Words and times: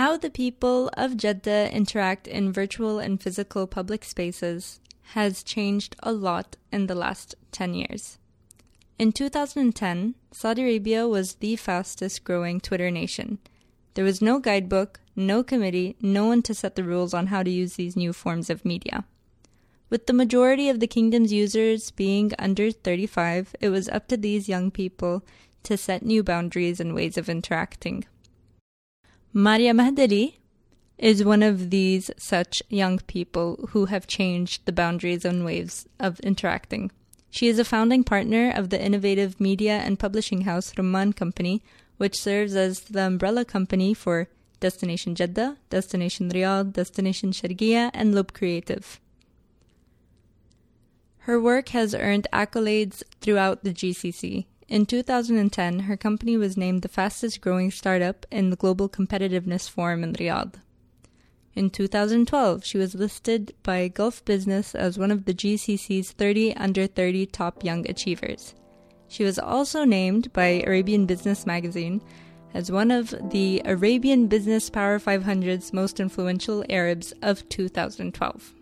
How 0.00 0.16
the 0.16 0.30
people 0.30 0.88
of 0.94 1.18
Jeddah 1.18 1.70
interact 1.76 2.26
in 2.26 2.54
virtual 2.54 2.98
and 2.98 3.22
physical 3.22 3.66
public 3.66 4.02
spaces 4.02 4.80
has 5.12 5.42
changed 5.42 5.94
a 6.02 6.10
lot 6.10 6.56
in 6.72 6.86
the 6.86 6.94
last 6.94 7.34
10 7.52 7.74
years. 7.74 8.16
In 8.98 9.12
2010, 9.12 10.14
Saudi 10.32 10.62
Arabia 10.62 11.06
was 11.06 11.34
the 11.34 11.54
fastest 11.54 12.24
growing 12.24 12.62
Twitter 12.62 12.90
nation. 12.90 13.40
There 13.92 14.06
was 14.06 14.22
no 14.22 14.38
guidebook, 14.38 15.00
no 15.14 15.42
committee, 15.42 15.96
no 16.00 16.24
one 16.24 16.40
to 16.44 16.54
set 16.54 16.76
the 16.76 16.84
rules 16.84 17.12
on 17.12 17.26
how 17.26 17.42
to 17.42 17.50
use 17.50 17.74
these 17.74 17.94
new 17.94 18.14
forms 18.14 18.48
of 18.48 18.64
media. 18.64 19.04
With 19.90 20.06
the 20.06 20.14
majority 20.14 20.70
of 20.70 20.80
the 20.80 20.86
kingdom's 20.86 21.30
users 21.30 21.90
being 21.90 22.32
under 22.38 22.70
35, 22.70 23.54
it 23.60 23.68
was 23.68 23.86
up 23.90 24.08
to 24.08 24.16
these 24.16 24.48
young 24.48 24.70
people 24.70 25.26
to 25.64 25.76
set 25.76 26.02
new 26.02 26.22
boundaries 26.22 26.80
and 26.80 26.94
ways 26.94 27.18
of 27.18 27.28
interacting. 27.28 28.06
Maria 29.32 29.72
Mahdali 29.72 30.38
is 30.98 31.22
one 31.22 31.44
of 31.44 31.70
these 31.70 32.10
such 32.16 32.64
young 32.68 32.98
people 32.98 33.68
who 33.70 33.84
have 33.84 34.08
changed 34.08 34.66
the 34.66 34.72
boundaries 34.72 35.24
and 35.24 35.44
ways 35.44 35.86
of 36.00 36.18
interacting. 36.20 36.90
She 37.30 37.46
is 37.46 37.60
a 37.60 37.64
founding 37.64 38.02
partner 38.02 38.50
of 38.50 38.70
the 38.70 38.84
innovative 38.84 39.38
media 39.38 39.78
and 39.78 40.00
publishing 40.00 40.40
house 40.40 40.72
Rumman 40.74 41.14
Company, 41.14 41.62
which 41.96 42.18
serves 42.18 42.56
as 42.56 42.80
the 42.80 43.06
umbrella 43.06 43.44
company 43.44 43.94
for 43.94 44.28
Destination 44.58 45.14
Jeddah, 45.14 45.58
Destination 45.70 46.28
Riyadh, 46.28 46.72
Destination 46.72 47.30
Sharqiya, 47.30 47.92
and 47.94 48.12
Lub 48.12 48.32
Creative. 48.32 48.98
Her 51.18 51.40
work 51.40 51.68
has 51.68 51.94
earned 51.94 52.26
accolades 52.32 53.04
throughout 53.20 53.62
the 53.62 53.72
GCC. 53.72 54.46
In 54.70 54.86
2010, 54.86 55.80
her 55.80 55.96
company 55.96 56.36
was 56.36 56.56
named 56.56 56.82
the 56.82 56.88
fastest 56.88 57.40
growing 57.40 57.72
startup 57.72 58.24
in 58.30 58.50
the 58.50 58.56
Global 58.56 58.88
Competitiveness 58.88 59.68
Forum 59.68 60.04
in 60.04 60.12
Riyadh. 60.12 60.54
In 61.56 61.70
2012, 61.70 62.64
she 62.64 62.78
was 62.78 62.94
listed 62.94 63.52
by 63.64 63.88
Gulf 63.88 64.24
Business 64.24 64.76
as 64.76 64.96
one 64.96 65.10
of 65.10 65.24
the 65.24 65.34
GCC's 65.34 66.12
30 66.12 66.54
under 66.54 66.86
30 66.86 67.26
top 67.26 67.64
young 67.64 67.84
achievers. 67.90 68.54
She 69.08 69.24
was 69.24 69.40
also 69.40 69.82
named 69.82 70.32
by 70.32 70.62
Arabian 70.64 71.04
Business 71.04 71.44
magazine 71.46 72.00
as 72.54 72.70
one 72.70 72.92
of 72.92 73.12
the 73.30 73.62
Arabian 73.64 74.28
Business 74.28 74.70
Power 74.70 75.00
500's 75.00 75.72
most 75.72 75.98
influential 75.98 76.64
Arabs 76.70 77.12
of 77.22 77.48
2012. 77.48 78.54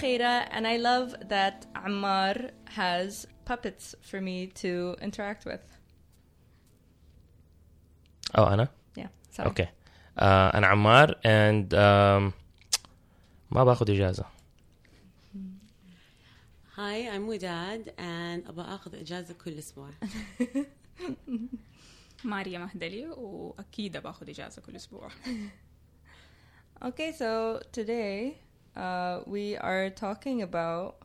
Khaira, 0.00 0.46
and 0.50 0.66
I 0.66 0.76
love 0.76 1.14
that 1.28 1.66
Ammar 1.74 2.50
has 2.78 3.26
puppets 3.44 3.94
for 4.00 4.20
me 4.20 4.46
to 4.62 4.96
interact 5.00 5.44
with. 5.44 5.60
Oh, 8.34 8.44
أنا؟ 8.48 8.68
Yeah, 8.98 9.08
sorry. 9.36 9.46
اوكي 9.46 9.66
آه 10.18 10.54
انا 10.58 10.66
عمار 10.66 11.12
and 11.12 11.72
um, 11.74 12.32
ما 13.50 13.64
باخذ 13.64 13.90
اجازه 13.90 14.24
Hi, 16.76 17.08
I'm 17.08 17.26
Widad 17.26 17.88
and 17.98 18.48
أبغى 18.48 18.74
أخذ 18.74 18.94
إجازة 18.94 19.34
كل 19.34 19.58
أسبوع. 19.58 19.90
ماريا 22.24 22.58
مهدلي 22.58 23.06
واكيد 23.06 23.96
باخذ 23.96 24.28
اجازه 24.30 24.62
كل 24.62 24.76
اسبوع 24.76 25.08
Okay, 26.84 27.12
so 27.12 27.60
today 27.72 28.36
uh, 28.75 29.21
we 29.25 29.57
are 29.57 29.89
talking 29.89 30.41
about. 30.41 30.97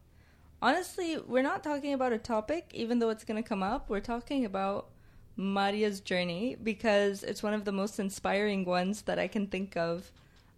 Honestly, 0.62 1.18
we're 1.18 1.42
not 1.42 1.62
talking 1.62 1.92
about 1.92 2.12
a 2.12 2.18
topic, 2.18 2.70
even 2.72 2.98
though 2.98 3.10
it's 3.10 3.24
going 3.24 3.42
to 3.42 3.46
come 3.46 3.62
up. 3.62 3.90
We're 3.90 4.00
talking 4.00 4.44
about 4.44 4.88
Maria's 5.36 6.00
journey 6.00 6.56
because 6.62 7.22
it's 7.22 7.42
one 7.42 7.52
of 7.52 7.64
the 7.64 7.72
most 7.72 7.98
inspiring 7.98 8.64
ones 8.64 9.02
that 9.02 9.18
I 9.18 9.28
can 9.28 9.46
think 9.46 9.76
of. 9.76 10.10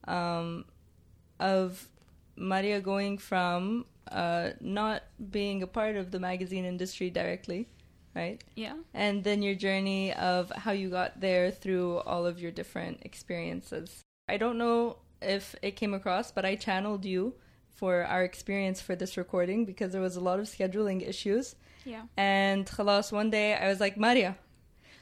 Um, 0.07 0.65
of 1.41 1.89
Maria 2.37 2.81
going 2.81 3.19
from 3.19 3.87
uh, 4.11 4.51
not 4.61 5.03
being 5.31 5.63
a 5.63 5.67
part 5.67 5.97
of 5.97 6.11
the 6.11 6.19
magazine 6.19 6.65
industry 6.65 7.11
directly, 7.11 7.69
right? 8.15 8.43
yeah 8.55 8.75
and 8.95 9.23
then 9.25 9.43
your 9.43 9.55
journey 9.55 10.13
of 10.15 10.51
how 10.51 10.73
you 10.73 10.89
got 10.89 11.21
there 11.21 11.51
through 11.51 11.99
all 11.99 12.27
of 12.27 12.41
your 12.41 12.51
different 12.51 13.03
experiences. 13.03 14.05
I 14.29 14.37
don't 14.37 14.59
know 14.59 14.99
if 15.21 15.55
it 15.63 15.77
came 15.77 15.95
across, 15.95 16.31
but 16.31 16.45
I 16.45 16.55
channeled 16.57 17.05
you 17.05 17.35
for 17.79 18.05
our 18.05 18.25
experience 18.25 18.81
for 18.81 18.97
this 18.97 19.17
recording 19.17 19.65
because 19.65 19.93
there 19.93 20.01
was 20.01 20.17
a 20.17 20.21
lot 20.21 20.41
of 20.41 20.47
scheduling 20.47 21.07
issues. 21.07 21.55
yeah 21.85 22.03
And 22.17 22.67
khalas, 22.67 23.13
one 23.13 23.31
day 23.31 23.55
I 23.55 23.69
was 23.69 23.81
like, 23.81 23.97
Maria, 23.97 24.37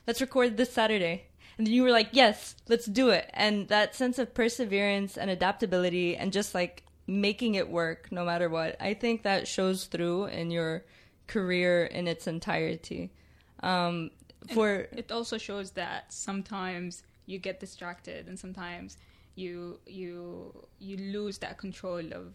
let's 0.07 0.21
record 0.21 0.57
this 0.57 0.73
Saturday. 0.73 1.27
And 1.57 1.67
then 1.67 1.73
you 1.73 1.83
were 1.83 1.91
like, 1.91 2.11
yes, 2.13 2.55
let's 2.69 2.85
do 2.85 3.09
it. 3.11 3.31
And 3.33 3.69
that 3.69 3.95
sense 3.95 4.19
of 4.19 4.35
perseverance 4.35 5.17
and 5.17 5.31
adaptability 5.31 6.17
and 6.17 6.33
just 6.33 6.55
like 6.55 6.85
making 7.07 7.55
it 7.55 7.71
work 7.71 8.09
no 8.11 8.25
matter 8.25 8.51
what, 8.51 8.77
I 8.81 8.93
think 8.95 9.23
that 9.23 9.49
shows 9.49 9.87
through 9.87 10.27
in 10.27 10.51
your 10.51 10.85
career 11.27 11.87
in 11.87 12.07
its 12.09 12.27
entirety. 12.27 13.13
Um, 13.61 14.11
for 14.53 14.87
it 14.93 15.11
also 15.11 15.39
shows 15.39 15.73
that 15.73 16.13
sometimes 16.13 17.03
you 17.25 17.39
get 17.39 17.59
distracted 17.59 18.29
and 18.29 18.39
sometimes 18.39 18.97
you 19.37 19.79
you 19.87 20.67
you 20.79 20.97
lose 20.97 21.39
that 21.39 21.57
control 21.59 22.05
of 22.21 22.35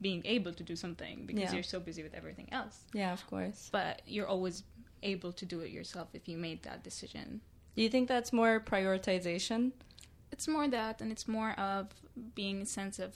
being 0.00 0.22
able 0.24 0.52
to 0.52 0.62
do 0.62 0.76
something 0.76 1.26
because 1.26 1.42
Yeah. 1.50 1.54
you're 1.54 1.70
so 1.74 1.80
busy 1.80 2.02
with 2.06 2.14
everything 2.14 2.48
else 2.52 2.76
yeah, 2.94 3.12
of 3.12 3.26
course. 3.26 3.68
but 3.72 4.00
you're 4.06 4.28
always 4.34 4.62
able 5.02 5.32
to 5.32 5.44
do 5.44 5.60
it 5.60 5.70
yourself 5.70 6.08
if 6.14 6.28
you 6.28 6.36
made 6.38 6.62
that 6.62 6.82
decision 6.84 7.40
Do 7.76 7.82
you 7.82 7.90
think 7.90 8.08
that's 8.08 8.32
more 8.32 8.60
prioritization? 8.60 9.72
it's 10.32 10.46
more 10.48 10.68
that 10.68 11.00
and 11.02 11.10
it's 11.10 11.26
more 11.26 11.52
of 11.58 11.88
being 12.34 12.62
a 12.62 12.66
sense 12.66 12.98
of 13.06 13.12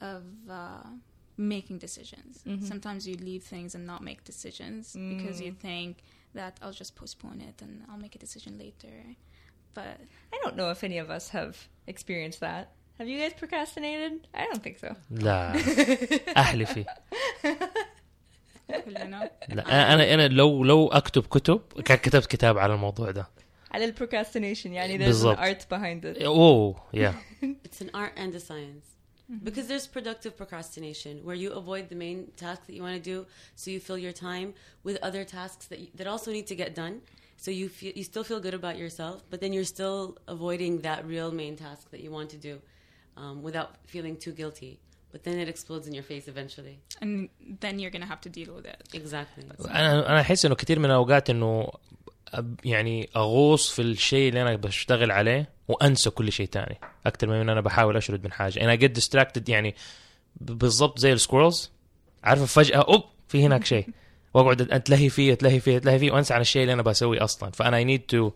of 0.00 0.24
uh, 0.50 0.88
making 1.36 1.78
decisions 1.78 2.42
Mhm. 2.46 2.62
sometimes 2.72 3.06
you 3.06 3.14
leave 3.30 3.44
things 3.44 3.74
and 3.76 3.86
not 3.86 4.02
make 4.02 4.24
decisions 4.24 4.96
because 5.08 5.40
you 5.40 5.52
think 5.52 6.02
that 6.34 6.58
i'll 6.62 6.72
just 6.82 6.94
postpone 6.96 7.40
it 7.40 7.62
and 7.62 7.72
i'll 7.88 8.02
make 8.06 8.14
a 8.14 8.18
decision 8.26 8.58
later 8.58 8.96
but 9.74 9.96
I 10.34 10.36
don't 10.42 10.56
know 10.56 10.70
if 10.70 10.84
any 10.84 10.98
of 10.98 11.08
us 11.10 11.30
have 11.30 11.68
experienced 11.87 12.39
that. 12.41 12.65
Have 12.99 13.07
you 13.11 13.17
guys 13.23 13.33
procrastinated? 13.43 14.13
I 14.33 14.43
don't 14.49 14.63
think 14.63 14.77
so. 14.85 14.95
لا 15.11 15.53
اهلي 16.37 16.65
فيه 16.65 16.85
كلنا 18.85 19.31
لا 19.49 19.93
انا 19.93 20.13
انا 20.13 20.27
لو 20.27 20.63
لو 20.63 20.87
اكتب 20.87 21.25
كتب 21.25 21.61
كان 21.85 21.97
كتبت 21.97 22.25
كتاب 22.25 22.57
على 22.57 22.73
الموضوع 22.73 23.11
ده 23.11 23.27
على 23.71 23.85
ال 23.85 23.95
procrastination 23.97 24.65
يعني 24.65 24.97
there's 24.97 25.01
بالضبط. 25.01 25.37
an 25.37 25.41
art 25.41 25.61
behind 25.75 26.17
it. 26.17 26.23
اوه 26.23 26.83
يا 26.93 27.15
It's 27.43 27.81
an 27.81 27.89
art 27.95 28.17
and 28.17 28.35
a 28.35 28.39
science. 28.39 28.85
Because 29.47 29.67
there's 29.71 29.87
productive 29.97 30.33
procrastination 30.41 31.13
where 31.27 31.39
you 31.43 31.49
avoid 31.61 31.83
the 31.93 31.99
main 32.05 32.19
task 32.43 32.59
that 32.67 32.73
you 32.77 32.81
want 32.87 32.95
to 33.01 33.05
do, 33.13 33.17
so 33.61 33.65
you 33.73 33.79
fill 33.87 33.99
your 34.07 34.15
time 34.29 34.49
with 34.87 34.95
other 35.07 35.23
tasks 35.37 35.65
that, 35.69 35.79
you, 35.83 35.89
that 35.99 36.07
also 36.13 36.29
need 36.37 36.47
to 36.53 36.55
get 36.63 36.69
done. 36.83 36.95
So 37.43 37.49
you 37.59 37.67
feel, 37.77 37.93
you 37.99 38.03
still 38.13 38.25
feel 38.31 38.39
good 38.47 38.57
about 38.61 38.75
yourself, 38.83 39.17
but 39.31 39.37
then 39.41 39.51
you're 39.55 39.71
still 39.77 40.01
avoiding 40.35 40.73
that 40.87 40.99
real 41.13 41.31
main 41.41 41.55
task 41.65 41.83
that 41.93 42.01
you 42.05 42.11
want 42.17 42.29
to 42.35 42.39
do 42.49 42.55
um, 43.21 43.35
without 43.47 43.69
feeling 43.93 44.15
too 44.25 44.33
guilty. 44.41 44.73
But 45.13 45.19
then 45.25 45.35
it 45.43 45.47
explodes 45.53 45.85
in 45.89 45.93
your 45.99 46.07
face 46.11 46.25
eventually. 46.33 46.75
and 47.03 47.11
then 47.63 47.73
you're 47.79 47.93
gonna 47.95 48.11
have 48.13 48.21
to 48.27 48.31
deal 48.39 48.51
with 48.57 48.65
it 48.73 48.79
Exactly. 49.01 49.43
انا 49.69 50.09
انا 50.09 50.21
احس 50.21 50.45
انه 50.45 50.55
كثير 50.55 50.79
من 50.79 50.85
الاوقات 50.85 51.29
انه 51.29 51.67
أب- 52.35 52.43
يعني 52.65 53.09
اغوص 53.15 53.71
في 53.71 53.81
الشيء 53.81 54.29
اللي 54.29 54.41
انا 54.41 54.55
بشتغل 54.55 55.11
عليه 55.11 55.49
وانسى 55.67 56.09
كل 56.09 56.31
شيء 56.31 56.47
تاني 56.47 56.79
اكثر 57.05 57.27
من 57.27 57.35
انه 57.35 57.51
انا 57.51 57.61
بحاول 57.61 57.97
اشرد 57.97 58.23
من 58.23 58.31
حاجه 58.31 58.61
انا 58.61 58.75
جيت 58.75 58.91
ديستراكتد 58.91 59.49
يعني 59.49 59.75
ب- 60.41 60.51
بالضبط 60.51 60.99
زي 60.99 61.13
السكورلز 61.13 61.71
عارفه 62.23 62.45
فجاه 62.45 62.77
اوب 62.77 63.03
في 63.27 63.45
هناك 63.45 63.65
شيء 63.65 63.87
واقعد 64.34 64.72
اتلهي 64.72 65.08
فيه 65.08 65.32
اتلهي 65.32 65.60
فيه 65.60 65.76
اتلهي 65.76 65.98
فيه 65.98 66.12
وانسى 66.12 66.34
عن 66.34 66.40
الشيء 66.40 66.62
اللي 66.62 66.72
انا 66.72 66.82
بسويه 66.82 67.24
اصلا 67.24 67.50
فانا 67.50 67.76
اي 67.76 67.84
نيد 67.84 68.00
تو 68.00 68.30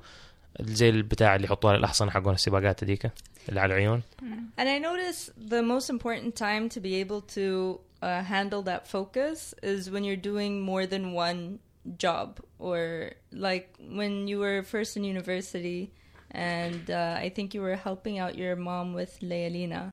زي 0.60 0.88
البتاع 0.88 1.36
اللي 1.36 1.46
يحطوها 1.46 1.76
الاحصنه 1.76 2.10
حقون 2.10 2.34
السباقات 2.34 2.84
هذيك 2.84 3.10
اللي 3.48 3.60
على 3.60 3.74
العيون 3.74 4.02
mm. 4.22 4.24
And 4.60 4.68
I 4.68 4.78
notice 4.78 5.30
the 5.36 5.62
most 5.62 5.90
important 5.90 6.34
time 6.36 6.68
to 6.68 6.80
be 6.80 6.94
able 7.04 7.20
to 7.36 7.80
uh, 8.02 8.22
handle 8.22 8.62
that 8.62 8.86
focus 8.88 9.54
is 9.62 9.90
when 9.90 10.04
you're 10.04 10.24
doing 10.32 10.60
more 10.60 10.86
than 10.86 11.12
one 11.12 11.58
job 11.98 12.40
or 12.58 13.12
like 13.32 13.66
when 13.98 14.26
you 14.28 14.38
were 14.38 14.62
first 14.62 14.96
in 14.96 15.04
university 15.04 15.92
and 16.30 16.90
uh, 16.90 17.16
I 17.26 17.28
think 17.34 17.54
you 17.54 17.62
were 17.62 17.76
helping 17.76 18.18
out 18.18 18.36
your 18.36 18.56
mom 18.56 18.92
with 18.92 19.18
Layalina. 19.22 19.90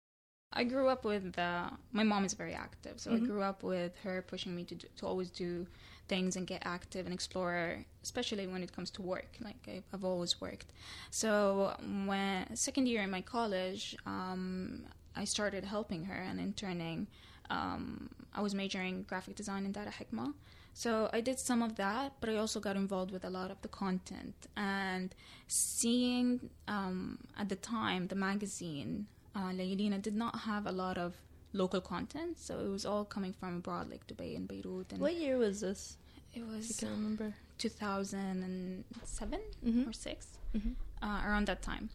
I 0.51 0.63
grew 0.63 0.88
up 0.89 1.03
with 1.05 1.38
uh, 1.39 1.69
my 1.91 2.03
mom 2.03 2.25
is 2.25 2.33
very 2.33 2.53
active, 2.53 3.00
so 3.00 3.11
mm-hmm. 3.11 3.23
I 3.23 3.27
grew 3.27 3.41
up 3.41 3.63
with 3.63 3.94
her 4.03 4.21
pushing 4.21 4.55
me 4.55 4.63
to 4.65 4.75
do, 4.75 4.88
to 4.97 5.07
always 5.07 5.29
do 5.29 5.65
things 6.07 6.35
and 6.35 6.45
get 6.45 6.61
active 6.65 7.05
and 7.05 7.13
explore, 7.13 7.85
especially 8.03 8.47
when 8.47 8.63
it 8.63 8.71
comes 8.75 8.89
to 8.91 9.01
work. 9.01 9.38
Like 9.39 9.83
I've, 9.94 10.03
always 10.03 10.39
worked. 10.41 10.71
So 11.11 11.75
when 12.05 12.55
second 12.55 12.88
year 12.88 13.01
in 13.03 13.09
my 13.09 13.21
college, 13.21 13.95
um, 14.05 14.83
I 15.15 15.25
started 15.25 15.63
helping 15.63 16.05
her 16.05 16.15
and 16.29 16.39
interning. 16.39 17.07
Um, 17.50 18.09
I 18.33 18.41
was 18.41 18.53
majoring 18.55 19.03
graphic 19.03 19.35
design 19.35 19.65
in 19.65 19.71
Dar 19.71 19.85
Al-Hekma. 19.85 20.33
So 20.73 21.09
I 21.13 21.21
did 21.21 21.38
some 21.39 21.61
of 21.61 21.75
that, 21.75 22.13
but 22.19 22.29
I 22.29 22.38
also 22.38 22.59
got 22.59 22.75
involved 22.75 23.11
with 23.11 23.23
a 23.25 23.29
lot 23.29 23.51
of 23.51 23.61
the 23.61 23.67
content 23.67 24.47
and 24.57 25.13
seeing 25.47 26.50
um, 26.67 27.19
at 27.38 27.47
the 27.50 27.55
time 27.55 28.07
the 28.07 28.15
magazine 28.15 29.05
uh, 29.35 29.51
did 29.51 30.15
not 30.15 30.39
have 30.41 30.65
a 30.65 30.71
lot 30.71 30.97
of 30.97 31.13
local 31.53 31.81
content, 31.81 32.38
so 32.39 32.59
it 32.59 32.69
was 32.69 32.85
all 32.85 33.05
coming 33.05 33.33
from 33.33 33.57
abroad, 33.57 33.89
like 33.89 34.05
Dubai 34.07 34.35
and 34.35 34.47
Beirut. 34.47 34.91
And 34.91 35.00
What 35.01 35.15
year 35.15 35.38
was 35.38 35.61
this? 35.61 35.97
it 36.35 36.44
was 36.47 36.67
you 36.69 36.75
can 36.75 36.89
remember. 36.89 37.33
2007 37.59 39.39
Mhm. 39.65 39.88
or 39.88 39.94
6 39.94 40.27
Mhm. 40.55 40.75
uh, 41.01 41.21
around 41.25 41.45
that 41.47 41.61
time 41.61 41.89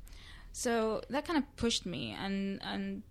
so 0.52 1.02
that 1.10 1.25
kind 1.26 1.38
of 1.38 1.44
pushed 1.56 1.84
me 1.84 2.12
and 2.25 2.60
and 2.62 3.02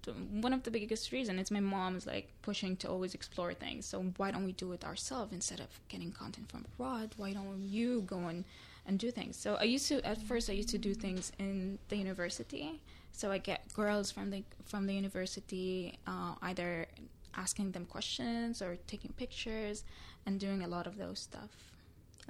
one 0.46 0.54
of 0.54 0.64
the 0.64 0.72
biggest 0.72 1.12
reasons 1.12 1.40
is 1.42 1.52
my 1.52 1.60
mom's 1.60 2.06
like 2.08 2.28
pushing 2.42 2.76
to 2.78 2.90
always 2.90 3.14
explore 3.14 3.54
things 3.54 3.86
so 3.86 4.02
why 4.18 4.32
don't 4.32 4.46
we 4.46 4.54
do 4.54 4.72
it 4.74 4.84
ourselves 4.84 5.32
instead 5.34 5.60
of 5.60 5.70
getting 5.88 6.12
content 6.12 6.50
from 6.52 6.66
abroad 6.72 7.14
why 7.18 7.32
don't 7.34 7.62
you 7.78 8.02
go 8.02 8.20
and 8.32 8.44
and 8.88 8.98
do 9.00 9.12
things 9.12 9.36
so 9.36 9.50
i 9.56 9.64
used 9.76 9.88
to 9.88 9.96
at 10.06 10.20
first 10.30 10.50
i 10.50 10.54
used 10.62 10.70
to 10.70 10.78
do 10.90 10.94
things 11.06 11.32
in 11.40 11.78
the 11.90 11.98
university 11.98 12.80
so 13.18 13.32
i 13.32 13.38
get 13.38 13.62
girls 13.74 14.12
from 14.12 14.30
the 14.30 14.42
from 14.66 14.88
the 14.88 14.94
university 14.94 15.98
uh, 16.12 16.34
either 16.50 16.86
asking 17.36 17.72
them 17.72 17.86
questions 17.86 18.62
or 18.62 18.78
taking 18.88 19.12
pictures 19.24 19.84
and 20.26 20.40
doing 20.40 20.64
a 20.64 20.68
lot 20.68 20.86
of 20.88 20.98
those 20.98 21.20
stuff 21.20 21.52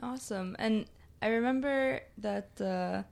Awesome. 0.02 0.56
And 0.60 0.86
I 1.22 1.28
remember 1.28 2.02
that 2.20 2.50
uh, 2.62 3.04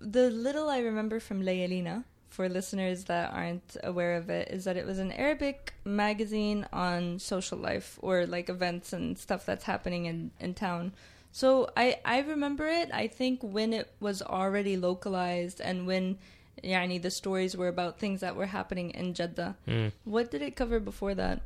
the 0.00 0.30
little 0.30 0.68
I 0.70 0.78
remember 0.78 1.20
from 1.20 1.42
Layalina, 1.42 2.04
for 2.30 2.48
listeners 2.48 3.04
that 3.04 3.32
aren't 3.32 3.76
aware 3.84 4.16
of 4.16 4.30
it, 4.30 4.48
is 4.50 4.64
that 4.64 4.76
it 4.76 4.86
was 4.86 4.98
an 4.98 5.12
Arabic 5.12 5.74
magazine 5.84 6.66
on 6.72 7.18
social 7.18 7.58
life 7.58 7.98
or 8.02 8.26
like 8.26 8.48
events 8.48 8.92
and 8.92 9.18
stuff 9.18 9.44
that's 9.44 9.64
happening 9.64 10.06
in, 10.06 10.30
in 10.40 10.54
town. 10.54 10.92
So 11.32 11.70
I, 11.76 11.98
I 12.04 12.20
remember 12.20 12.66
it, 12.66 12.90
I 12.92 13.08
think, 13.08 13.40
when 13.42 13.72
it 13.72 13.92
was 14.00 14.22
already 14.22 14.76
localized 14.76 15.60
and 15.60 15.86
when 15.86 16.18
yani, 16.62 17.00
the 17.00 17.10
stories 17.10 17.56
were 17.56 17.68
about 17.68 17.98
things 17.98 18.20
that 18.20 18.36
were 18.36 18.46
happening 18.46 18.90
in 18.90 19.14
Jeddah. 19.14 19.56
Mm. 19.66 19.92
What 20.04 20.30
did 20.30 20.42
it 20.42 20.54
cover 20.56 20.78
before 20.80 21.14
that? 21.14 21.40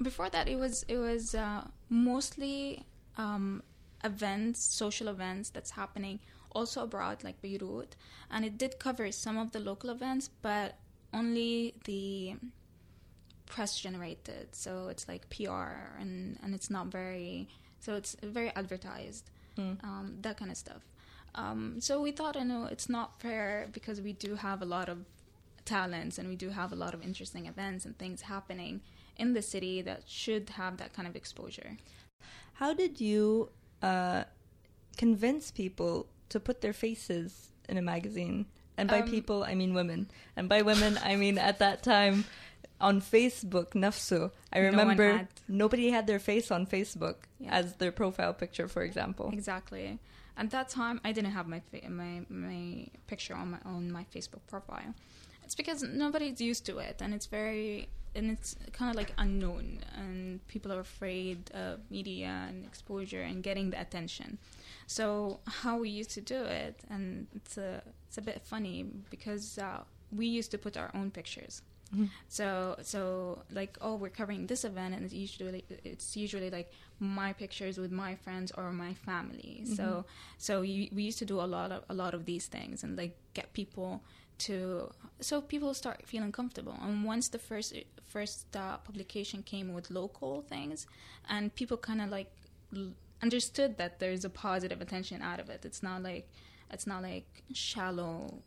before 0.00 0.30
that 0.30 0.46
it 0.46 0.54
was 0.56 0.84
it 0.86 0.96
was 0.96 1.34
uh, 1.34 1.66
mostly 1.88 2.84
um, 3.16 3.64
events 4.04 4.60
social 4.62 5.08
events 5.08 5.50
that's 5.50 5.72
happening 5.72 6.20
also 6.52 6.84
abroad 6.84 7.24
like 7.24 7.42
beirut 7.42 7.96
and 8.30 8.44
it 8.44 8.56
did 8.56 8.78
cover 8.78 9.10
some 9.10 9.36
of 9.36 9.50
the 9.50 9.58
local 9.58 9.90
events 9.90 10.30
but 10.40 10.76
only 11.12 11.74
the 11.84 12.36
press 13.46 13.80
generated 13.80 14.46
so 14.52 14.86
it's 14.86 15.08
like 15.08 15.28
pr 15.30 15.50
and 15.98 16.38
and 16.44 16.54
it's 16.54 16.70
not 16.70 16.86
very 16.86 17.48
so 17.80 17.94
it's 17.94 18.16
very 18.22 18.50
advertised 18.54 19.30
Mm. 19.58 19.82
um, 19.82 20.14
that 20.22 20.36
kind 20.38 20.52
of 20.52 20.56
stuff 20.56 20.82
um, 21.42 21.62
so 21.86 21.92
we 22.06 22.10
thought 22.18 22.34
you 22.36 22.44
know 22.52 22.64
it's 22.74 22.88
not 22.98 23.08
fair 23.24 23.46
because 23.76 23.98
we 24.08 24.12
do 24.26 24.30
have 24.46 24.58
a 24.62 24.68
lot 24.76 24.88
of 24.94 24.98
talents 25.64 26.14
and 26.18 26.26
we 26.28 26.36
do 26.44 26.48
have 26.60 26.70
a 26.72 26.78
lot 26.84 26.92
of 26.96 27.00
interesting 27.10 27.44
events 27.46 27.84
and 27.86 27.92
things 27.98 28.20
happening 28.34 28.74
in 29.22 29.28
the 29.38 29.42
city 29.42 29.82
that 29.88 30.00
should 30.20 30.46
have 30.60 30.72
that 30.82 30.90
kind 30.96 31.06
of 31.10 31.14
exposure. 31.22 31.70
How 32.54 32.70
did 32.82 32.94
you 33.00 33.50
uh, 33.82 34.24
convince 34.96 35.44
people 35.50 36.06
to 36.32 36.40
put 36.40 36.60
their 36.60 36.72
faces 36.72 37.48
in 37.68 37.76
a 37.78 37.82
magazine? 37.82 38.46
And 38.76 38.88
by 38.88 39.00
Um, 39.02 39.10
people, 39.10 39.38
I 39.44 39.54
mean 39.54 39.72
women. 39.74 40.00
And 40.36 40.48
by 40.48 40.62
women, 40.62 40.98
I 41.02 41.16
mean 41.16 41.36
at 41.38 41.58
that 41.58 41.82
time 41.82 42.24
on 42.80 43.00
Facebook, 43.00 43.68
nafsu. 43.84 44.30
I 44.52 44.60
No 44.60 44.66
remember 44.70 45.08
had. 45.18 45.28
nobody 45.48 45.90
had 45.90 46.06
their 46.06 46.20
face 46.20 46.48
on 46.56 46.62
Facebook 46.66 47.16
Yeah. 47.40 47.50
as 47.58 47.74
their 47.80 47.92
profile 47.92 48.32
picture, 48.42 48.68
for 48.68 48.82
example. 48.82 49.30
Exactly. 49.32 49.98
At 50.38 50.50
that 50.50 50.68
time, 50.68 51.00
I 51.04 51.10
didn't 51.12 51.32
have 51.32 51.48
my 51.48 51.60
my 51.88 52.24
my 52.28 52.86
picture 53.08 53.34
on 53.34 53.50
my 53.50 53.58
on 53.64 53.90
my 53.90 54.04
Facebook 54.14 54.44
profile. 54.46 54.94
It's 55.44 55.56
because 55.56 55.82
nobody's 55.82 56.40
used 56.40 56.64
to 56.66 56.78
it, 56.78 57.02
and 57.02 57.12
it's 57.12 57.26
very 57.26 57.88
and 58.14 58.30
it's 58.30 58.56
kind 58.72 58.90
of 58.90 58.96
like 58.96 59.12
unknown, 59.18 59.80
and 59.96 60.46
people 60.46 60.72
are 60.72 60.80
afraid 60.80 61.50
of 61.52 61.80
media 61.90 62.46
and 62.48 62.64
exposure 62.64 63.22
and 63.22 63.42
getting 63.42 63.70
the 63.70 63.80
attention. 63.80 64.38
So 64.86 65.40
how 65.46 65.78
we 65.78 65.88
used 65.90 66.12
to 66.12 66.20
do 66.20 66.44
it, 66.44 66.76
and 66.88 67.26
it's 67.34 67.58
a 67.58 67.82
it's 68.06 68.18
a 68.18 68.22
bit 68.22 68.40
funny 68.42 68.86
because 69.10 69.58
uh, 69.58 69.82
we 70.12 70.26
used 70.26 70.50
to 70.52 70.58
put 70.58 70.76
our 70.76 70.90
own 70.94 71.10
pictures. 71.10 71.62
Mhm. 71.94 72.10
So 72.28 72.76
so 72.82 73.42
like 73.50 73.78
oh 73.80 73.94
we're 73.96 74.10
covering 74.20 74.46
this 74.46 74.64
event 74.64 74.94
and 74.94 75.04
it's 75.04 75.14
usually 75.14 75.64
it's 75.84 76.16
usually 76.16 76.50
like 76.50 76.70
my 77.00 77.32
pictures 77.32 77.78
with 77.78 77.92
my 77.92 78.14
friends 78.14 78.52
or 78.56 78.72
my 78.72 78.92
family. 78.94 79.62
So 79.64 80.04
so 80.38 80.62
you, 80.62 80.88
we 80.92 81.02
used 81.04 81.18
to 81.20 81.24
do 81.24 81.40
a 81.40 81.48
lot 81.56 81.72
of 81.72 81.84
a 81.88 81.94
lot 81.94 82.12
of 82.14 82.24
these 82.26 82.46
things 82.46 82.82
and 82.84 82.96
like 82.98 83.16
get 83.34 83.52
people 83.54 84.02
to 84.38 84.90
so 85.20 85.40
people 85.40 85.72
start 85.74 86.02
feeling 86.06 86.30
comfortable. 86.32 86.76
And 86.82 87.04
once 87.04 87.28
the 87.28 87.38
first 87.38 87.74
first 88.04 88.54
uh, 88.56 88.76
publication 88.78 89.42
came 89.42 89.72
with 89.72 89.90
local 89.90 90.42
things, 90.42 90.86
and 91.28 91.54
people 91.54 91.76
kind 91.76 92.00
of 92.00 92.10
like 92.10 92.30
l- 92.76 92.92
understood 93.22 93.76
that 93.78 93.98
there's 93.98 94.24
a 94.24 94.30
positive 94.30 94.80
attention 94.80 95.22
out 95.22 95.40
of 95.40 95.48
it. 95.50 95.64
It's 95.64 95.82
not 95.82 96.02
like 96.02 96.28
it's 96.70 96.86
not 96.86 97.02
like 97.02 97.26
shallow 97.52 98.42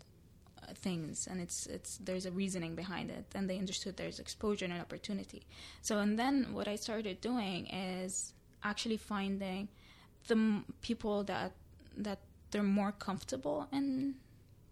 things 0.75 1.27
and 1.29 1.41
it's 1.41 1.65
it's 1.67 1.97
there's 1.97 2.25
a 2.25 2.31
reasoning 2.31 2.75
behind 2.75 3.09
it 3.09 3.25
and 3.35 3.49
they 3.49 3.57
understood 3.57 3.97
there's 3.97 4.19
exposure 4.19 4.65
and 4.65 4.73
opportunity. 4.73 5.43
So 5.81 5.99
and 5.99 6.17
then 6.17 6.53
what 6.53 6.67
i 6.67 6.75
started 6.75 7.21
doing 7.21 7.67
is 7.67 8.33
actually 8.63 8.97
finding 8.97 9.67
the 10.27 10.35
m- 10.35 10.65
people 10.81 11.23
that 11.23 11.51
that 11.97 12.19
they're 12.51 12.63
more 12.63 12.91
comfortable 12.91 13.67
in 13.71 14.15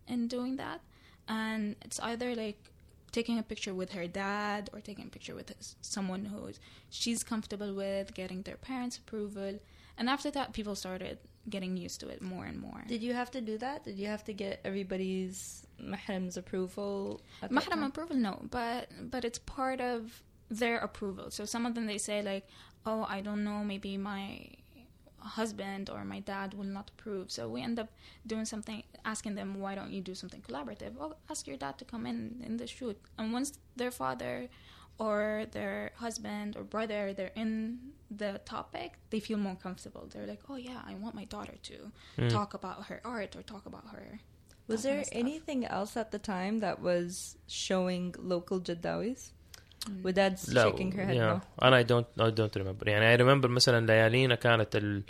in 0.08 0.28
doing 0.28 0.58
that. 0.58 0.82
And 1.28 1.76
it's 1.84 2.00
either 2.00 2.36
like 2.36 2.72
taking 3.12 3.40
a 3.40 3.44
picture 3.44 3.74
with 3.74 3.92
her 3.94 4.08
dad 4.08 4.70
or 4.74 4.82
taking 4.82 5.06
a 5.06 5.10
picture 5.10 5.36
with 5.36 5.54
someone 5.82 6.26
who 6.26 6.52
she's 6.90 7.24
comfortable 7.24 7.74
with 7.74 8.14
getting 8.14 8.42
their 8.44 8.58
parents 8.58 8.98
approval. 8.98 9.60
And 9.98 10.10
after 10.10 10.32
that 10.32 10.54
people 10.54 10.76
started 10.76 11.18
getting 11.50 11.78
used 11.78 12.00
to 12.02 12.08
it 12.08 12.22
more 12.22 12.46
and 12.46 12.60
more 12.60 12.84
Did 12.88 13.02
you 13.04 13.14
have 13.14 13.32
to 13.32 13.42
do 13.42 13.58
that? 13.58 13.84
Did 13.84 13.98
you 13.98 14.08
have 14.08 14.24
to 14.26 14.34
get 14.34 14.62
everybody's 14.64 15.66
mahram's 15.82 16.38
approval? 16.38 17.22
Mahram 17.44 17.86
approval, 17.86 18.16
no, 18.16 18.42
but 18.50 18.90
but 19.14 19.26
it's 19.26 19.40
part 19.40 19.80
of 19.82 20.24
their 20.50 20.78
approval. 20.78 21.30
So 21.32 21.46
some 21.46 21.66
of 21.66 21.76
them 21.76 21.86
they 21.86 21.98
say 21.98 22.22
like, 22.22 22.48
oh, 22.86 23.06
I 23.08 23.22
don't 23.22 23.44
know, 23.44 23.64
maybe 23.64 23.98
my 23.98 24.50
husband 25.20 25.90
or 25.90 26.04
my 26.06 26.20
dad 26.22 26.54
will 26.54 26.66
not 26.66 26.92
approve. 26.98 27.30
So 27.32 27.48
we 27.50 27.62
end 27.62 27.80
up 27.80 27.90
doing 28.26 28.46
something, 28.46 28.84
asking 29.06 29.36
them, 29.36 29.60
why 29.60 29.76
don't 29.76 29.92
you 29.92 30.02
do 30.02 30.16
something 30.16 30.42
collaborative? 30.42 30.96
Well, 30.96 31.18
ask 31.30 31.48
your 31.48 31.58
dad 31.58 31.78
to 31.80 31.86
come 31.86 32.06
in 32.06 32.42
in 32.46 32.58
the 32.58 32.68
shoot, 32.68 32.98
and 33.18 33.34
once 33.34 33.60
their 33.76 33.92
father 33.92 34.50
or 35.07 35.19
their 35.57 35.79
husband 36.05 36.49
or 36.59 36.63
brother 36.77 37.03
they're 37.17 37.37
in 37.45 37.51
the 38.23 38.33
topic 38.55 38.91
they 39.11 39.21
feel 39.29 39.39
more 39.49 39.57
comfortable 39.67 40.05
they're 40.13 40.29
like 40.33 40.43
oh 40.51 40.59
yeah 40.69 40.81
i 40.91 40.95
want 41.03 41.15
my 41.21 41.27
daughter 41.35 41.57
to 41.71 41.77
Mm. 42.19 42.31
talk 42.39 42.51
about 42.61 42.79
her 42.89 42.99
art 43.17 43.31
or 43.39 43.43
talk 43.55 43.65
about 43.73 43.87
her 43.95 44.09
Was 44.69 44.83
that 44.83 44.83
kind 44.83 44.85
there 44.89 45.01
of 45.01 45.07
stuff. 45.07 45.23
anything 45.25 45.61
else 45.79 45.93
at 46.03 46.09
the 46.15 46.21
time 46.35 46.55
that 46.65 46.77
was 46.89 47.37
showing 47.67 48.05
local 48.35 48.59
Jaddawis? 48.69 49.21
Mm. 49.89 50.03
With 50.05 50.15
dad's 50.21 50.43
لا 50.55 50.63
shaking 50.65 50.91
her 50.97 51.05
head 51.09 51.17
yeah. 51.21 51.33
no. 51.35 51.41
انا 51.63 51.83
I 51.83 51.85
don't 51.91 52.09
I 52.27 52.31
don't 52.39 52.55
remember 52.63 52.85
يعني 52.89 53.17
I 53.17 53.21
remember 53.21 53.47
مثلا 53.49 53.87
ليالينا 53.87 54.35
كانت 54.35 54.77
ال- 54.77 55.03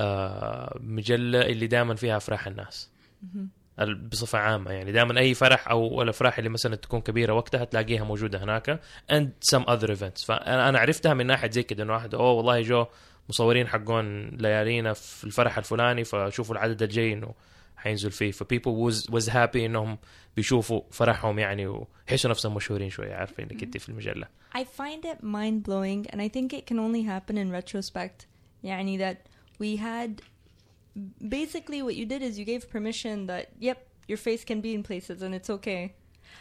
آه، 0.00 0.76
المجله 0.76 1.40
اللي 1.40 1.66
دائما 1.66 1.94
فيها 1.94 2.16
افراح 2.16 2.46
الناس 2.46 2.88
ال- 3.22 3.48
بصفة 3.85 4.39
عامة. 4.39 4.71
يعني 4.71 4.91
دائما 4.91 5.19
أي 5.19 5.33
فرح 5.33 5.67
أو 5.67 6.01
الافراح 6.01 6.37
اللي 6.37 6.49
مثلا 6.49 6.75
تكون 6.75 7.01
كبيرة 7.01 7.33
وقتها 7.33 7.65
تلاقيها 7.65 8.03
موجودة 8.03 8.43
هناك 8.43 8.79
and 9.11 9.55
some 9.55 9.63
other 9.63 9.87
events. 9.87 10.25
فانا 10.25 10.69
أنا 10.69 10.79
عرفتها 10.79 11.13
من 11.13 11.27
ناحية 11.27 11.49
زي 11.49 11.63
كده 11.63 11.83
إنه 11.83 11.93
واحد 11.93 12.15
أوه 12.15 12.31
والله 12.31 12.61
جو 12.61 12.85
مصورين 13.29 13.67
حقون 13.67 14.29
ليالينا 14.29 14.93
في 14.93 15.23
الفرح 15.23 15.57
الفلاني 15.57 16.03
فشوفوا 16.03 16.55
العدد 16.55 16.83
الجاي 16.83 17.13
إنه 17.13 17.33
حينزل 17.77 18.11
فيه. 18.11 18.31
ف 18.31 18.43
people 18.43 18.91
was 18.91 19.11
was 19.11 19.29
happy 19.29 19.55
إنهم 19.55 19.97
بيشوفوا 20.35 20.81
فرحهم 20.91 21.39
يعني 21.39 21.67
ويحسوا 21.67 22.29
نفسهم 22.29 22.55
مشهورين 22.55 22.89
شوية 22.89 23.13
عارفين 23.13 23.49
إنك 23.51 23.63
أنت 23.63 23.77
في 23.77 23.89
المجلة. 23.89 24.27
I 24.55 24.59
find 24.59 25.05
it 25.05 25.23
mind 25.23 25.63
blowing, 25.63 26.13
and 26.13 26.21
I 26.21 26.27
think 26.27 26.53
it 26.53 26.65
can 26.67 26.79
only 26.79 27.03
happen 27.03 27.37
in 27.37 27.51
retrospect. 27.51 28.25
Yani 28.63 28.97
that 28.99 29.17
we 29.59 29.75
had 29.77 30.21
basically 31.27 31.81
what 31.81 31.95
you 31.95 32.05
did 32.05 32.21
is 32.21 32.37
you 32.39 32.45
gave 32.45 32.69
permission 32.69 33.27
that 33.27 33.49
yep, 33.59 33.87
your 34.07 34.17
face 34.17 34.43
can 34.43 34.61
be 34.61 34.73
in 34.73 34.83
places 34.83 35.21
and 35.21 35.33
it's 35.33 35.49
okay. 35.49 35.93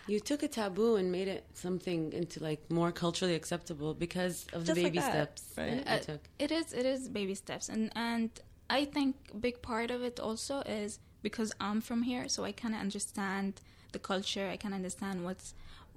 You 0.07 0.19
took 0.19 0.42
a 0.42 0.49
taboo 0.49 0.97
and 0.97 1.12
made 1.12 1.28
it 1.28 1.45
something 1.54 2.12
into 2.12 2.42
like 2.42 2.69
more 2.71 2.90
culturally 2.90 3.35
acceptable 3.35 3.95
because 3.95 4.47
of 4.52 4.66
the 4.66 4.73
Just 4.73 4.83
like 4.83 4.92
baby 4.92 4.99
that, 4.99 5.11
steps 5.12 5.42
right? 5.57 5.85
that 5.85 5.87
you 5.87 5.95
Uh, 5.95 5.99
took. 5.99 6.21
It 6.38 6.50
is 6.50 6.73
it 6.73 6.87
is 6.87 7.09
baby 7.09 7.35
steps 7.35 7.69
and 7.69 7.90
and 7.95 8.30
I 8.69 8.85
think 8.85 9.16
big 9.40 9.62
part 9.62 9.90
of 9.90 10.02
it 10.02 10.19
also 10.21 10.61
is 10.61 10.99
because 11.23 11.52
I'm 11.61 11.80
from 11.80 12.02
here 12.02 12.28
so 12.28 12.45
I 12.45 12.52
kind 12.52 12.75
of 12.75 12.80
understand 12.80 13.61
the 13.92 13.99
culture 13.99 14.49
I 14.49 14.57
can 14.57 14.73
understand 14.73 15.25
what's 15.25 15.54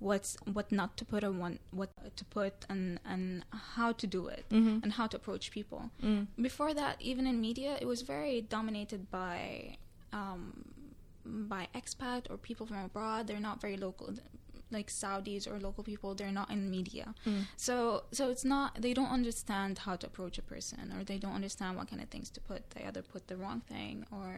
what's 0.07 0.31
what 0.55 0.67
not 0.79 0.91
to 1.00 1.03
put 1.13 1.22
and 1.27 1.36
what 1.43 1.53
what 1.79 1.91
to 2.19 2.25
put 2.38 2.55
and 2.72 2.83
and 3.13 3.24
how 3.75 3.89
to 4.01 4.05
do 4.17 4.22
it 4.36 4.43
Mhm. 4.50 4.75
and 4.83 4.89
how 5.00 5.07
to 5.12 5.15
approach 5.22 5.45
people. 5.57 5.81
Mm. 6.10 6.27
Before 6.50 6.72
that, 6.81 6.95
even 7.10 7.24
in 7.31 7.36
media, 7.50 7.72
it 7.83 7.88
was 7.93 8.01
very 8.15 8.36
dominated 8.57 9.01
by 9.22 9.38
um, 10.19 10.41
by 11.25 11.63
expat 11.79 12.22
or 12.29 12.38
people 12.50 12.65
from 12.69 12.79
abroad. 12.89 13.22
They're 13.27 13.48
not 13.50 13.57
very 13.65 13.77
local, 13.77 14.07
like 14.77 14.89
Saudis 15.01 15.44
or 15.51 15.56
local 15.68 15.84
people. 15.92 16.10
They're 16.20 16.38
not 16.42 16.50
in 16.56 16.62
media, 16.77 17.06
Mm. 17.30 17.42
so 17.68 17.75
so 18.18 18.24
it's 18.34 18.46
not. 18.56 18.70
They 18.86 18.94
don't 19.00 19.13
understand 19.20 19.74
how 19.86 19.96
to 20.01 20.06
approach 20.12 20.36
a 20.44 20.46
person, 20.53 20.84
or 20.96 21.00
they 21.10 21.18
don't 21.24 21.36
understand 21.42 21.72
what 21.77 21.86
kind 21.92 22.01
of 22.06 22.10
things 22.15 22.27
to 22.36 22.39
put. 22.51 22.62
They 22.74 22.84
either 22.89 23.03
put 23.13 23.24
the 23.32 23.38
wrong 23.44 23.60
thing 23.74 23.96
or 24.18 24.30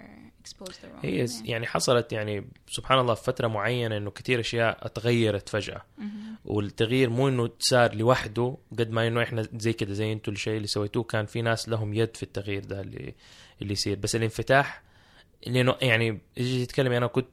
expose 0.43 0.75
the 0.81 0.87
wrong. 0.91 1.01
هي 1.05 1.27
thing. 1.27 1.49
يعني 1.49 1.67
حصلت 1.67 2.13
يعني 2.13 2.47
سبحان 2.67 2.99
الله 2.99 3.13
في 3.13 3.23
فترة 3.23 3.47
معينة 3.47 3.97
إنه 3.97 4.11
كثير 4.11 4.39
أشياء 4.39 4.87
تغيرت 4.87 5.49
فجأة 5.49 5.81
Mhm. 5.97 6.03
والتغيير 6.45 7.09
مو 7.09 7.27
إنه 7.27 7.49
صار 7.59 7.95
لوحده 7.95 8.57
قد 8.79 8.91
ما 8.91 9.07
إنه 9.07 9.23
إحنا 9.23 9.47
زي 9.53 9.73
كده 9.73 9.93
زي 9.93 10.13
أنتم 10.13 10.31
الشيء 10.31 10.55
اللي 10.57 10.67
سويتوه 10.67 11.03
كان 11.03 11.25
في 11.25 11.41
ناس 11.41 11.69
لهم 11.69 11.93
يد 11.93 12.17
في 12.17 12.23
التغيير 12.23 12.65
ده 12.65 12.81
اللي 12.81 13.13
اللي 13.61 13.73
يصير 13.73 13.97
بس 13.99 14.15
الانفتاح 14.15 14.81
لأنه 15.47 15.75
يعني 15.81 16.19
يجي 16.37 16.65
تتكلم 16.65 16.91
أنا 16.91 17.07
كنت 17.07 17.25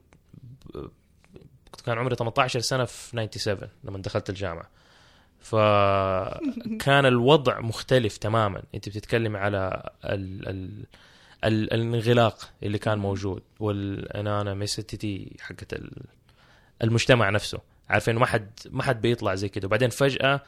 كنت 0.73 0.91
كان 1.81 1.97
عمري 1.97 2.15
18 2.15 2.59
سنة 2.59 2.85
في 2.85 2.93
97 3.39 3.69
لما 3.83 3.97
دخلت 3.97 4.29
الجامعة. 4.29 4.69
فكان 5.39 7.05
الوضع 7.13 7.59
مختلف 7.59 8.17
تماما. 8.17 8.61
أنت 8.75 8.89
بتتكلم 8.89 9.35
على 9.35 9.89
ال 10.05 10.49
ال 10.49 10.83
ال 11.43 11.73
الانغلاق 11.73 12.49
اللي 12.63 12.77
كان 12.77 12.97
موجود 12.97 13.41
والانانيمسيتي 13.59 15.35
حقت 15.41 15.73
ال- 15.73 16.01
المجتمع 16.83 17.29
نفسه. 17.29 17.59
عارف 17.89 18.09
إنه 18.09 18.19
ما 18.19 18.25
حد 18.25 18.49
ما 18.69 18.83
حد 18.83 19.01
بيطلع 19.01 19.35
زي 19.35 19.49
كده. 19.49 19.65
وبعدين 19.67 19.89
فجأة 19.89 20.41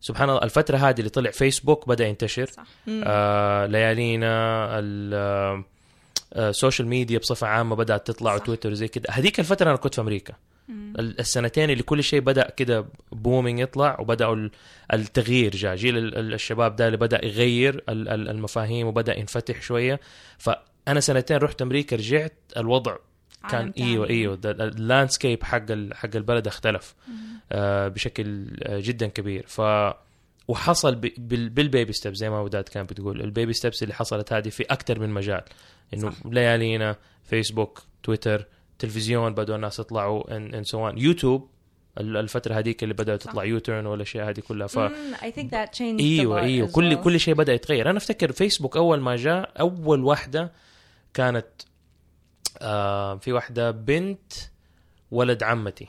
سبحان 0.00 0.30
الله 0.30 0.42
الفترة 0.42 0.76
هذه 0.76 0.98
اللي 0.98 1.10
طلع 1.10 1.30
فيسبوك 1.30 1.88
بدأ 1.88 2.06
ينتشر. 2.06 2.46
صح. 2.46 2.64
آه 3.04 3.66
ليالينا 3.66 4.28
ال- 4.78 5.14
آه، 5.14 5.64
آه، 6.32 6.48
السوشيال 6.50 6.88
ميديا 6.88 7.18
بصفة 7.18 7.46
عامة 7.46 7.76
بدأت 7.76 8.06
تطلع 8.06 8.36
صح. 8.36 8.42
وتويتر 8.42 8.70
وزي 8.70 8.88
كده. 8.88 9.10
هذيك 9.10 9.40
الفترة 9.40 9.68
أنا 9.70 9.76
كنت 9.76 9.94
في 9.94 10.00
أمريكا. 10.00 10.34
السنتين 10.98 11.70
اللي 11.70 11.82
كل 11.82 12.02
شيء 12.02 12.20
بدأ 12.20 12.50
كده 12.50 12.86
بومينج 13.12 13.58
يطلع 13.60 13.96
وبدأوا 14.00 14.34
ال- 14.34 14.50
التغيير. 14.92 15.56
جاء 15.56 15.76
جيل 15.76 15.98
ال- 15.98 16.18
ال- 16.18 16.34
الشباب 16.34 16.76
ده 16.76 16.86
اللي 16.86 16.96
بدأ 16.96 17.24
يغير 17.24 17.74
ال- 17.88 18.08
ال- 18.08 18.28
المفاهيم 18.28 18.86
وبدأ 18.86 19.18
ينفتح 19.18 19.62
شوية. 19.62 20.00
فأنا 20.38 21.00
سنتين 21.00 21.36
رحت 21.36 21.62
أمريكا 21.62 21.96
رجعت 21.96 22.32
الوضع 22.56 22.96
كان. 23.50 23.72
إيوه 23.78 24.08
إيوه. 24.10 24.38
اللاندسكيب 24.44 25.44
حق 25.44 25.66
حق 25.94 26.16
البلد 26.16 26.46
اختلف. 26.46 26.94
آه، 27.52 27.88
بشكل 27.88 28.46
آه، 28.62 28.80
جدا 28.80 29.06
كبير. 29.06 29.44
ف 29.46 29.60
وحصل 30.48 30.94
بالبيبي 31.18 31.92
ستيب 31.92 32.14
زي 32.14 32.30
ما 32.30 32.40
وداد 32.40 32.64
كانت 32.64 32.90
بتقول. 32.90 33.20
البيبي 33.20 33.52
ستيبس 33.52 33.82
اللي 33.82 33.94
حصلت 33.94 34.32
هذه 34.32 34.48
في 34.48 34.62
أكثر 34.62 34.98
من 35.00 35.10
مجال. 35.10 35.42
إنه. 35.94 36.12
ليالينا 36.24 36.96
فيسبوك 37.24 37.82
تويتر 38.02 38.46
تلفزيون 38.78 39.34
بدأوا 39.34 39.56
الناس 39.56 39.78
يطلعوا 39.78 40.36
ان 40.36 40.54
ان 40.54 40.64
سواء 40.64 40.98
يوتيوب 40.98 41.48
ال- 41.98 42.16
الفترة 42.16 42.54
هذيك 42.54 42.82
اللي 42.82 42.94
بدأت. 42.94 43.22
تطلع 43.22 43.44
يوتيرن 43.44 43.86
والأشياء 43.86 44.28
هذه 44.30 44.40
كلها. 44.40 44.66
ف 44.66 44.78
Mm, 44.78 45.22
أيوه 46.00 46.40
أيوه. 46.40 46.68
كل 46.68 46.96
well. 46.96 46.98
كل 46.98 47.20
شيء 47.20 47.34
بدأ 47.34 47.52
يتغير. 47.54 47.90
أنا 47.90 47.98
أفتكر 47.98 48.32
فيسبوك 48.32 48.76
أول 48.76 49.00
ما 49.00 49.16
جاء 49.16 49.52
أول 49.60 50.04
واحدة 50.04 50.52
كانت 51.14 51.46
آه 52.58 53.16
في 53.16 53.32
واحدة 53.32 53.70
بنت 53.70 54.32
ولد 55.10 55.42
عمتي. 55.42 55.86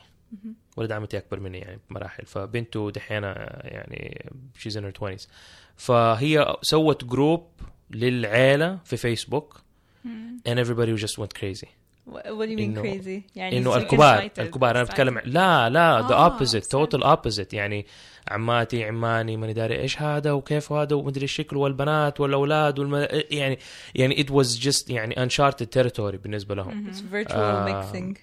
ولد 0.77 0.91
عمتي 0.91 1.17
أكبر 1.17 1.39
مني 1.39 1.58
يعني 1.60 1.79
بمراحل. 1.89 2.25
فبنته 2.25 2.91
دحين 2.91 3.24
آه، 3.24 3.62
يعني 3.67 4.31
شيز 4.58 4.77
ان 4.77 4.86
20 4.86 5.17
فهي 5.75 6.58
سوت 6.62 7.03
جروب 7.05 7.48
للعيلة 7.91 8.79
في 8.86 8.98
فيسبوك 8.98 9.62
and 10.50 10.58
everybody 10.65 11.01
just 11.01 11.15
went 11.22 11.39
crazy. 11.41 11.67
What, 12.11 12.45
do 12.47 12.51
you 12.51 12.57
mean 12.57 12.75
إنه- 12.75 12.81
crazy? 12.81 13.21
يعني 13.35 13.57
إنه 13.57 13.75
الكبار. 13.77 14.29
الكبار 14.39 14.71
أنا. 14.75 14.83
بتكلم 14.83 15.21
لا 15.25 15.69
لا 15.69 16.07
ذا 16.09 16.15
اوبوزيت 16.15 16.65
توتال 16.65 17.03
اوبوزيت 17.03 17.53
يعني 17.53 17.85
عماتي 18.27 18.83
عماني 18.83 19.37
ماني 19.37 19.53
داري 19.53 19.79
إيش 19.81 20.01
هذا 20.01 20.31
وكيف 20.31 20.71
هذا 20.71 20.95
ومدري 20.95 21.23
الشكل 21.23 21.57
والبنات 21.57 22.19
والأولاد 22.19 22.79
والم... 22.79 23.07
يعني 23.31 23.59
يعني 23.95 24.15
it 24.15 24.27
was 24.29 24.59
just 24.65 24.89
يعني 24.89 25.15
uncharted 25.15 25.65
territory 25.79 26.15
بالنسبة 26.15 26.55
لهم 26.55 26.91
It's 26.91 26.97
virtual 27.13 27.31
آه، 27.35 27.91
mixing. 27.91 28.17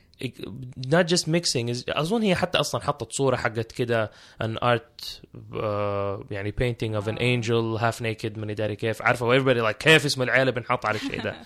not 0.88 1.06
just 1.14 1.24
mixing 1.26 1.68
is 1.74 1.84
أظن 1.88 2.22
هي 2.22 2.34
حتى 2.34 2.58
أصلا 2.58 2.80
حطت 2.80 3.12
صورة 3.12 3.36
حقت 3.36 3.72
كده 3.72 4.10
an 4.44 4.56
art 4.64 5.20
uh, 5.52 5.58
يعني 6.30 6.52
painting 6.60 7.02
of 7.02 7.06
an 7.08 7.16
آه. 7.20 7.40
angel 7.40 7.80
half 7.80 8.00
naked 8.02 8.38
ماني 8.38 8.54
داري 8.54 8.76
كيف 8.76 9.02
عارفة 9.02 9.38
everybody 9.38 9.72
like 9.72 9.76
كيف 9.78 10.04
اسم 10.06 10.22
العيله 10.22 10.50
بنحط 10.50 10.86
على 10.86 10.96
الشيء 10.96 11.22
ده 11.22 11.36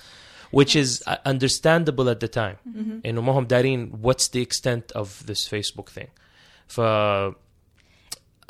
which 0.52 0.76
is 0.76 1.04
uh, 1.08 1.16
understandable 1.26 2.08
at 2.10 2.20
the 2.20 2.28
time 2.28 2.58
Mhm. 2.66 3.06
انه 3.06 3.22
ما 3.22 3.32
هم 3.40 3.46
دارين 3.46 3.92
what's 4.04 4.28
the 4.28 4.42
extent 4.48 5.02
of 5.02 5.08
this 5.28 5.48
Facebook 5.48 5.90
thing 6.00 6.08
ف 6.68 6.82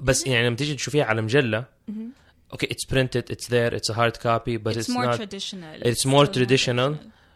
بس 0.02 0.28
يعني 0.28 0.48
لما 0.48 0.56
تيجي 0.56 0.76
تشوفيها 0.76 1.06
على 1.06 1.22
مجله 1.22 1.66
Mhm. 1.90 1.94
okay 2.56 2.68
it's 2.68 2.86
printed 2.94 3.30
it's 3.36 3.48
there 3.48 3.72
it's 3.74 3.90
a 3.90 3.94
hard 3.94 4.20
copy 4.20 4.58
but 4.58 4.72
it's, 4.72 4.78
it's, 4.78 4.90
more 4.90 5.06
not 5.06 5.16
traditional. 5.18 5.76
it's 5.90 6.06
more 6.06 6.26
still 6.26 6.34
traditional. 6.34 6.94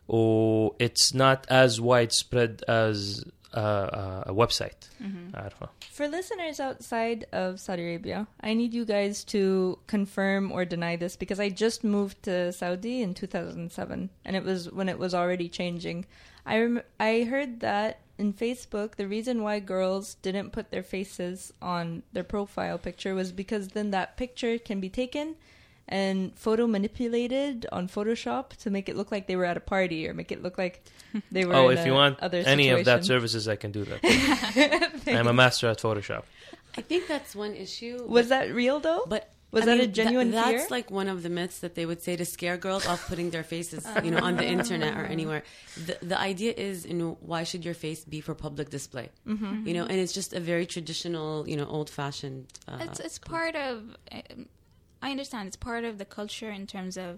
و 0.09 0.67
it's 0.85 1.13
not 1.13 1.39
as 1.63 1.71
widespread 1.81 2.53
as 2.67 2.97
uh, 3.42 3.42
a, 3.58 4.24
a 4.26 4.34
website. 4.34 4.88
Mm-hmm. 5.02 5.64
For 5.92 6.08
listeners 6.08 6.60
outside 6.60 7.26
of 7.32 7.60
Saudi 7.60 7.82
Arabia, 7.82 8.26
I 8.40 8.54
need 8.54 8.74
you 8.74 8.84
guys 8.84 9.24
to 9.24 9.78
confirm 9.86 10.52
or 10.52 10.64
deny 10.64 10.96
this 10.96 11.16
because 11.16 11.40
I 11.40 11.48
just 11.50 11.84
moved 11.84 12.22
to 12.24 12.52
Saudi 12.52 13.02
in 13.02 13.14
2007 13.14 14.10
and 14.24 14.36
it 14.36 14.44
was 14.44 14.70
when 14.70 14.88
it 14.88 14.98
was 14.98 15.14
already 15.14 15.48
changing. 15.48 16.06
I 16.46 16.60
rem- 16.60 16.82
I 17.00 17.22
heard 17.22 17.60
that 17.60 18.00
in 18.18 18.32
Facebook, 18.32 18.94
the 18.94 19.08
reason 19.08 19.42
why 19.42 19.58
girls 19.58 20.14
didn't 20.16 20.50
put 20.50 20.70
their 20.70 20.82
faces 20.82 21.52
on 21.60 22.02
their 22.12 22.24
profile 22.24 22.78
picture 22.78 23.14
was 23.14 23.32
because 23.32 23.68
then 23.68 23.90
that 23.90 24.16
picture 24.16 24.58
can 24.58 24.80
be 24.80 24.88
taken 24.88 25.36
and 25.88 26.36
photo 26.38 26.66
manipulated 26.66 27.66
on 27.70 27.88
Photoshop 27.88 28.50
to 28.62 28.70
make 28.70 28.88
it 28.88 28.96
look 28.96 29.10
like 29.12 29.26
they 29.26 29.36
were 29.36 29.44
at 29.44 29.56
a 29.56 29.60
party 29.60 30.08
or 30.08 30.14
make 30.14 30.32
it 30.32 30.42
look 30.42 30.56
like 30.58 30.82
they 31.30 31.44
were 31.44 31.54
oh 31.54 31.68
in 31.68 31.78
if 31.78 31.84
a 31.84 31.86
you 31.88 31.92
want 31.92 32.18
other 32.20 32.38
any 32.38 32.70
of 32.70 32.84
that 32.86 33.04
services 33.04 33.46
I 33.48 33.56
can 33.56 33.70
do 33.70 33.84
that 33.84 35.02
I'm 35.06 35.26
a 35.26 35.32
master 35.32 35.68
at 35.68 35.78
Photoshop 35.78 36.22
I 36.76 36.80
think 36.80 37.06
that's 37.06 37.36
one 37.36 37.54
issue. 37.54 38.04
Was 38.06 38.26
but- 38.26 38.28
that 38.30 38.54
real 38.54 38.80
though? 38.80 39.04
But 39.06 39.30
Was 39.52 39.62
I 39.62 39.66
that 39.66 39.74
a 39.74 39.78
mean, 39.82 39.86
tha- 39.90 39.92
genuine 39.94 40.30
That's 40.32 40.48
fear? 40.50 40.66
like 40.70 40.90
one 40.90 41.06
of 41.06 41.22
the 41.22 41.28
myths 41.28 41.60
that 41.60 41.76
they 41.76 41.86
would 41.86 42.02
say 42.02 42.16
to 42.16 42.24
scare 42.24 42.56
girls 42.56 42.84
off 42.84 43.06
putting 43.06 43.30
their 43.30 43.44
faces, 43.44 43.86
you 44.02 44.10
know, 44.10 44.18
on 44.18 44.34
the 44.36 44.44
internet 44.44 44.98
or 44.98 45.04
anywhere. 45.04 45.44
The 45.86 45.94
the 46.02 46.18
idea 46.18 46.52
is, 46.56 46.84
you 46.84 46.94
know, 46.94 47.16
why 47.20 47.44
should 47.44 47.64
your 47.64 47.74
face 47.74 48.02
be 48.04 48.20
for 48.20 48.34
public 48.34 48.70
display? 48.70 49.10
Mm-hmm. 49.28 49.68
You 49.68 49.74
know, 49.74 49.84
and 49.86 50.00
it's 50.02 50.12
just 50.12 50.32
a 50.32 50.40
very 50.40 50.66
traditional, 50.66 51.48
you 51.48 51.56
know, 51.56 51.66
old 51.66 51.88
fashioned. 51.90 52.46
Uh, 52.66 52.78
it's 52.86 52.98
it's 52.98 53.18
part 53.20 53.54
of. 53.54 53.96
I 55.06 55.08
understand 55.14 55.42
it's 55.48 55.56
part 55.70 55.84
of 55.90 55.94
the 56.02 56.04
culture 56.18 56.50
in 56.60 56.66
terms 56.66 56.96
of 56.96 57.12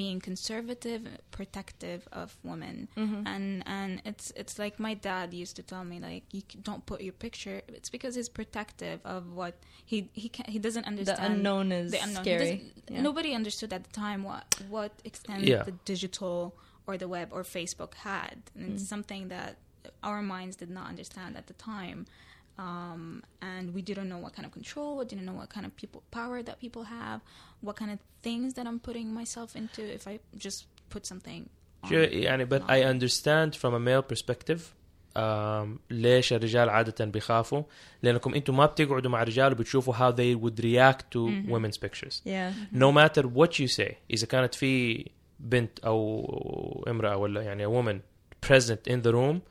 being 0.00 0.20
conservative, 0.20 1.02
protective 1.38 2.00
of 2.12 2.36
women, 2.50 2.76
Mm-hmm. 2.96 3.26
and 3.34 3.46
and 3.66 3.90
it's 4.10 4.26
it's 4.42 4.58
like 4.58 4.74
my 4.88 4.94
dad 5.08 5.32
used 5.42 5.56
to 5.56 5.62
tell 5.72 5.84
me 5.92 5.96
like 6.08 6.24
you 6.36 6.42
don't 6.68 6.84
put 6.90 7.00
your 7.00 7.14
picture. 7.26 7.56
It's 7.78 7.90
because 7.96 8.12
he's 8.18 8.28
protective 8.40 8.98
of 9.14 9.22
what 9.40 9.54
he 9.92 9.96
he 10.12 10.28
can, 10.28 10.44
he 10.54 10.58
doesn't 10.66 10.82
the 10.84 10.88
understand 10.92 11.34
unknown 11.34 11.72
is 11.72 11.90
the 11.94 12.00
unknown. 12.06 12.24
He 12.24 12.30
scary. 12.30 12.72
Yeah. 12.90 13.00
Nobody 13.08 13.30
understood 13.40 13.72
at 13.78 13.82
the 13.88 13.92
time 14.04 14.20
what 14.30 14.44
what 14.68 14.92
extent 15.10 15.40
Yeah. 15.44 15.62
the 15.70 15.76
digital 15.92 16.54
or 16.86 16.96
the 16.98 17.08
web 17.16 17.28
or 17.32 17.42
Facebook 17.42 17.92
had, 17.94 18.36
and 18.54 18.64
it's 18.74 18.84
Mm. 18.84 18.92
something 18.94 19.22
that 19.28 19.52
our 20.02 20.20
minds 20.34 20.54
did 20.62 20.70
not 20.78 20.86
understand 20.92 21.32
at 21.40 21.46
the 21.46 21.54
time. 21.54 21.98
Um, 22.65 23.23
and 23.41 23.73
we 23.75 23.81
didn't 23.81 24.09
know 24.09 24.19
what 24.25 24.33
kind 24.35 24.45
of 24.45 24.51
control, 24.59 24.91
we 24.99 25.05
didn't 25.05 25.25
know 25.29 25.37
what 25.41 25.49
kind 25.55 25.65
of 25.65 25.71
people 25.81 26.01
power 26.11 26.37
that 26.47 26.57
people 26.65 26.83
have, 26.99 27.19
what 27.65 27.75
kind 27.81 27.91
of 27.95 27.99
things 28.27 28.53
that 28.57 28.65
I'm 28.69 28.79
putting 28.87 29.07
myself 29.21 29.49
into 29.61 29.81
if 29.97 30.03
I 30.07 30.19
just 30.45 30.59
put 30.93 31.03
something. 31.11 31.41
on. 31.83 31.89
شو 31.89 31.95
يعني 31.95 32.45
but 32.45 32.61
I 32.69 32.83
understand 32.83 33.55
from 33.55 33.73
a 33.73 33.79
male 33.79 34.03
perspective 34.13 34.61
um, 35.15 35.79
ليش 35.89 36.33
الرجال 36.33 36.69
عادة 36.69 37.05
بيخافوا 37.05 37.63
لأنكم 38.03 38.33
أنتم 38.35 38.57
ما 38.57 38.65
بتقعدوا 38.65 39.11
مع 39.11 39.23
رجال 39.23 39.51
وبتشوفوا 39.51 39.93
how 39.93 40.11
they 40.15 40.35
would 40.43 40.59
react 40.63 41.03
to 41.11 41.19
Mhm. 41.27 41.49
women's 41.51 41.77
pictures 41.77 42.21
Yeah. 42.25 42.53
no 42.71 42.91
matter 42.91 43.23
what 43.27 43.59
you 43.59 43.67
say 43.67 43.93
إذا 44.11 44.27
كانت 44.27 44.55
في 44.55 45.05
بنت 45.39 45.79
أو 45.79 46.85
امرأة 46.87 47.17
ولا 47.17 47.41
يعني 47.41 47.65
a 47.65 47.69
woman 47.69 47.99
present 48.49 48.87
in 48.93 49.01
the 49.07 49.11
room 49.13 49.41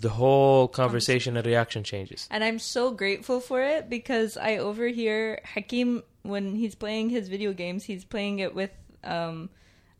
the 0.00 0.10
whole 0.10 0.68
conversation. 0.68 1.36
and 1.36 1.46
reaction 1.46 1.84
changes. 1.84 2.28
And 2.30 2.44
I'm 2.44 2.58
so 2.58 2.90
grateful 2.90 3.40
for 3.40 3.62
it 3.62 3.88
because 3.90 4.36
I 4.36 4.56
overhear 4.58 5.40
Hakim 5.54 6.02
when 6.22 6.54
he's 6.56 6.74
playing 6.74 7.10
his 7.10 7.28
video 7.28 7.52
games, 7.52 7.84
he's 7.84 8.04
playing 8.04 8.38
it 8.38 8.54
with 8.54 8.70
um 9.04 9.50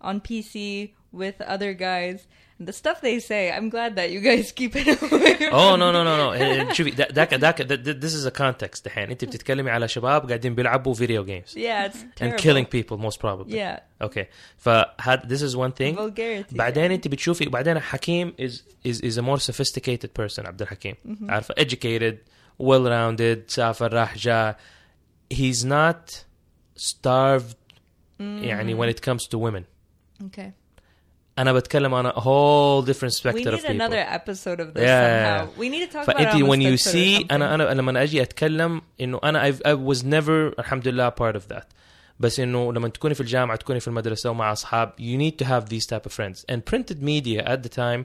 on 0.01 0.21
PC 0.21 0.93
with 1.13 1.41
other 1.41 1.75
guys 1.75 2.27
The 2.60 2.72
stuff 2.82 2.98
they 3.02 3.18
say, 3.20 3.52
I'm 3.52 3.68
glad 3.76 3.92
that 4.00 4.10
you 4.14 4.22
guys 4.22 4.52
keep 4.60 4.76
it 4.76 4.88
away. 4.88 5.50
اوه 5.54 5.76
نو 5.76 5.92
نو 5.92 6.04
نو 6.04 6.34
نو 6.34 6.74
شوفي 6.74 6.90
ذاك 6.90 7.34
ذاك 7.34 7.62
ذس 7.62 8.16
از 8.16 8.28
ا 8.28 8.30
كونتكست 8.30 8.86
دحين 8.86 9.10
انت 9.10 9.26
بتتكلمي 9.26 9.70
على 9.72 9.88
شباب 9.88 10.28
قاعدين 10.28 10.56
بيلعبوا 10.56 10.94
فيديو 10.94 11.26
جيمز 11.26 11.56
yeah, 11.58 11.88
it's 11.90 11.96
and 11.96 12.20
terrible. 12.20 12.38
killing 12.44 12.66
people 12.66 12.98
most 12.98 13.20
probably 13.20 13.54
Yeah, 13.54 13.82
اوكي 14.02 14.26
فهذا 14.58 15.22
this 15.28 15.42
is 15.42 15.56
one 15.56 15.72
thing 15.72 15.96
vulgarity. 15.98 16.56
بعدين 16.58 16.92
انت 16.92 17.08
بتشوفي 17.08 17.46
بعدين 17.46 17.80
حكيم 17.80 18.34
is 18.42 18.54
is 18.88 18.98
is 19.02 19.18
a 19.18 19.22
more 19.22 19.40
sophisticated 19.40 20.10
person 20.22 20.46
عبد 20.46 20.62
الحكيم 20.62 20.96
عارفه 21.30 21.54
educated 21.60 22.16
well 22.62 22.86
rounded 22.88 23.40
سافر 23.52 23.94
راح 23.94 24.18
جاء 24.18 24.58
he's 25.34 25.64
not 25.66 26.24
starved 26.80 27.56
يعني 28.20 28.76
when 28.78 28.90
it 28.96 29.02
comes 29.02 29.24
to 29.28 29.38
women 29.38 29.64
Okay. 30.26 30.52
انا 31.39 31.53
بتكلم 31.53 32.03
on 32.03 32.07
a 32.07 32.21
whole 32.21 32.83
different 32.83 33.13
spectrum 33.13 33.55
of 33.55 33.61
people. 33.61 33.69
We 33.69 33.69
need 33.69 33.81
another 33.81 34.05
episode 34.19 34.61
of 34.61 34.75
this 34.75 34.83
yeah. 34.83 35.47
somehow. 35.47 35.61
We 35.61 35.69
need 35.69 35.83
to 35.87 35.93
talk 35.97 36.09
about 36.09 36.39
it 36.39 36.47
when 36.47 36.61
you 36.61 36.77
see 36.77 37.27
انا 37.31 37.55
انا 37.55 37.63
لما 37.63 38.03
اجي 38.03 38.23
اتكلم 38.23 38.83
انه 39.01 39.21
انا 39.25 39.53
I, 39.53 39.55
I 39.55 39.75
was 39.75 40.03
never 40.05 40.59
الحمد 40.59 40.89
لله 40.89 41.11
part 41.11 41.37
of 41.37 41.55
that. 41.55 41.65
بس 42.21 42.41
انه 42.41 42.73
لما 42.73 42.89
تكوني 42.89 43.15
في 43.15 43.21
الجامعه 43.21 43.57
تكوني 43.57 43.81
في 43.81 43.89
المدرسه 43.89 44.31
ومع 44.31 44.53
اصحاب 44.53 44.93
you 45.01 45.19
need 45.19 45.45
to 45.45 45.49
have 45.49 45.69
these 45.69 45.87
type 45.87 46.07
of 46.07 46.13
friends 46.13 46.45
and 46.53 46.65
printed 46.65 47.03
media 47.03 47.43
at 47.45 47.63
the 47.63 47.77
time 47.77 48.05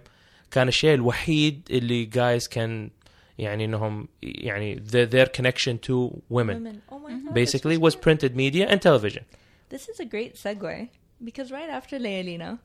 كان 0.52 0.68
الشيء 0.68 0.94
الوحيد 0.94 1.68
اللي 1.72 2.10
guys 2.16 2.44
can 2.44 3.04
يعني 3.38 3.66
انهم 3.66 4.08
يعني 4.22 4.76
their, 4.76 5.08
their 5.08 5.26
connection 5.26 5.78
to 5.88 6.22
women, 6.30 6.58
women. 6.58 6.82
Oh 6.92 7.00
my 7.00 7.14
God, 7.14 7.34
basically 7.34 7.78
was 7.78 7.96
printed 7.96 8.36
media 8.36 8.68
and 8.68 8.82
television. 8.82 9.24
This 9.70 9.90
is 9.90 10.00
a 10.00 10.06
great 10.06 10.36
segue 10.36 10.90
because 11.24 11.52
right 11.52 11.72
after 11.80 11.98
Layalina 11.98 12.60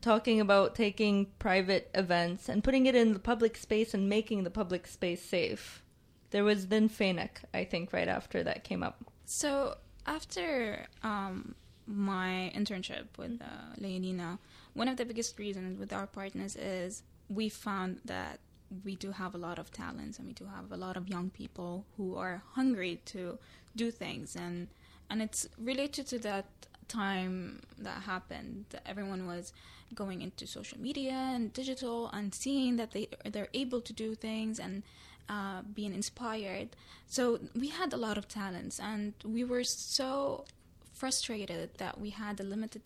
talking 0.00 0.40
about 0.40 0.74
taking 0.74 1.26
private 1.38 1.90
events 1.94 2.48
and 2.48 2.62
putting 2.62 2.86
it 2.86 2.94
in 2.94 3.12
the 3.12 3.18
public 3.18 3.56
space 3.56 3.94
and 3.94 4.08
making 4.08 4.44
the 4.44 4.50
public 4.50 4.86
space 4.86 5.22
safe, 5.22 5.82
there 6.30 6.44
was 6.44 6.68
then 6.68 6.88
FANUC, 6.88 7.30
I 7.52 7.64
think, 7.64 7.92
right 7.92 8.08
after 8.08 8.42
that 8.44 8.64
came 8.64 8.82
up. 8.82 9.04
So 9.24 9.76
after 10.06 10.86
um, 11.02 11.54
my 11.86 12.52
internship 12.54 13.06
with 13.18 13.40
uh, 13.40 13.74
Layalina, 13.80 14.38
one 14.74 14.88
of 14.88 14.96
the 14.96 15.04
biggest 15.04 15.38
reasons 15.38 15.78
with 15.78 15.92
our 15.92 16.06
partners 16.06 16.56
is 16.56 17.02
we 17.28 17.48
found 17.48 18.00
that 18.04 18.38
we 18.84 18.94
do 18.94 19.10
have 19.10 19.34
a 19.34 19.38
lot 19.38 19.58
of 19.58 19.72
talents 19.72 20.18
and 20.18 20.26
we 20.28 20.32
do 20.32 20.46
have 20.46 20.70
a 20.70 20.76
lot 20.76 20.96
of 20.96 21.08
young 21.08 21.30
people 21.30 21.84
who 21.96 22.16
are 22.16 22.42
hungry 22.52 23.00
to 23.06 23.38
do 23.74 23.90
things. 23.90 24.36
And 24.36 24.68
and 25.08 25.20
it's 25.20 25.48
related 25.58 26.06
to 26.08 26.18
that 26.20 26.46
time 26.86 27.62
that 27.78 28.02
happened. 28.02 28.66
Everyone 28.86 29.26
was 29.26 29.52
going 29.94 30.22
into 30.22 30.46
social 30.46 30.78
media 30.78 31.12
and 31.12 31.52
digital 31.52 32.08
and 32.12 32.34
seeing 32.34 32.76
that 32.76 32.92
they 32.92 33.08
they're 33.24 33.48
able 33.54 33.80
to 33.80 33.92
do 33.92 34.14
things 34.14 34.58
and 34.58 34.82
uh, 35.28 35.62
being 35.74 35.94
inspired. 35.94 36.68
So 37.06 37.40
we 37.54 37.68
had 37.68 37.92
a 37.92 37.96
lot 37.96 38.18
of 38.18 38.28
talents 38.28 38.80
and 38.80 39.14
we 39.24 39.44
were 39.44 39.64
so 39.64 40.44
frustrated 40.92 41.70
that 41.78 42.00
we 42.00 42.10
had 42.10 42.40
a 42.40 42.42
limited 42.42 42.82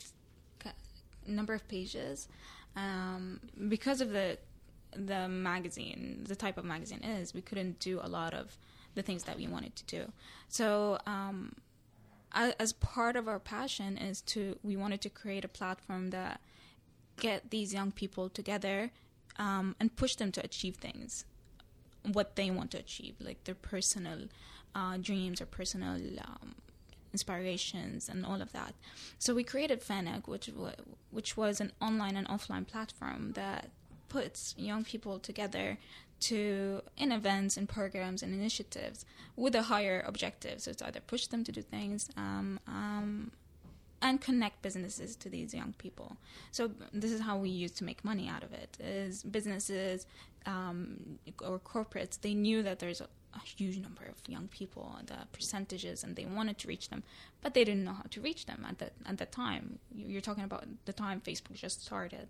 number 1.27 1.55
of 1.55 1.67
pages 1.69 2.29
um, 2.77 3.41
because 3.69 4.01
of 4.01 4.11
the 4.11 4.39
the 4.97 5.27
magazine 5.29 6.25
the 6.29 6.37
type 6.37 6.57
of 6.57 6.65
magazine 6.65 7.03
is 7.03 7.35
we 7.35 7.41
couldn't 7.41 7.81
do 7.81 7.99
a 8.01 8.09
lot 8.09 8.33
of 8.33 8.57
the 8.95 9.03
things 9.03 9.25
that 9.25 9.37
we 9.37 9.49
wanted 9.49 9.75
to 9.75 9.85
do. 9.87 10.13
So 10.49 10.99
um, 11.07 11.57
as 12.33 12.73
part 12.75 13.17
of 13.17 13.29
our 13.29 13.39
passion 13.39 13.97
is 13.97 14.21
to 14.23 14.57
we 14.63 14.77
wanted 14.77 15.01
to 15.03 15.11
create 15.11 15.45
a 15.45 15.49
platform 15.49 16.11
that 16.11 16.41
get 17.19 17.51
these 17.51 17.73
young 17.73 17.93
people 17.93 18.29
together 18.29 18.91
um, 19.39 19.75
and 19.81 19.97
push 19.97 20.15
them 20.17 20.33
to 20.33 20.45
achieve 20.45 20.77
things 20.77 21.25
what 22.13 22.37
they 22.37 22.51
want 22.51 22.71
to 22.71 22.79
achieve 22.79 23.15
like 23.19 23.43
their 23.45 23.55
personal 23.55 24.29
uh, 24.75 24.97
dreams 24.99 25.41
or 25.41 25.47
personal 25.47 25.97
um, 26.21 26.55
inspirations 27.13 28.09
and 28.09 28.27
all 28.27 28.43
of 28.43 28.53
that. 28.53 28.75
So 29.19 29.35
we 29.35 29.45
created 29.45 29.81
FANUC 29.81 30.27
which 30.27 30.49
wa- 30.49 30.73
which 31.11 31.37
was 31.37 31.61
an 31.61 31.73
online 31.81 32.17
and 32.17 32.29
offline 32.29 32.67
platform 32.67 33.33
that 33.35 33.71
puts 34.09 34.55
young 34.59 34.85
people 34.85 35.19
together 35.19 35.79
to 36.21 36.83
in 36.97 37.13
events 37.13 37.57
and 37.57 37.69
programs 37.69 38.23
and 38.23 38.35
initiatives 38.35 39.05
with 39.37 39.55
a 39.55 39.63
higher 39.63 40.03
objective. 40.07 40.61
So 40.61 40.71
it's 40.73 40.83
either 40.83 41.01
push 41.01 41.27
them 41.27 41.45
to 41.45 41.53
do 41.53 41.63
things 41.63 42.09
um, 42.17 42.61
um, 42.67 43.31
and 44.07 44.21
connect 44.29 44.57
businesses 44.69 45.11
to 45.23 45.27
these 45.37 45.51
young 45.61 45.73
people. 45.85 46.09
So 46.57 46.63
this 47.03 47.11
is 47.17 47.21
how 47.29 47.37
we 47.45 47.49
used 47.65 47.77
to 47.81 47.85
make 47.91 48.01
money 48.13 48.27
out 48.35 48.43
of 48.49 48.53
it. 48.63 48.71
Is 48.81 49.23
businesses 49.39 50.07
um, 50.55 51.19
or 51.49 51.59
corporates 51.75 52.15
they 52.21 52.35
knew 52.35 52.63
that 52.69 52.77
there's 52.83 53.01
a, 53.01 53.09
a 53.35 53.43
huge 53.59 53.77
number 53.87 54.05
of 54.13 54.17
young 54.35 54.47
people, 54.59 54.87
the 55.07 55.19
percentages, 55.37 56.05
and 56.05 56.11
they 56.19 56.27
wanted 56.39 56.57
to 56.63 56.69
reach 56.69 56.87
them, 56.93 57.03
but 57.43 57.51
they 57.55 57.65
didn't 57.69 57.85
know 57.89 57.97
how 58.01 58.07
to 58.17 58.21
reach 58.29 58.43
them 58.51 58.61
at 58.71 58.77
that 58.81 58.93
at 59.11 59.17
that 59.21 59.33
time. 59.45 59.65
You- 59.99 60.09
You're 60.13 60.27
talking 60.31 60.45
about 60.51 60.65
the 60.89 60.93
time 61.05 61.17
Facebook 61.29 61.55
just 61.67 61.79
started, 61.91 62.27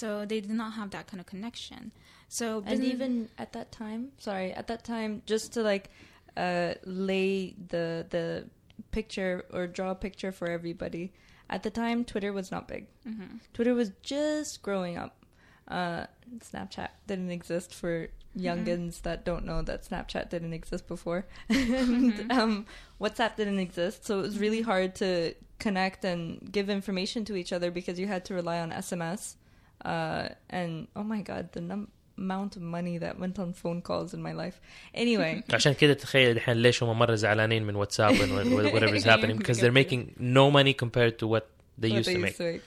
so 0.00 0.06
they 0.30 0.40
did 0.46 0.56
not 0.62 0.72
have 0.80 0.88
that 0.96 1.04
kind 1.10 1.20
of 1.20 1.26
connection. 1.34 1.82
So 2.28 2.46
And 2.56 2.66
business- 2.66 2.92
even 2.94 3.12
at 3.44 3.50
that 3.56 3.68
time, 3.82 4.02
sorry, 4.28 4.48
at 4.60 4.66
that 4.72 4.82
time, 4.94 5.22
just 5.32 5.46
to 5.54 5.60
like 5.72 5.86
uh, 6.36 6.74
lay 6.84 7.54
the 7.74 7.86
the 8.14 8.26
picture 8.94 9.44
or 9.52 9.66
draw 9.66 9.90
a 9.90 9.94
picture 10.06 10.32
for 10.32 10.46
everybody. 10.48 11.12
At 11.50 11.62
the 11.62 11.70
time, 11.70 12.04
Twitter 12.04 12.32
was 12.32 12.50
not 12.54 12.68
big. 12.68 12.86
Mhm. 13.06 13.40
Twitter 13.52 13.74
was 13.74 13.90
just 14.02 14.62
growing 14.62 14.96
up. 14.96 15.12
Uh, 15.68 16.06
Snapchat 16.40 16.90
didn't 17.06 17.30
exist 17.30 17.74
for 17.74 18.08
youngins 18.46 19.02
that 19.02 19.24
don't 19.24 19.44
know 19.44 19.62
that 19.62 19.84
Snapchat 19.88 20.28
didn't 20.30 20.52
exist 20.52 20.86
before. 20.88 21.24
and, 21.48 22.30
um, 22.32 22.66
WhatsApp 23.00 23.36
didn't 23.36 23.60
exist, 23.60 24.04
so 24.04 24.18
it 24.18 24.22
was 24.22 24.38
really 24.38 24.62
hard 24.62 24.94
to 24.96 25.34
connect 25.58 26.04
and 26.04 26.50
give 26.50 26.68
information 26.68 27.24
to 27.26 27.36
each 27.36 27.52
other 27.52 27.70
because 27.70 27.98
you 27.98 28.06
had 28.06 28.24
to 28.26 28.34
rely 28.34 28.58
on 28.60 28.70
SMS. 28.72 29.36
Uh, 29.84 30.28
and 30.50 30.88
oh 30.96 31.04
my 31.04 31.20
god, 31.22 31.52
the 31.52 31.60
num- 31.60 31.90
amount 32.17 32.55
of 32.57 32.61
money 32.61 32.97
that 32.97 33.17
went 33.19 33.39
on 33.39 33.53
phone 33.53 33.81
calls 33.81 34.13
in 34.13 34.21
my 34.21 34.33
life. 34.33 34.59
Anyway, 34.93 35.43
عشان 35.49 35.73
كده 35.73 35.93
تخيل 35.93 36.31
الحين 36.31 36.57
ليش 36.57 36.83
هم 36.83 36.99
مره 36.99 37.15
زعلانين 37.15 37.63
من 37.63 37.75
واتساب 37.75 38.15
and 38.15 38.73
whatever 38.73 38.95
is 38.95 39.03
happening 39.03 39.37
because 39.37 39.59
they're 39.59 39.71
making 39.71 40.15
no 40.19 40.51
money 40.51 40.73
compared 40.73 41.17
to 41.19 41.27
what 41.27 41.49
they 41.77 41.89
what 41.89 41.97
used 41.97 42.09
to 42.11 42.17
make. 42.19 42.39
make. 42.39 42.61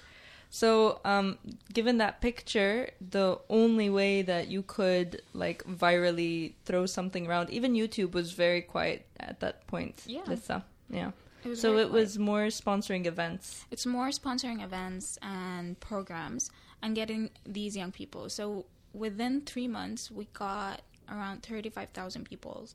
So, 0.50 1.00
um, 1.06 1.38
given 1.72 1.96
that 1.96 2.20
picture, 2.20 2.90
the 3.00 3.38
only 3.48 3.88
way 3.88 4.20
that 4.20 4.48
you 4.48 4.62
could 4.62 5.22
like 5.32 5.64
virally 5.64 6.52
throw 6.66 6.84
something 6.84 7.26
around, 7.26 7.48
even 7.48 7.72
YouTube 7.72 8.12
was 8.12 8.32
very 8.32 8.60
quiet 8.60 9.06
at 9.18 9.40
that 9.40 9.66
point. 9.66 10.02
Yeah. 10.06 10.20
Lisa. 10.26 10.62
yeah. 10.90 11.12
It 11.42 11.48
was 11.48 11.60
So 11.62 11.68
very 11.72 11.84
it 11.84 11.90
was 11.90 12.18
more 12.18 12.46
sponsoring 12.62 13.06
events. 13.06 13.64
It's 13.70 13.86
more 13.86 14.08
sponsoring 14.08 14.62
events 14.62 15.18
and 15.22 15.80
programs 15.80 16.50
and 16.82 16.94
getting 16.94 17.30
these 17.46 17.74
young 17.74 17.90
people. 17.90 18.28
So 18.28 18.66
within 18.93 19.41
three 19.41 19.67
months, 19.67 20.11
we 20.11 20.27
got 20.33 20.81
around 21.09 21.43
35,000 21.43 22.25
people. 22.25 22.67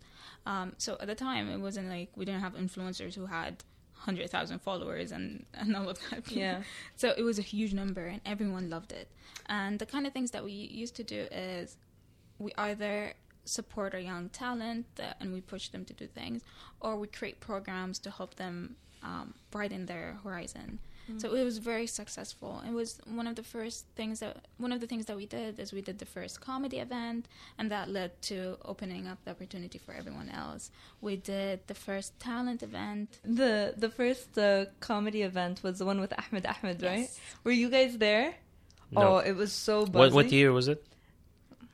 Um, 0.47 0.73
so 0.79 0.97
at 1.01 1.07
the 1.07 1.15
time, 1.15 1.49
it 1.49 1.59
wasn't 1.59 1.89
like 1.89 2.11
we 2.17 2.25
didn't 2.25 2.41
have 2.41 2.55
influencers 2.55 3.15
who 3.15 3.27
had 3.27 3.63
100,000 4.05 4.61
followers 4.61 5.13
and, 5.13 5.45
and 5.55 5.77
all 5.77 5.89
of 5.89 5.99
that. 6.11 6.31
Yeah. 6.31 6.63
So 6.97 7.13
it 7.17 7.23
was 7.23 7.39
a 7.39 7.43
huge 7.43 7.73
number 7.73 8.07
and 8.07 8.21
everyone 8.27 8.71
loved 8.71 8.93
it. 8.93 9.09
And 9.47 9.79
the 9.79 9.87
kind 9.87 10.07
of 10.07 10.13
things 10.13 10.31
that 10.33 10.45
we 10.45 10.53
used 10.53 10.97
to 10.97 11.05
do 11.05 11.27
is 11.31 11.77
we 12.39 12.53
either 12.57 13.15
support 13.45 13.95
our 13.95 14.01
young 14.01 14.29
talent 14.29 14.87
uh, 14.99 15.15
and 15.21 15.33
we 15.33 15.41
push 15.41 15.69
them 15.69 15.85
to 15.85 15.93
do 15.93 16.07
things, 16.07 16.43
or 16.81 16.97
we 16.97 17.07
create 17.07 17.41
programs 17.41 17.99
to 18.01 18.11
help 18.11 18.37
them 18.37 18.77
um, 19.03 19.35
brighten 19.51 19.87
their 19.87 20.19
horizon. 20.23 20.79
So 21.19 21.35
it 21.35 21.45
was 21.45 21.59
very 21.59 21.87
successful. 21.87 22.63
It 22.67 22.73
was 22.73 22.99
one 23.07 23.27
of 23.27 23.35
the 23.35 23.43
first 23.43 23.87
things 23.97 24.21
that 24.21 24.47
one 24.59 24.73
of 24.73 24.81
the 24.81 24.87
things 24.87 25.07
that 25.07 25.17
we 25.17 25.27
did 25.27 25.59
is 25.59 25.73
we 25.73 25.83
did 25.83 25.99
the 25.99 26.07
first 26.07 26.41
comedy 26.41 26.79
event, 26.79 27.27
and 27.59 27.71
that 27.71 27.89
led 27.89 28.21
to 28.23 28.57
opening 28.65 29.09
up 29.09 29.19
the 29.25 29.33
opportunity 29.33 29.79
for 29.79 29.93
everyone 29.93 30.29
else. 30.29 30.71
We 31.01 31.17
did 31.17 31.67
the 31.67 31.75
first 31.75 32.19
talent 32.21 32.63
event. 32.63 33.19
The 33.25 33.75
the 33.77 33.91
first 33.91 34.39
uh, 34.39 34.67
comedy 34.81 35.23
event 35.23 35.63
was 35.63 35.79
the 35.79 35.85
one 35.85 36.01
with 36.01 36.13
Ahmed 36.17 36.47
Ahmed, 36.47 36.83
right? 36.83 37.11
Were 37.45 37.53
you 37.53 37.69
guys 37.69 37.99
there? 37.99 38.35
No. 38.93 39.03
Oh, 39.03 39.19
it 39.19 39.33
was 39.33 39.53
so 39.53 39.85
buzzy. 39.87 39.99
What, 39.99 40.13
what 40.13 40.33
year 40.33 40.53
was 40.53 40.69
it? 40.69 40.85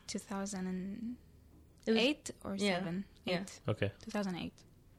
2008 0.07 2.31
or 2.45 2.55
yeah, 2.57 2.79
7 2.79 3.05
yeah. 3.25 3.41
8 3.41 3.61
Okay. 3.69 3.91
2008 4.05 4.53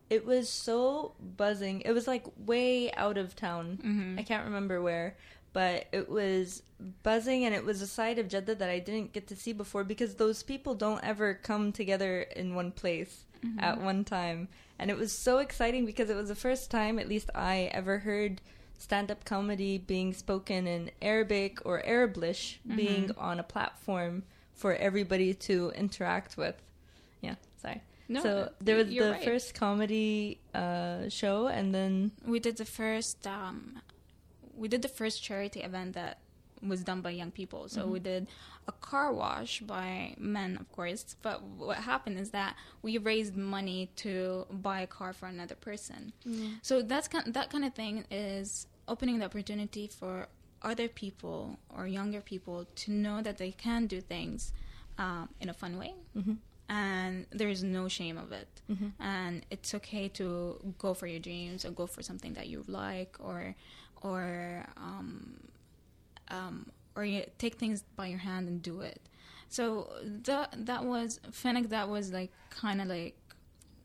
It 0.10 0.26
was 0.26 0.50
so 0.50 1.14
buzzing. 1.38 1.82
It 1.82 1.92
was 1.92 2.08
like 2.08 2.26
way 2.46 2.92
out 2.94 3.18
of 3.18 3.36
town. 3.36 3.80
Mhm. 3.84 4.20
I 4.20 4.24
can't 4.24 4.46
remember 4.46 4.82
where, 4.82 5.16
but 5.54 5.88
it 5.92 6.10
was 6.10 6.64
buzzing 7.04 7.46
and 7.46 7.54
it 7.54 7.64
was 7.66 7.82
a 7.82 7.88
side 7.88 8.18
of 8.20 8.28
Jeddah 8.28 8.56
that 8.56 8.70
I 8.70 8.80
didn't 8.80 9.14
get 9.14 9.28
to 9.28 9.36
see 9.36 9.54
before 9.54 9.84
because 9.84 10.16
those 10.16 10.42
people 10.44 10.74
don't 10.76 11.04
ever 11.04 11.34
come 11.34 11.72
together 11.72 12.22
in 12.22 12.56
one 12.56 12.72
place 12.72 13.26
at 13.58 13.80
one 13.80 14.04
time. 14.04 14.48
And 14.78 14.90
it 14.92 14.98
was 14.98 15.12
so 15.12 15.38
exciting 15.38 15.86
because 15.86 16.10
it 16.10 16.16
was 16.16 16.28
the 16.30 16.36
first 16.36 16.70
time, 16.72 17.00
at 17.00 17.08
least 17.08 17.30
I 17.36 17.70
ever 17.74 18.00
heard 18.00 18.42
stand-up 18.78 19.26
comedy 19.26 19.78
being 19.78 20.14
spoken 20.14 20.66
in 20.68 20.90
Arabic 21.02 21.60
or 21.66 21.82
Arablish 21.84 22.58
being 22.76 23.12
on 23.18 23.40
a 23.40 23.44
platform 23.44 24.24
for 24.54 24.74
everybody 24.76 25.34
to 25.34 25.72
interact 25.76 26.36
with. 26.38 26.56
Yeah, 27.22 27.36
sorry. 27.62 27.82
No, 28.10 28.24
so 28.24 28.52
there 28.60 28.76
was 28.76 28.88
the 28.88 29.12
right. 29.12 29.24
first 29.24 29.54
comedy 29.54 30.40
uh, 30.56 31.08
show, 31.10 31.48
and 31.48 31.74
then 31.74 32.12
we 32.26 32.40
did 32.40 32.58
the 32.58 32.66
first 32.66 33.26
um, 33.28 33.82
we 34.58 34.68
did 34.68 34.82
the 34.82 34.90
first 34.90 35.22
charity 35.22 35.62
event 35.62 35.94
that 35.94 36.18
was 36.62 36.84
done 36.84 37.02
by 37.02 37.12
young 37.12 37.32
people. 37.32 37.70
So 37.70 37.86
we 37.88 38.00
did 38.00 38.28
a 38.68 38.72
car 38.72 39.14
wash 39.14 39.62
by 39.62 40.16
men 40.18 40.58
of 40.58 40.70
course. 40.72 41.16
But 41.22 41.44
what 41.44 41.78
happened 41.78 42.18
is 42.20 42.32
that 42.32 42.56
we 42.82 42.98
raised 42.98 43.38
money 43.38 43.90
to 43.98 44.46
buy 44.52 44.82
a 44.82 44.88
car 44.88 45.14
for 45.14 45.28
another 45.28 45.56
person. 45.56 46.12
So 46.64 46.82
that's 46.82 47.08
kind 47.08 47.32
that 47.34 47.50
kind 47.52 47.64
of 47.64 47.74
thing 47.76 48.06
is 48.12 48.68
opening 48.88 49.20
the 49.20 49.26
opportunity 49.26 49.88
for 49.88 50.28
other 50.64 50.88
people 50.90 51.60
or 51.70 51.88
younger 51.88 52.22
people 52.22 52.66
to 52.76 52.92
know 52.92 53.22
that 53.22 53.38
they 53.38 53.52
can 53.52 53.86
do 53.88 54.02
things 54.02 54.52
um, 54.98 55.30
in 55.40 55.48
a 55.48 55.54
fun 55.54 55.78
way 55.78 55.94
and 56.70 57.26
there's 57.32 57.64
no 57.64 57.88
shame 57.88 58.18
of 58.18 58.32
it. 58.32 58.48
And 59.00 59.46
it's 59.50 59.74
okay 59.76 60.08
to 60.10 60.60
go 60.78 60.94
for 60.94 61.08
your 61.08 61.20
dreams 61.20 61.66
or 61.66 61.72
go 61.72 61.88
for 61.88 62.04
something 62.04 62.34
that 62.34 62.48
you 62.48 62.64
like 62.68 63.18
or 63.20 63.56
or 64.02 64.66
um, 64.78 65.40
um, 66.30 66.68
or 66.96 67.04
you 67.04 67.26
take 67.40 67.56
things 67.56 67.84
by 67.96 68.08
your 68.08 68.20
hand 68.20 68.48
and 68.48 68.62
do 68.62 68.82
it. 68.82 69.02
So 69.50 69.92
that 70.24 70.54
that 70.66 70.86
was 70.86 71.20
Fennec 71.32 71.70
that 71.70 71.90
was 71.90 72.14
like 72.14 72.32
kind 72.52 72.80
of 72.82 72.88
like 72.88 73.18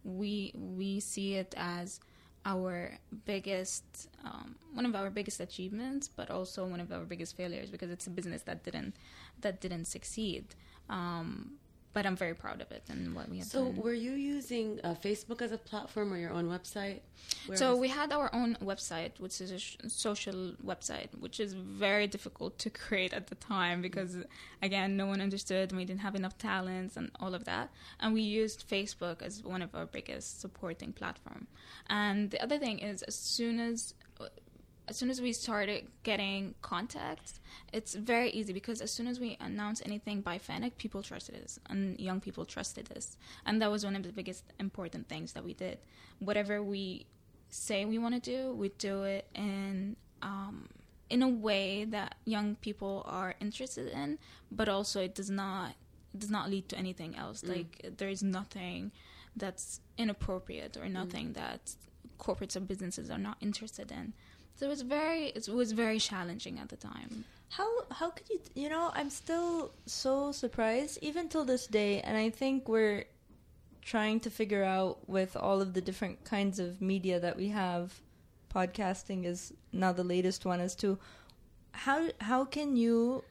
we 0.05 0.53
we 0.55 1.01
see 1.01 1.35
it 1.37 1.55
as 1.57 2.01
our 2.45 2.99
biggest 3.25 3.85
um, 4.23 4.55
one 4.75 4.85
of 4.85 4.95
our 4.95 5.09
biggest 5.09 5.41
achievements 5.41 6.11
but 6.15 6.31
also 6.31 6.67
one 6.67 6.79
of 6.79 6.93
our 6.93 7.05
biggest 7.05 7.35
failures 7.39 7.71
because 7.71 7.91
it's 7.91 8.07
a 8.07 8.11
business 8.11 8.43
that 8.43 8.63
didn't 8.65 8.95
that 9.41 9.61
didn't 9.63 9.87
succeed. 9.87 10.55
Um, 10.91 11.53
but 11.95 12.05
I'm 12.07 12.17
very 12.17 12.35
proud 12.35 12.61
of 12.61 12.71
it 12.73 12.83
and 12.91 13.15
what 13.15 13.29
we 13.31 13.39
have 13.39 13.47
So, 13.47 13.65
done. 13.67 13.77
were 13.77 13.95
you 13.95 14.13
using 14.13 14.81
uh, 14.85 14.95
Facebook 15.07 15.41
as 15.41 15.53
a 15.53 15.59
platform 15.71 16.13
or 16.13 16.19
your 16.19 16.33
own 16.39 16.47
website? 16.57 17.01
Where 17.47 17.57
So 17.57 17.67
we 17.77 17.89
had 17.89 18.13
our 18.13 18.29
own 18.35 18.57
website, 18.71 19.13
which 19.19 19.41
is 19.41 19.51
a 19.51 19.59
sh- 19.59 19.77
social 19.87 20.53
website, 20.73 21.09
which 21.25 21.39
is 21.41 21.55
very 21.55 22.07
difficult 22.07 22.59
to 22.65 22.69
create 22.85 23.13
at 23.15 23.29
the 23.29 23.37
time 23.37 23.81
because, 23.81 24.17
again, 24.61 24.97
no 24.97 25.07
one 25.07 25.21
understood 25.23 25.71
and 25.71 25.79
we 25.79 25.85
didn't 25.85 26.01
have 26.09 26.17
enough 26.17 26.37
talents 26.37 26.97
and 26.99 27.11
all 27.21 27.35
of 27.35 27.45
that. 27.45 27.71
And 28.01 28.13
we 28.13 28.23
used 28.23 28.69
Facebook 28.69 29.23
as 29.23 29.43
one 29.43 29.63
of 29.63 29.75
our 29.75 29.87
biggest 29.87 30.41
supporting 30.41 30.93
platform. 30.93 31.47
And 31.89 32.31
the 32.33 32.43
other 32.43 32.59
thing 32.59 32.81
is, 32.81 33.03
as 33.05 33.15
soon 33.15 33.61
as 33.61 33.95
as 34.87 34.97
soon 34.97 35.09
as 35.11 35.21
we 35.21 35.33
started 35.33 35.87
getting 36.03 36.55
contacts, 36.61 37.41
it's 37.73 37.95
very 37.95 38.31
easy 38.31 38.53
because 38.53 38.81
as 38.81 38.91
soon 38.91 39.07
as 39.07 39.19
we 39.19 39.37
announce 39.41 39.81
anything 39.85 40.21
by 40.21 40.39
Fennec, 40.39 40.77
people 40.77 41.03
trusted 41.03 41.43
us 41.43 41.59
and 41.71 41.99
young 41.99 42.21
people 42.21 42.45
trusted 42.45 42.93
us. 42.97 43.17
And 43.47 43.63
that 43.63 43.71
was 43.71 43.85
one 43.85 43.97
of 43.97 44.03
the 44.03 44.13
biggest 44.13 44.45
important 44.61 45.09
things 45.09 45.33
that 45.33 45.45
we 45.45 45.55
did. 45.55 45.79
Whatever 46.19 46.63
we 46.63 47.07
say 47.49 47.85
we 47.85 47.99
want 47.99 48.15
to 48.15 48.21
do, 48.21 48.53
we 48.53 48.69
do 48.71 49.05
it 49.05 49.27
in 49.35 49.97
um, 50.23 50.69
in 51.11 51.23
a 51.23 51.29
way 51.29 51.85
that 51.85 52.17
young 52.25 52.57
people 52.57 53.05
are 53.07 53.35
interested 53.41 53.89
in, 53.89 54.19
but 54.51 54.69
also 54.69 55.01
it 55.03 55.15
does 55.15 55.31
not 55.31 55.75
does 56.17 56.31
not 56.31 56.51
lead 56.51 56.69
to 56.69 56.77
anything 56.77 57.17
else. 57.17 57.43
Like 57.43 57.95
there 57.97 58.09
is 58.09 58.23
nothing 58.23 58.93
that's 59.37 59.81
inappropriate 59.99 60.77
or 60.77 60.89
nothing 60.89 61.33
that 61.33 61.75
corporates 62.19 62.57
or 62.57 62.61
businesses 62.61 63.11
are 63.11 63.19
not 63.19 63.37
interested 63.41 63.91
in. 63.91 64.13
So 64.55 64.67
it 64.67 64.69
was 64.69 64.83
very 64.83 65.27
it 65.27 65.49
was 65.49 65.73
very 65.73 65.99
challenging 65.99 66.59
at 66.59 66.69
the 66.69 66.77
time. 66.77 67.25
How 67.51 67.69
how 67.91 68.11
could 68.11 68.29
you 68.31 68.41
you 68.55 68.69
know 68.69 68.91
I'm 68.95 69.11
still 69.11 69.73
so 69.87 70.33
surprised 70.33 70.99
even 71.03 71.29
till 71.29 71.45
this 71.45 71.67
day 71.67 72.01
and 72.01 72.17
I 72.17 72.31
think 72.31 72.69
we're 72.69 73.05
trying 73.83 74.21
to 74.21 74.31
figure 74.31 74.65
out 74.65 75.09
with 75.09 75.37
all 75.37 75.61
of 75.61 75.75
the 75.75 75.81
different 75.81 76.25
kinds 76.25 76.59
of 76.59 76.81
media 76.81 77.21
that 77.21 77.37
we 77.37 77.49
have 77.49 78.01
podcasting 78.55 79.25
is 79.25 79.53
now 79.73 79.93
the 79.93 80.05
latest 80.05 80.47
one 80.47 80.61
as 80.61 80.75
to 80.77 80.99
how 81.73 82.09
how 82.21 82.45
can 82.45 82.77
you 82.77 83.25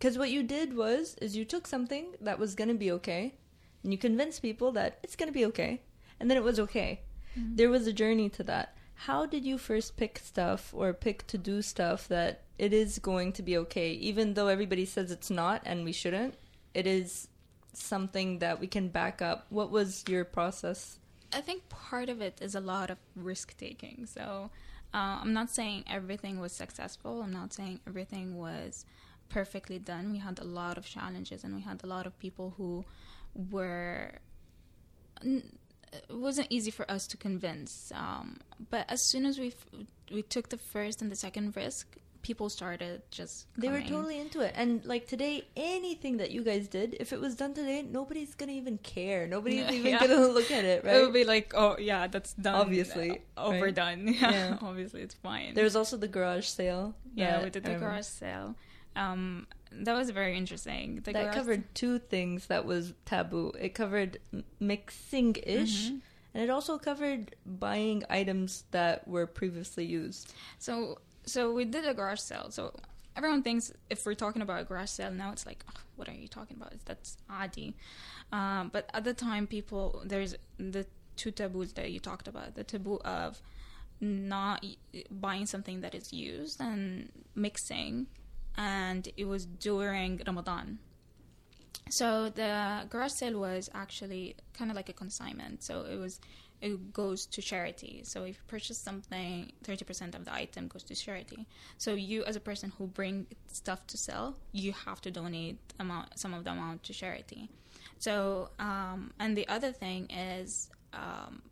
cuz 0.00 0.16
what 0.16 0.30
you 0.30 0.42
did 0.42 0.76
was 0.76 1.16
is 1.20 1.36
you 1.36 1.44
took 1.44 1.66
something 1.66 2.14
that 2.20 2.38
was 2.38 2.54
going 2.54 2.68
to 2.68 2.80
be 2.86 2.90
okay 2.90 3.34
and 3.82 3.92
you 3.92 3.98
convinced 3.98 4.40
people 4.40 4.70
that 4.72 4.98
it's 5.02 5.16
going 5.16 5.28
to 5.28 5.38
be 5.40 5.44
okay 5.44 5.82
and 6.20 6.30
then 6.30 6.38
it 6.38 6.44
was 6.44 6.60
okay 6.60 7.00
mm-hmm. 7.36 7.56
there 7.56 7.68
was 7.68 7.86
a 7.86 7.92
journey 7.92 8.28
to 8.28 8.42
that. 8.44 8.76
How 9.06 9.26
did 9.26 9.44
you 9.44 9.58
first 9.58 9.96
pick 9.96 10.18
stuff 10.18 10.72
or 10.72 10.92
pick 10.92 11.26
to 11.26 11.36
do 11.36 11.60
stuff 11.60 12.06
that 12.06 12.42
it 12.56 12.72
is 12.72 13.00
going 13.00 13.32
to 13.32 13.42
be 13.42 13.56
okay, 13.58 13.92
even 13.94 14.34
though 14.34 14.46
everybody 14.46 14.84
says 14.84 15.10
it's 15.10 15.28
not 15.28 15.62
and 15.64 15.84
we 15.84 15.90
shouldn't? 15.90 16.34
It 16.72 16.86
is 16.86 17.26
something 17.72 18.38
that 18.38 18.60
we 18.60 18.68
can 18.68 18.88
back 18.88 19.20
up. 19.20 19.46
What 19.50 19.72
was 19.72 20.04
your 20.08 20.24
process? 20.24 21.00
I 21.32 21.40
think 21.40 21.68
part 21.68 22.08
of 22.08 22.20
it 22.20 22.38
is 22.40 22.54
a 22.54 22.60
lot 22.60 22.90
of 22.90 22.98
risk 23.16 23.56
taking. 23.56 24.06
So 24.06 24.50
uh, 24.94 25.18
I'm 25.20 25.32
not 25.32 25.50
saying 25.50 25.82
everything 25.90 26.38
was 26.38 26.52
successful. 26.52 27.22
I'm 27.22 27.32
not 27.32 27.52
saying 27.52 27.80
everything 27.88 28.36
was 28.36 28.84
perfectly 29.28 29.80
done. 29.80 30.12
We 30.12 30.18
had 30.18 30.38
a 30.38 30.44
lot 30.44 30.78
of 30.78 30.84
challenges, 30.84 31.42
and 31.42 31.56
we 31.56 31.62
had 31.62 31.82
a 31.82 31.86
lot 31.86 32.06
of 32.06 32.16
people 32.20 32.54
who 32.56 32.84
were. 33.34 34.12
It 35.92 36.06
wasn't 36.10 36.46
easy 36.50 36.70
for 36.70 36.90
us 36.90 37.06
to 37.08 37.16
convince, 37.16 37.92
um, 37.94 38.38
but 38.70 38.84
as 38.88 39.02
soon 39.02 39.26
as 39.26 39.38
we 39.38 39.48
f- 39.48 39.84
we 40.12 40.22
took 40.22 40.48
the 40.48 40.56
first 40.58 41.02
and 41.02 41.10
the 41.10 41.16
second 41.16 41.54
risk, 41.56 41.96
people 42.22 42.48
started 42.48 43.02
just. 43.10 43.46
They 43.58 43.68
were 43.68 43.80
totally 43.80 44.18
into 44.20 44.40
it. 44.40 44.52
And 44.56 44.84
like 44.84 45.06
today, 45.08 45.44
anything 45.56 46.18
that 46.18 46.30
you 46.30 46.42
guys 46.44 46.68
did, 46.68 46.94
if 47.00 47.12
it 47.12 47.20
was 47.20 47.34
done 47.34 47.52
today, 47.52 47.82
nobody's 47.82 48.34
gonna 48.34 48.52
even 48.52 48.78
care. 48.78 49.26
Nobody's 49.26 49.60
Yeah. 49.60 49.72
even 49.78 49.90
Yeah. 49.92 50.00
gonna 50.06 50.26
look 50.38 50.50
at 50.50 50.64
it, 50.64 50.84
It 50.84 51.02
would 51.04 51.12
be 51.12 51.24
like, 51.24 51.52
oh 51.56 51.76
yeah, 51.78 52.06
that's 52.06 52.32
done. 52.34 52.54
Obviously, 52.54 53.22
uh, 53.36 53.44
overdone. 53.46 54.06
Yeah, 54.20 54.30
Yeah. 54.30 54.58
obviously 54.62 55.02
it's 55.02 55.14
fine. 55.14 55.54
There 55.54 55.64
was 55.64 55.74
also 55.76 55.96
the 55.96 56.08
garage 56.08 56.46
sale. 56.46 56.94
Yeah, 57.14 57.42
we 57.42 57.50
did 57.50 57.64
the 57.64 57.74
garage 57.74 58.04
sale. 58.06 58.54
Um, 58.94 59.46
that 59.80 59.94
was 59.94 60.10
very 60.10 60.36
interesting. 60.36 60.96
The 60.96 61.12
that 61.12 61.22
garage 61.24 61.34
covered 61.34 61.74
two 61.74 61.98
things 61.98 62.46
that 62.46 62.64
was 62.64 62.94
taboo. 63.04 63.52
It 63.58 63.74
covered 63.74 64.18
mixing 64.60 65.36
ish, 65.44 65.90
Mhm. 65.90 66.00
and 66.34 66.42
it 66.44 66.50
also 66.50 66.78
covered 66.78 67.34
buying 67.46 68.04
items 68.10 68.64
that 68.70 69.06
were 69.08 69.26
previously 69.26 69.84
used. 69.84 70.32
So, 70.58 70.98
so 71.24 71.52
we 71.52 71.64
did 71.64 71.84
a 71.86 71.94
garage 71.94 72.20
sale. 72.20 72.50
So 72.50 72.74
everyone 73.16 73.42
thinks 73.42 73.72
if 73.90 74.04
we're 74.06 74.14
talking 74.14 74.42
about 74.42 74.60
a 74.60 74.64
garage 74.64 74.90
sale 74.90 75.10
now, 75.10 75.32
it's 75.32 75.46
like, 75.46 75.64
"Ugh, 75.68 75.78
what 75.96 76.08
are 76.08 76.14
you 76.14 76.28
talking 76.28 76.56
about? 76.56 76.72
That's 76.84 77.16
adi. 77.28 77.74
Um, 78.32 78.70
but 78.72 78.88
at 78.94 79.04
the 79.04 79.14
time, 79.14 79.46
people 79.46 80.02
there's 80.04 80.34
the 80.58 80.86
two 81.16 81.30
taboos 81.30 81.74
that 81.74 81.90
you 81.92 82.00
talked 82.00 82.26
about. 82.26 82.54
The 82.54 82.64
taboo 82.64 82.98
of 83.04 83.42
not 84.00 84.64
buying 85.10 85.46
something 85.46 85.82
that 85.82 85.94
is 85.94 86.12
used 86.12 86.60
and 86.60 87.10
mixing, 87.34 88.06
and 88.56 89.08
it 89.16 89.24
was 89.24 89.46
during 89.46 90.20
Ramadan. 90.26 90.78
So 91.90 92.30
the 92.30 92.86
garage 92.88 93.12
sale 93.12 93.38
was 93.38 93.68
actually 93.74 94.36
kind 94.54 94.70
of 94.70 94.76
like 94.76 94.88
a 94.88 94.92
consignment. 94.92 95.62
So 95.62 95.84
it 95.84 95.98
was 95.98 96.20
it 96.60 96.92
goes 96.92 97.26
to 97.26 97.42
charity. 97.42 98.02
So 98.04 98.22
if 98.22 98.36
you 98.36 98.42
purchase 98.46 98.78
something, 98.78 99.52
thirty 99.62 99.84
percent 99.84 100.14
of 100.14 100.24
the 100.24 100.32
item 100.32 100.68
goes 100.68 100.84
to 100.84 100.94
charity. 100.94 101.46
So 101.76 101.94
you, 101.94 102.24
as 102.24 102.36
a 102.36 102.40
person 102.40 102.72
who 102.78 102.86
bring 102.86 103.26
stuff 103.48 103.86
to 103.88 103.96
sell, 103.98 104.36
you 104.52 104.72
have 104.72 105.00
to 105.02 105.10
donate 105.10 105.58
amount 105.78 106.18
some 106.18 106.34
of 106.34 106.44
the 106.44 106.50
amount 106.50 106.84
to 106.84 106.92
charity. 106.92 107.50
So 107.98 108.50
um, 108.58 109.12
and 109.18 109.36
the 109.36 109.48
other 109.48 109.72
thing 109.72 110.10
is. 110.10 110.70
Um, 110.94 111.42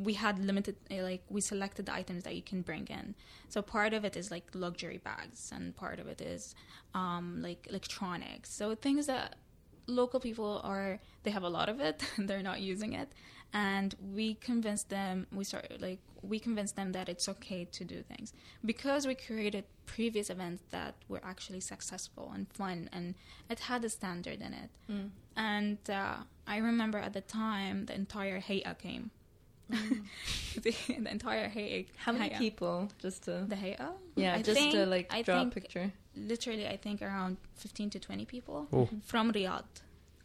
we 0.00 0.14
had 0.14 0.38
limited 0.38 0.76
uh, 0.90 1.02
like 1.02 1.22
we 1.28 1.40
selected 1.40 1.86
the 1.86 1.94
items 1.94 2.24
that 2.24 2.34
you 2.34 2.42
can 2.42 2.62
bring 2.62 2.86
in. 2.86 3.14
So 3.48 3.62
part 3.62 3.92
of 3.92 4.04
it 4.04 4.16
is 4.16 4.30
like 4.30 4.44
luxury 4.54 4.98
bags 4.98 5.50
and 5.54 5.76
part 5.76 5.98
of 5.98 6.06
it 6.06 6.20
is 6.20 6.54
um, 6.94 7.42
like 7.42 7.66
electronics. 7.68 8.50
So 8.52 8.74
things 8.74 9.06
that 9.06 9.36
local 9.86 10.20
people 10.20 10.60
are 10.64 11.00
they 11.24 11.30
have 11.30 11.42
a 11.42 11.48
lot 11.48 11.68
of 11.68 11.80
it 11.80 12.02
and 12.16 12.28
they're 12.28 12.42
not 12.42 12.60
using 12.60 12.92
it. 12.92 13.12
And 13.54 13.94
we 14.14 14.34
convinced 14.34 14.88
them 14.88 15.26
we 15.32 15.44
started 15.44 15.82
like 15.82 15.98
we 16.22 16.38
convinced 16.38 16.76
them 16.76 16.92
that 16.92 17.08
it's 17.08 17.28
okay 17.28 17.64
to 17.66 17.84
do 17.84 18.02
things. 18.02 18.32
Because 18.64 19.06
we 19.06 19.14
created 19.14 19.64
previous 19.84 20.30
events 20.30 20.62
that 20.70 20.94
were 21.08 21.20
actually 21.24 21.60
successful 21.60 22.30
and 22.34 22.46
fun 22.52 22.88
and 22.92 23.14
it 23.50 23.60
had 23.60 23.84
a 23.84 23.90
standard 23.90 24.40
in 24.40 24.54
it. 24.54 24.70
And 25.36 25.78
uh, 25.90 26.16
i 26.46 26.56
remember 26.56 26.98
at 26.98 27.12
the 27.12 27.20
time 27.20 27.86
the 27.86 27.94
entire 27.94 28.40
hay'a 28.40 28.76
came 28.78 29.10
the, 29.70 30.74
the 30.88 31.10
entire 31.10 31.48
hay'a 31.48 31.86
How 31.96 32.12
many 32.12 32.30
hay'a. 32.30 32.38
people? 32.38 32.88
Just 33.00 33.24
to 33.24 33.44
the 33.48 33.56
hay'a 33.56 33.90
yeah, 34.16 34.34
I 34.36 34.42
just 34.42 34.70
to 34.72 34.86
like 34.86 35.12
I 35.12 35.22
draw 35.22 35.42
a 35.42 35.46
picture. 35.46 35.92
literally 36.16 36.66
i 36.68 36.76
think 36.76 37.00
around 37.00 37.36
15 37.56 37.90
to 37.90 37.98
20 37.98 38.24
people 38.26 38.66
Oh. 38.72 38.88
from 39.06 39.32
riyadh 39.32 39.64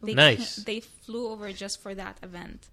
they 0.02 0.14
Nice. 0.14 0.56
they 0.56 0.80
flew 0.80 1.28
over 1.28 1.50
just 1.52 1.80
for 1.82 1.94
that 1.94 2.18
event 2.22 2.68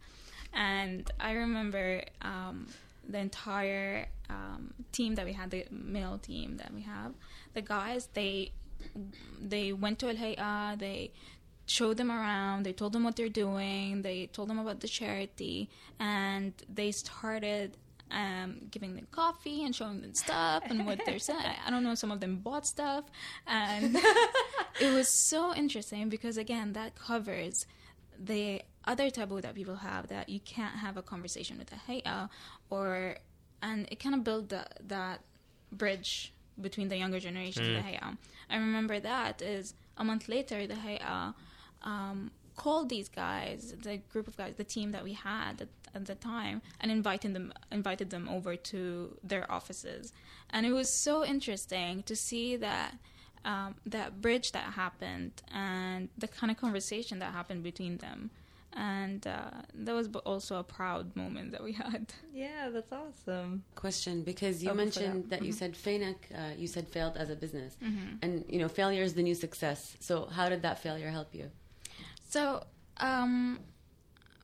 and 0.54 1.10
i 1.20 1.32
remember 1.32 2.02
um, 2.22 2.68
the 3.08 3.20
entire 3.20 4.08
um, 4.30 4.74
team 4.92 5.14
that 5.16 5.26
we 5.26 5.34
had, 5.34 5.52
the 5.52 5.64
male 5.70 6.18
team 6.18 6.58
that 6.58 6.74
we 6.74 6.82
have, 6.82 7.14
the 7.54 7.62
guys 7.62 8.10
they 8.16 8.52
they 9.40 9.72
went 9.74 10.00
to 10.00 10.08
Al 10.10 10.16
Hay'a, 10.16 10.78
they 10.80 11.12
showed 11.66 11.98
them 11.98 12.12
around, 12.12 12.64
they 12.64 12.74
told 12.74 12.94
them 12.94 13.04
what 13.04 13.16
they're 13.16 13.30
doing, 13.30 14.02
they 14.02 14.28
told 14.28 14.50
them 14.50 14.60
about 14.60 14.80
the 14.82 14.88
charity, 14.88 15.70
and 16.00 16.54
they 16.74 16.92
started 16.92 17.78
um, 18.12 18.58
giving 18.70 18.96
them 18.96 19.08
coffee 19.12 19.66
and 19.66 19.76
showing 19.76 20.02
them 20.02 20.14
stuff 20.14 20.64
and 20.68 20.86
what 20.86 21.00
they're 21.06 21.20
saying. 21.20 21.56
I 21.66 21.70
don't 21.72 21.84
know, 21.84 21.96
some 21.96 22.12
of 22.12 22.20
them 22.20 22.38
bought 22.38 22.68
stuff, 22.68 23.06
and 23.48 23.96
it 24.80 24.94
was 24.94 25.10
so 25.10 25.54
interesting 25.56 26.10
because 26.10 26.38
again, 26.38 26.74
that 26.74 26.96
covers 26.96 27.66
the 28.20 28.62
other 28.86 29.10
taboo 29.10 29.42
that 29.42 29.56
people 29.56 29.78
have 29.78 30.08
that 30.08 30.30
you 30.30 30.40
can't 30.40 30.76
have 30.76 30.96
a 30.96 31.02
conversation 31.02 31.58
with 31.58 31.72
a 31.72 31.92
hay'a 31.92 32.30
or 32.70 33.18
and 33.62 33.88
it 33.92 34.00
kind 34.00 34.14
of 34.16 34.24
built 34.24 34.50
that 34.50 34.78
that 34.88 35.22
bridge 35.72 36.32
between 36.62 36.88
the 36.88 36.96
younger 36.96 37.20
generation 37.20 37.66
and 37.66 37.76
the 37.76 37.82
hay'a. 37.82 38.18
I 38.50 38.58
remember 38.58 39.00
that 39.00 39.42
is 39.42 39.74
a 39.98 40.04
month 40.04 40.30
later 40.30 40.68
the 40.68 40.76
hay'a 40.76 41.34
um, 41.86 42.32
called 42.58 42.90
these 42.90 43.08
guys, 43.10 43.74
the 43.84 43.98
group 44.12 44.28
of 44.28 44.36
guys, 44.38 44.56
the 44.58 44.64
team 44.64 44.92
that 44.92 45.04
we 45.04 45.14
had 45.14 45.62
at, 45.62 45.68
at 45.94 46.06
the 46.06 46.16
time, 46.16 46.62
and 46.82 46.92
invited 46.92 47.34
them 47.34 47.54
invited 47.72 48.10
them 48.10 48.28
over 48.30 48.56
to 48.56 49.18
their 49.24 49.50
offices, 49.52 50.12
and 50.50 50.66
it 50.66 50.74
was 50.74 50.90
so 51.04 51.24
interesting 51.26 52.04
to 52.04 52.16
see 52.16 52.56
that. 52.58 52.96
Um, 53.46 53.76
that 53.86 54.22
bridge 54.22 54.54
that 54.54 54.74
happened 54.74 55.34
and 55.54 56.10
the 56.18 56.28
kind 56.28 56.50
of 56.50 56.58
conversation 56.58 57.20
that 57.20 57.32
happened 57.32 57.62
between 57.62 57.98
them 58.00 58.32
and 58.74 59.28
uh, 59.28 59.52
that 59.76 59.94
was 59.94 60.10
also 60.26 60.58
a 60.58 60.64
proud 60.64 61.16
moment 61.16 61.52
that 61.52 61.64
we 61.64 61.74
had 61.74 62.12
Yeah, 62.34 62.70
that's 62.70 62.92
awesome. 62.92 63.64
Question 63.76 64.24
because 64.24 64.64
you 64.64 64.72
Oh, 64.72 64.74
mentioned 64.74 65.30
that, 65.30 65.46
you 65.46 65.52
said 65.52 65.76
FANAC, 65.76 66.16
uh, 66.34 66.56
you 66.58 66.66
said 66.68 66.88
failed 66.88 67.18
as 67.18 67.30
a 67.30 67.36
business, 67.36 67.78
and 68.24 68.44
you 68.50 68.58
know 68.58 68.68
failure 68.68 69.04
is 69.04 69.14
the 69.14 69.22
new 69.22 69.36
success. 69.36 69.96
So 70.00 70.26
how 70.26 70.50
did 70.50 70.64
that 70.64 70.80
failure 70.80 71.12
help 71.12 71.36
you? 71.36 71.52
So, 72.36 72.66
um, 72.98 73.60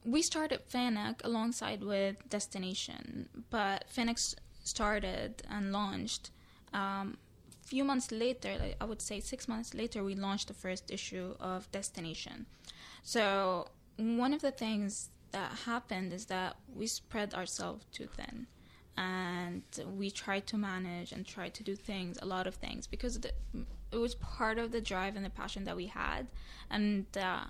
we 0.05 0.21
started 0.21 0.61
FANAC 0.69 1.25
alongside 1.25 1.83
with 1.83 2.15
Destination, 2.29 3.27
but 3.49 3.83
s- 3.97 4.33
started 4.63 5.43
and 5.49 5.73
launched. 5.73 6.31
Um, 6.73 7.17
a 7.61 7.67
few 7.67 7.83
months 7.83 8.09
later, 8.09 8.55
like 8.57 8.77
I 8.79 8.85
would 8.85 9.01
say 9.01 9.19
six 9.19 9.45
months 9.49 9.73
later, 9.73 10.05
we 10.05 10.15
launched 10.15 10.47
the 10.47 10.53
first 10.53 10.89
issue 10.89 11.35
of 11.41 11.69
Destination. 11.73 12.45
So, 13.03 13.67
one 13.97 14.33
of 14.33 14.41
the 14.41 14.51
things 14.51 15.09
that 15.33 15.51
happened 15.65 16.13
is 16.13 16.27
that 16.27 16.55
we 16.73 16.87
spread 16.87 17.33
ourselves 17.33 17.83
too 17.91 18.07
thin. 18.07 18.47
And 18.95 19.63
we 19.97 20.11
tried 20.11 20.47
to 20.47 20.57
manage 20.57 21.11
and 21.11 21.25
tried 21.25 21.53
to 21.55 21.63
do 21.63 21.75
things, 21.75 22.17
a 22.21 22.25
lot 22.25 22.47
of 22.47 22.55
things, 22.55 22.87
because 22.87 23.17
it 23.17 23.97
was 24.05 24.15
part 24.15 24.57
of 24.59 24.71
the 24.71 24.79
drive 24.79 25.17
and 25.17 25.25
the 25.25 25.29
passion 25.29 25.65
that 25.65 25.75
we 25.75 25.87
had. 25.87 26.27
And 26.69 27.05
uh, 27.17 27.47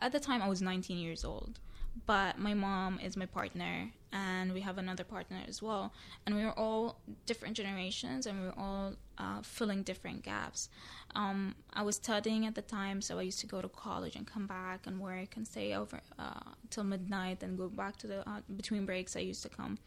at 0.00 0.12
the 0.12 0.20
time 0.20 0.42
I 0.42 0.48
was 0.48 0.60
19 0.62 0.98
years 0.98 1.24
old, 1.24 1.58
but 2.06 2.38
my 2.38 2.54
mom 2.54 3.00
is 3.00 3.16
my 3.16 3.26
partner, 3.26 3.90
and 4.12 4.52
we 4.52 4.60
have 4.60 4.78
another 4.78 5.04
partner 5.04 5.38
as 5.48 5.60
well, 5.62 5.92
and 6.24 6.34
we 6.34 6.44
were 6.44 6.58
all 6.58 7.00
different 7.26 7.56
generations, 7.56 8.26
and 8.26 8.40
we 8.40 8.46
were 8.46 8.58
all 8.58 8.94
uh, 9.18 9.42
filling 9.42 9.82
different 9.82 10.22
gaps. 10.22 10.68
Um, 11.14 11.54
I 11.72 11.82
was 11.82 11.96
studying 11.96 12.46
at 12.46 12.54
the 12.54 12.62
time, 12.62 13.02
so 13.02 13.18
I 13.18 13.22
used 13.22 13.40
to 13.40 13.46
go 13.46 13.60
to 13.60 13.68
college 13.68 14.16
and 14.16 14.26
come 14.26 14.46
back 14.46 14.86
and 14.86 15.00
work 15.00 15.36
and 15.36 15.46
stay 15.46 15.74
over 15.74 16.00
uh, 16.18 16.50
till 16.70 16.84
midnight 16.84 17.42
and 17.42 17.58
go 17.58 17.68
back 17.68 17.96
to 17.98 18.06
the 18.06 18.28
uh, 18.28 18.40
between 18.56 18.86
breaks. 18.86 19.16
I 19.16 19.20
used 19.20 19.42
to 19.42 19.48
come 19.48 19.78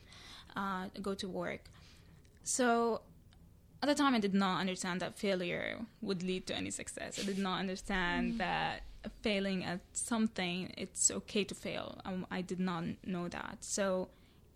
uh, 0.55 0.87
go 1.01 1.13
to 1.15 1.27
work. 1.27 1.69
So 2.43 3.01
at 3.81 3.87
the 3.87 3.95
time, 3.95 4.13
I 4.15 4.19
did 4.19 4.33
not 4.33 4.59
understand 4.59 5.01
that 5.01 5.17
failure 5.17 5.79
would 6.01 6.23
lead 6.23 6.47
to 6.47 6.55
any 6.55 6.71
success. 6.71 7.19
I 7.19 7.25
did 7.25 7.37
not 7.37 7.59
understand 7.59 8.39
that 8.39 8.83
failing 9.21 9.63
at 9.63 9.79
something, 9.93 10.73
it's 10.77 11.11
okay 11.11 11.43
to 11.43 11.55
fail. 11.55 11.99
Um, 12.05 12.25
I 12.31 12.41
did 12.41 12.59
not 12.59 12.83
know 13.05 13.27
that. 13.27 13.57
So, 13.61 14.09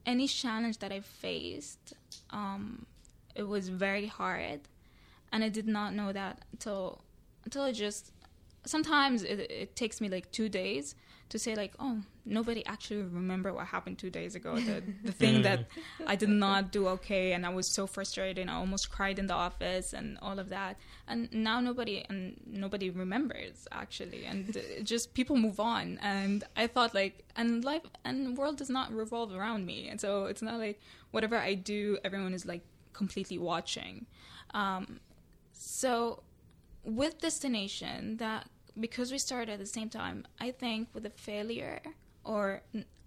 any 0.06 0.28
challenge 0.28 0.78
that 0.80 0.92
I 0.92 1.02
faced, 1.02 1.94
um, 2.30 2.86
it 3.36 3.44
was 3.44 3.70
very 3.70 4.08
hard, 4.08 4.62
and 5.32 5.44
I 5.44 5.50
did 5.50 5.68
not 5.68 5.94
know 5.94 6.12
that 6.14 6.46
until 6.52 7.02
until 7.46 7.64
I 7.64 7.72
just. 7.72 8.12
Sometimes 8.66 9.24
it, 9.24 9.40
it 9.50 9.76
takes 9.78 10.02
me 10.02 10.10
like 10.10 10.30
two 10.34 10.50
days 10.50 10.94
to 11.30 11.38
say 11.40 11.56
like, 11.56 11.74
oh, 11.80 12.02
nobody 12.26 12.66
actually 12.66 13.02
remember 13.02 13.54
what 13.54 13.68
happened 13.68 13.98
two 13.98 14.10
days 14.10 14.36
ago. 14.36 14.56
The 14.56 14.84
the 15.04 15.12
thing 15.12 15.42
that 15.42 15.66
I 16.06 16.16
did 16.16 16.30
not 16.30 16.72
do 16.72 16.88
okay, 16.90 17.34
and 17.34 17.46
I 17.46 17.50
was 17.50 17.68
so 17.68 17.88
frustrated, 17.88 18.38
and 18.38 18.50
I 18.50 18.56
almost 18.56 18.90
cried 18.90 19.20
in 19.20 19.28
the 19.28 19.34
office, 19.34 19.94
and 19.94 20.18
all 20.22 20.40
of 20.40 20.50
that. 20.50 20.78
And 21.08 21.32
now 21.34 21.60
nobody 21.60 22.06
and 22.10 22.40
nobody 22.46 22.90
remembers 22.90 23.68
actually, 23.72 24.26
and 24.26 24.58
just 24.84 25.14
people 25.14 25.36
move 25.36 25.60
on. 25.60 26.00
And 26.02 26.44
I 26.56 26.68
thought 26.68 26.94
like, 26.94 27.26
and 27.36 27.64
life 27.64 27.84
and 28.06 28.38
world 28.38 28.58
does 28.58 28.70
not 28.70 28.94
revolve 28.94 29.34
around 29.34 29.66
me, 29.66 29.90
and 29.90 30.00
so 30.00 30.26
it's 30.26 30.42
not 30.42 30.60
like 30.60 30.80
whatever 31.12 31.38
I 31.38 31.54
do, 31.56 31.98
everyone 32.04 32.34
is 32.34 32.46
like 32.46 32.64
completely 32.94 33.38
watching. 33.38 34.06
Um, 34.54 35.00
so 35.52 36.24
with 36.84 37.20
destination 37.20 38.18
that 38.18 38.48
because 38.80 39.12
we 39.12 39.18
started 39.18 39.54
at 39.54 39.60
the 39.60 39.66
same 39.66 39.90
time 39.90 40.26
i 40.40 40.52
think 40.52 40.88
with 40.94 41.06
a 41.06 41.10
failure 41.10 41.80
or 42.24 42.62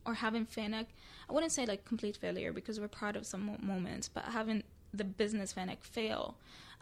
or 0.06 0.14
having 0.14 0.46
FANAC, 0.46 0.86
I 1.28 1.32
wouldn't 1.32 1.52
say 1.52 1.66
like 1.66 1.84
complete 1.84 2.16
failure 2.16 2.52
because 2.52 2.80
we're 2.80 2.88
proud 2.88 3.16
of 3.16 3.26
some 3.26 3.58
moments, 3.60 4.08
but 4.08 4.24
having 4.24 4.62
the 4.92 5.04
business 5.04 5.52
FANAC 5.52 5.82
fail, 5.82 6.36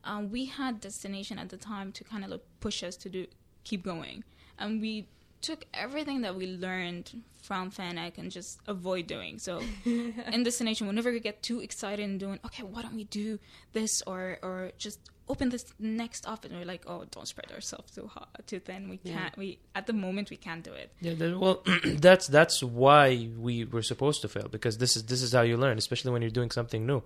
um, 0.05 0.31
we 0.31 0.47
had 0.47 0.81
destination 0.81 1.39
at 1.39 1.49
the 1.49 1.57
time 1.57 1.93
to 1.93 2.05
kind 2.05 2.25
of 2.25 2.31
like 2.31 2.45
push 2.61 2.83
us 2.83 2.97
to 2.97 3.09
do 3.09 3.27
keep 3.65 3.85
going, 3.85 4.25
and 4.59 4.81
we 4.81 5.09
took 5.41 5.65
everything 5.75 6.23
that 6.23 6.35
we 6.35 6.47
learned 6.47 7.23
from 7.43 7.71
FANAC 7.71 8.19
and 8.19 8.31
just 8.31 8.61
avoid 8.67 9.07
doing. 9.07 9.39
So 9.39 9.63
in 9.85 10.43
destination, 10.43 10.87
whenever 10.87 11.11
we 11.11 11.21
get 11.21 11.43
too 11.43 11.61
excited 11.61 12.05
and 12.05 12.19
doing, 12.19 12.39
okay, 12.47 12.63
why 12.63 12.83
don't 12.83 12.97
we 12.97 13.05
do 13.05 13.39
this 13.73 14.03
or 14.07 14.39
or 14.43 14.73
just 14.79 15.01
open 15.29 15.49
this 15.51 15.65
next 15.79 16.27
office? 16.27 16.51
And 16.51 16.59
we're 16.61 16.67
like, 16.67 16.83
oh, 16.87 17.05
don't 17.11 17.27
spread 17.29 17.51
ourselves 17.53 17.93
too 17.95 18.07
hot, 18.07 18.29
too 18.47 18.61
thin. 18.61 18.89
We 18.89 18.99
can't. 18.99 19.37
We 19.37 19.59
at 19.75 19.87
the 19.87 19.93
moment 19.93 20.31
we 20.31 20.37
can't 20.37 20.63
do 20.65 20.73
it. 20.73 20.91
Yeah, 21.01 21.15
that, 21.15 21.39
well, 21.39 21.63
that's 21.85 22.27
that's 22.27 22.63
why 22.63 23.29
we 23.39 23.65
were 23.65 23.83
supposed 23.83 24.23
to 24.23 24.29
fail 24.29 24.49
because 24.49 24.79
this 24.79 24.97
is 24.97 25.05
this 25.05 25.23
is 25.23 25.33
how 25.33 25.43
you 25.43 25.57
learn, 25.57 25.79
especially 25.79 26.13
when 26.13 26.23
you're 26.23 26.31
doing 26.31 26.51
something 26.51 26.87
new. 26.87 27.03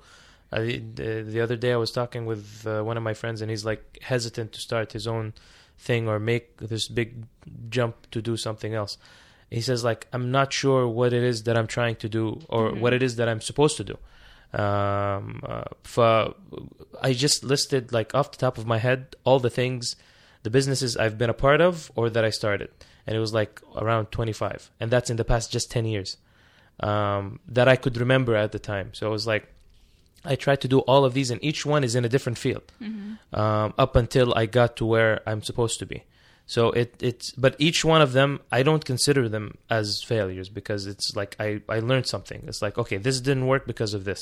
Uh, 0.53 0.61
the, 0.61 1.25
the 1.27 1.41
other 1.41 1.57
day, 1.57 1.73
I 1.73 1.77
was 1.77 1.91
talking 1.91 2.27
with 2.27 2.67
uh, 2.67 2.83
one 2.83 2.97
of 2.99 3.03
my 3.03 3.15
friends, 3.15 3.41
and 3.41 3.51
he's 3.51 3.65
like 3.65 3.99
hesitant 4.03 4.53
to 4.53 4.61
start 4.61 4.93
his 4.93 5.07
own 5.07 5.33
thing 5.79 6.07
or 6.09 6.19
make 6.19 6.59
this 6.59 6.89
big 6.89 7.25
jump 7.71 8.11
to 8.11 8.21
do 8.21 8.37
something 8.37 8.75
else. 8.75 8.99
He 9.51 9.61
says 9.63 9.83
like, 9.83 10.07
I'm 10.13 10.31
not 10.31 10.53
sure 10.53 10.87
what 10.87 11.13
it 11.13 11.23
is 11.23 11.43
that 11.45 11.57
I'm 11.59 11.67
trying 11.67 11.97
to 11.97 12.09
do 12.09 12.41
or 12.49 12.71
Mhm. 12.71 12.81
what 12.81 12.93
it 12.93 13.03
is 13.03 13.17
that 13.17 13.29
I'm 13.29 13.41
supposed 13.41 13.77
to 13.79 13.85
do. 13.85 13.99
Um, 14.55 15.41
uh, 15.47 15.65
for, 15.83 16.35
I 17.01 17.13
just 17.15 17.43
listed 17.43 17.93
like 17.93 18.15
off 18.15 18.33
the 18.33 18.39
top 18.39 18.59
of 18.59 18.67
my 18.67 18.79
head 18.79 19.17
all 19.25 19.39
the 19.41 19.49
things, 19.51 19.97
the 20.43 20.51
businesses 20.51 20.97
I've 20.97 21.17
been 21.17 21.31
a 21.31 21.35
part 21.35 21.61
of 21.61 21.91
or 21.95 22.11
that 22.11 22.25
I 22.25 22.31
started. 22.31 22.69
And 23.07 23.17
it 23.17 23.21
was 23.21 23.33
like 23.33 23.61
around 23.77 24.07
25 24.13 24.71
and 24.79 24.91
that's 24.91 25.11
in 25.11 25.17
the 25.17 25.25
past 25.25 25.51
just 25.51 25.71
10 25.73 25.87
years 25.87 26.19
um, 26.81 27.41
that 27.49 27.67
i 27.67 27.75
could 27.77 27.97
remember 27.97 28.37
at 28.37 28.53
the 28.53 28.59
time. 28.59 28.91
So 28.95 29.09
it 29.09 29.11
was 29.11 29.27
like 29.27 29.49
i 30.25 30.37
tried 30.37 30.61
to 30.61 30.69
do 30.69 30.79
all 30.81 31.05
of 31.05 31.13
these 31.15 31.33
and 31.33 31.43
each 31.43 31.67
one 31.67 31.83
is 31.83 31.97
in 31.97 32.05
a 32.05 32.09
different 32.09 32.39
field 32.39 32.63
Mm-hmm. 32.81 33.35
um, 33.41 33.75
up 33.77 33.97
until 33.97 34.33
i 34.35 34.47
got 34.47 34.77
to 34.77 34.85
where 34.87 35.21
i'm 35.27 35.43
supposed 35.43 35.81
to 35.81 35.87
be 35.87 36.05
so 36.53 36.71
it 36.73 36.91
it's 37.01 37.31
but 37.45 37.57
each 37.59 37.81
one 37.83 38.03
of 38.03 38.13
them 38.13 38.31
i 38.59 38.63
don't 38.63 38.85
consider 38.85 39.27
them 39.27 39.47
as 39.71 40.03
failures 40.03 40.51
because 40.51 40.87
it's 40.87 41.17
like 41.17 41.33
i 41.41 41.49
i 41.77 41.79
learned 41.79 42.07
something. 42.07 42.41
It's 42.47 42.61
like 42.67 42.77
okay 42.83 42.99
this 42.99 43.19
didn't 43.29 43.47
work 43.47 43.65
because 43.73 43.95
of 43.95 44.03
this. 44.05 44.21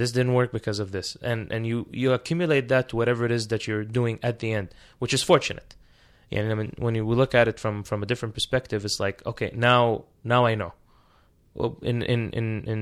This 0.00 0.10
didn't 0.10 0.34
work 0.34 0.50
because 0.58 0.80
of 0.84 0.90
this. 0.90 1.16
And 1.22 1.40
and 1.54 1.62
you 1.70 1.78
you 2.02 2.12
accumulate 2.12 2.66
that 2.74 2.88
to 2.88 2.96
whatever 2.96 3.22
it 3.24 3.32
is 3.38 3.44
that 3.52 3.68
you're 3.68 3.84
doing 4.00 4.18
at 4.20 4.40
the 4.40 4.50
end 4.58 4.68
which 4.98 5.14
is 5.14 5.22
fortunate. 5.22 5.70
And 6.32 6.50
I 6.52 6.54
mean, 6.60 6.72
when 6.84 6.94
you 6.96 7.04
look 7.22 7.34
at 7.40 7.46
it 7.46 7.60
from 7.60 7.84
from 7.84 8.02
a 8.02 8.06
different 8.10 8.34
perspective, 8.34 8.84
it's 8.84 8.98
like 9.06 9.24
okay, 9.24 9.50
now 9.54 10.06
now 10.24 10.46
I 10.50 10.56
know. 10.60 10.72
Well, 11.54 11.72
in 11.82 12.02
in 12.02 12.30
in 12.40 12.46
in 12.72 12.80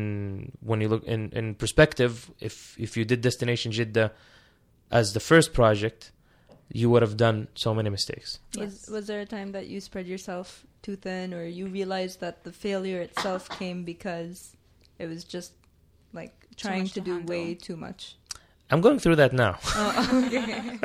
when 0.69 0.81
you 0.81 0.89
look 0.89 1.05
in 1.05 1.23
in 1.41 1.47
perspective, 1.57 2.31
if 2.41 2.55
if 2.79 2.97
you 2.97 3.05
did 3.05 3.21
Destination 3.21 3.71
Jeddah 3.71 4.13
as 4.91 5.13
the 5.13 5.25
first 5.31 5.53
project, 5.53 6.01
you 6.73 6.91
would 6.91 7.03
have 7.03 7.17
done 7.17 7.49
so 7.55 7.75
many 7.75 7.91
mistakes. 7.91 8.39
Was, 8.57 8.89
was 8.93 9.07
there 9.07 9.21
a 9.21 9.27
time 9.27 9.53
that 9.53 9.67
you 9.69 9.81
spread 9.81 10.07
yourself 10.07 10.65
too 10.83 10.97
thin, 10.97 11.33
or 11.35 11.45
you 11.45 11.67
realized 11.67 12.21
that 12.21 12.45
the 12.45 12.53
failure 12.53 13.01
itself 13.01 13.49
came 13.49 13.85
because 13.85 14.57
it 14.99 15.07
was 15.07 15.25
just 15.25 15.53
like 16.13 16.35
trying 16.57 16.87
to 16.87 16.95
to 16.95 17.01
do 17.01 17.13
handle. 17.15 17.29
way 17.37 17.55
too 17.55 17.77
much? 17.77 18.17
I'm 18.71 18.81
going 18.83 18.99
through 18.99 19.17
that 19.17 19.33
now. 19.33 19.59
Oh, 19.75 20.23
okay. 20.27 20.79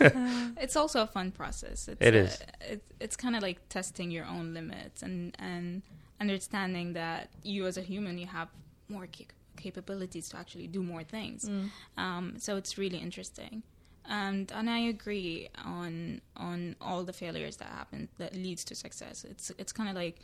it's 0.60 0.76
also 0.76 1.02
a 1.02 1.06
fun 1.06 1.30
process. 1.30 1.88
It's 1.88 2.00
It 2.00 2.14
a- 2.14 2.18
is. 2.18 2.38
It's, 2.60 2.84
it's 3.00 3.16
kind 3.16 3.36
of 3.36 3.42
like 3.42 3.68
testing 3.68 4.10
your 4.10 4.24
own 4.26 4.54
limits 4.54 5.02
and 5.02 5.34
and 5.38 5.82
understanding 6.20 6.92
that 6.94 7.30
you 7.42 7.66
as 7.66 7.76
a 7.76 7.82
human 7.82 8.18
you 8.18 8.26
have 8.26 8.48
more 8.88 9.06
cap- 9.06 9.32
capabilities 9.56 10.28
to 10.30 10.36
actually 10.36 10.66
do 10.66 10.82
more 10.82 11.02
things. 11.04 11.48
Um, 11.96 12.34
so 12.38 12.56
it's 12.56 12.76
really 12.78 12.98
interesting. 12.98 13.62
And 14.08 14.52
and 14.52 14.68
I 14.68 14.78
agree 14.78 15.48
on 15.64 16.20
on 16.36 16.76
all 16.80 17.04
the 17.04 17.12
failures 17.12 17.56
that 17.56 17.68
happen 17.68 18.08
that 18.18 18.34
leads 18.34 18.64
to 18.64 18.74
success. 18.74 19.24
It's 19.24 19.50
it's 19.58 19.72
kind 19.72 19.88
of 19.88 19.94
like 19.94 20.20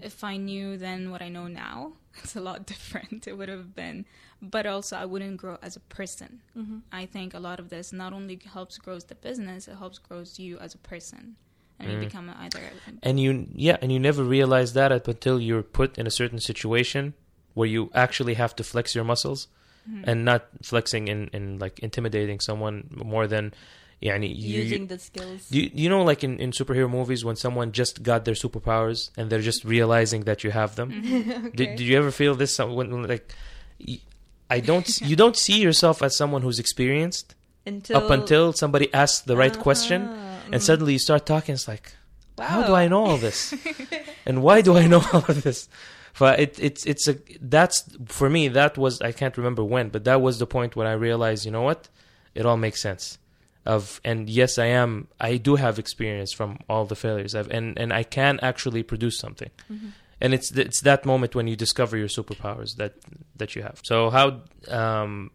if 0.00 0.22
I 0.22 0.36
knew 0.36 0.76
then 0.76 1.10
what 1.10 1.22
I 1.22 1.28
know 1.28 1.46
now, 1.46 1.92
it's 2.22 2.36
a 2.36 2.40
lot 2.40 2.66
different. 2.74 3.28
It 3.28 3.36
would 3.36 3.48
have 3.48 3.74
been, 3.74 4.06
but 4.40 4.66
also 4.66 4.96
I 4.96 5.04
wouldn't 5.04 5.36
grow 5.36 5.58
as 5.62 5.76
a 5.76 5.80
person. 5.80 6.40
Mm-hmm. 6.56 6.78
I 6.92 7.06
think 7.06 7.34
a 7.34 7.40
lot 7.40 7.60
of 7.60 7.68
this 7.68 7.92
not 7.92 8.12
only 8.12 8.38
helps 8.52 8.78
grows 8.78 9.04
the 9.04 9.14
business, 9.14 9.68
it 9.68 9.76
helps 9.76 9.98
grows 9.98 10.38
you 10.38 10.58
as 10.58 10.74
a 10.74 10.78
person, 10.78 11.36
and 11.78 11.90
you 11.90 11.96
mm. 11.98 12.00
become 12.00 12.30
either 12.38 12.60
and 13.02 13.20
you 13.20 13.46
yeah 13.54 13.76
and 13.82 13.92
you 13.92 13.98
never 13.98 14.24
realize 14.24 14.72
that 14.72 14.90
until 14.92 15.40
you're 15.40 15.62
put 15.62 15.98
in 15.98 16.06
a 16.06 16.10
certain 16.10 16.40
situation 16.40 17.14
where 17.54 17.68
you 17.68 17.90
actually 17.94 18.34
have 18.34 18.54
to 18.56 18.64
flex 18.64 18.94
your 18.94 19.04
muscles 19.04 19.48
mm-hmm. 19.88 20.02
and 20.04 20.24
not 20.24 20.48
flexing 20.62 21.08
and, 21.08 21.30
and 21.32 21.60
like 21.60 21.78
intimidating 21.80 22.40
someone 22.40 22.88
more 22.90 23.26
than 23.26 23.52
yeah, 24.00 24.14
and 24.14 24.24
you, 24.24 24.62
using 24.62 24.86
the 24.86 24.98
skills. 24.98 25.50
You, 25.50 25.70
you 25.74 25.88
know, 25.88 26.04
like 26.04 26.22
in, 26.22 26.38
in 26.38 26.52
superhero 26.52 26.88
movies, 26.88 27.24
when 27.24 27.34
someone 27.34 27.72
just 27.72 28.02
got 28.02 28.24
their 28.24 28.34
superpowers 28.34 29.10
and 29.16 29.28
they're 29.28 29.40
just 29.40 29.64
realizing 29.64 30.22
that 30.22 30.44
you 30.44 30.52
have 30.52 30.76
them. 30.76 30.92
Mm-hmm. 30.92 31.30
okay. 31.46 31.56
did, 31.56 31.76
did 31.76 31.80
you 31.80 31.98
ever 31.98 32.12
feel 32.12 32.36
this? 32.36 32.56
When 32.58 33.02
like, 33.02 33.34
I 34.48 34.60
don't. 34.60 35.00
you 35.00 35.16
don't 35.16 35.36
see 35.36 35.60
yourself 35.60 36.00
as 36.02 36.16
someone 36.16 36.42
who's 36.42 36.60
experienced 36.60 37.34
until, 37.66 37.96
up 37.96 38.10
until 38.10 38.52
somebody 38.52 38.92
asks 38.94 39.22
the 39.22 39.36
right 39.36 39.56
uh, 39.56 39.60
question, 39.60 40.02
uh-huh. 40.02 40.14
and 40.14 40.54
mm-hmm. 40.54 40.60
suddenly 40.60 40.92
you 40.92 41.00
start 41.00 41.26
talking. 41.26 41.54
It's 41.54 41.66
like, 41.66 41.92
wow. 42.38 42.46
how 42.46 42.62
do 42.68 42.74
I 42.74 42.86
know 42.86 43.04
all 43.04 43.16
this? 43.16 43.52
and 44.26 44.44
why 44.44 44.60
do 44.60 44.76
I 44.76 44.86
know 44.86 45.02
all 45.12 45.24
of 45.26 45.42
this? 45.42 45.68
But 46.18 46.40
it, 46.40 46.58
it's 46.58 46.84
it's 46.84 47.06
a 47.06 47.16
that's 47.40 47.84
for 48.06 48.28
me 48.28 48.48
that 48.48 48.76
was 48.76 49.00
I 49.00 49.12
can't 49.12 49.36
remember 49.36 49.64
when, 49.64 49.88
but 49.88 50.04
that 50.04 50.20
was 50.20 50.38
the 50.38 50.46
point 50.46 50.74
when 50.74 50.86
I 50.86 50.92
realized 50.92 51.44
you 51.44 51.52
know 51.52 51.62
what, 51.62 51.88
it 52.34 52.44
all 52.44 52.56
makes 52.56 52.82
sense. 52.82 53.18
Of 53.64 54.00
and 54.04 54.28
yes, 54.28 54.58
I 54.58 54.66
am 54.66 55.08
I 55.20 55.36
do 55.36 55.56
have 55.56 55.78
experience 55.78 56.32
from 56.32 56.58
all 56.68 56.86
the 56.86 56.96
failures 56.96 57.34
I've 57.34 57.50
and 57.50 57.78
and 57.78 57.92
I 57.92 58.02
can 58.02 58.40
actually 58.40 58.82
produce 58.82 59.18
something. 59.18 59.50
Mm-hmm. 59.70 59.88
And 60.20 60.34
it's 60.34 60.50
it's 60.52 60.80
that 60.82 61.04
moment 61.04 61.34
when 61.34 61.46
you 61.46 61.54
discover 61.54 61.96
your 61.96 62.08
superpowers 62.08 62.76
that 62.76 62.94
that 63.36 63.54
you 63.54 63.62
have. 63.62 63.80
So 63.84 64.10
how 64.10 64.40
um 64.68 65.30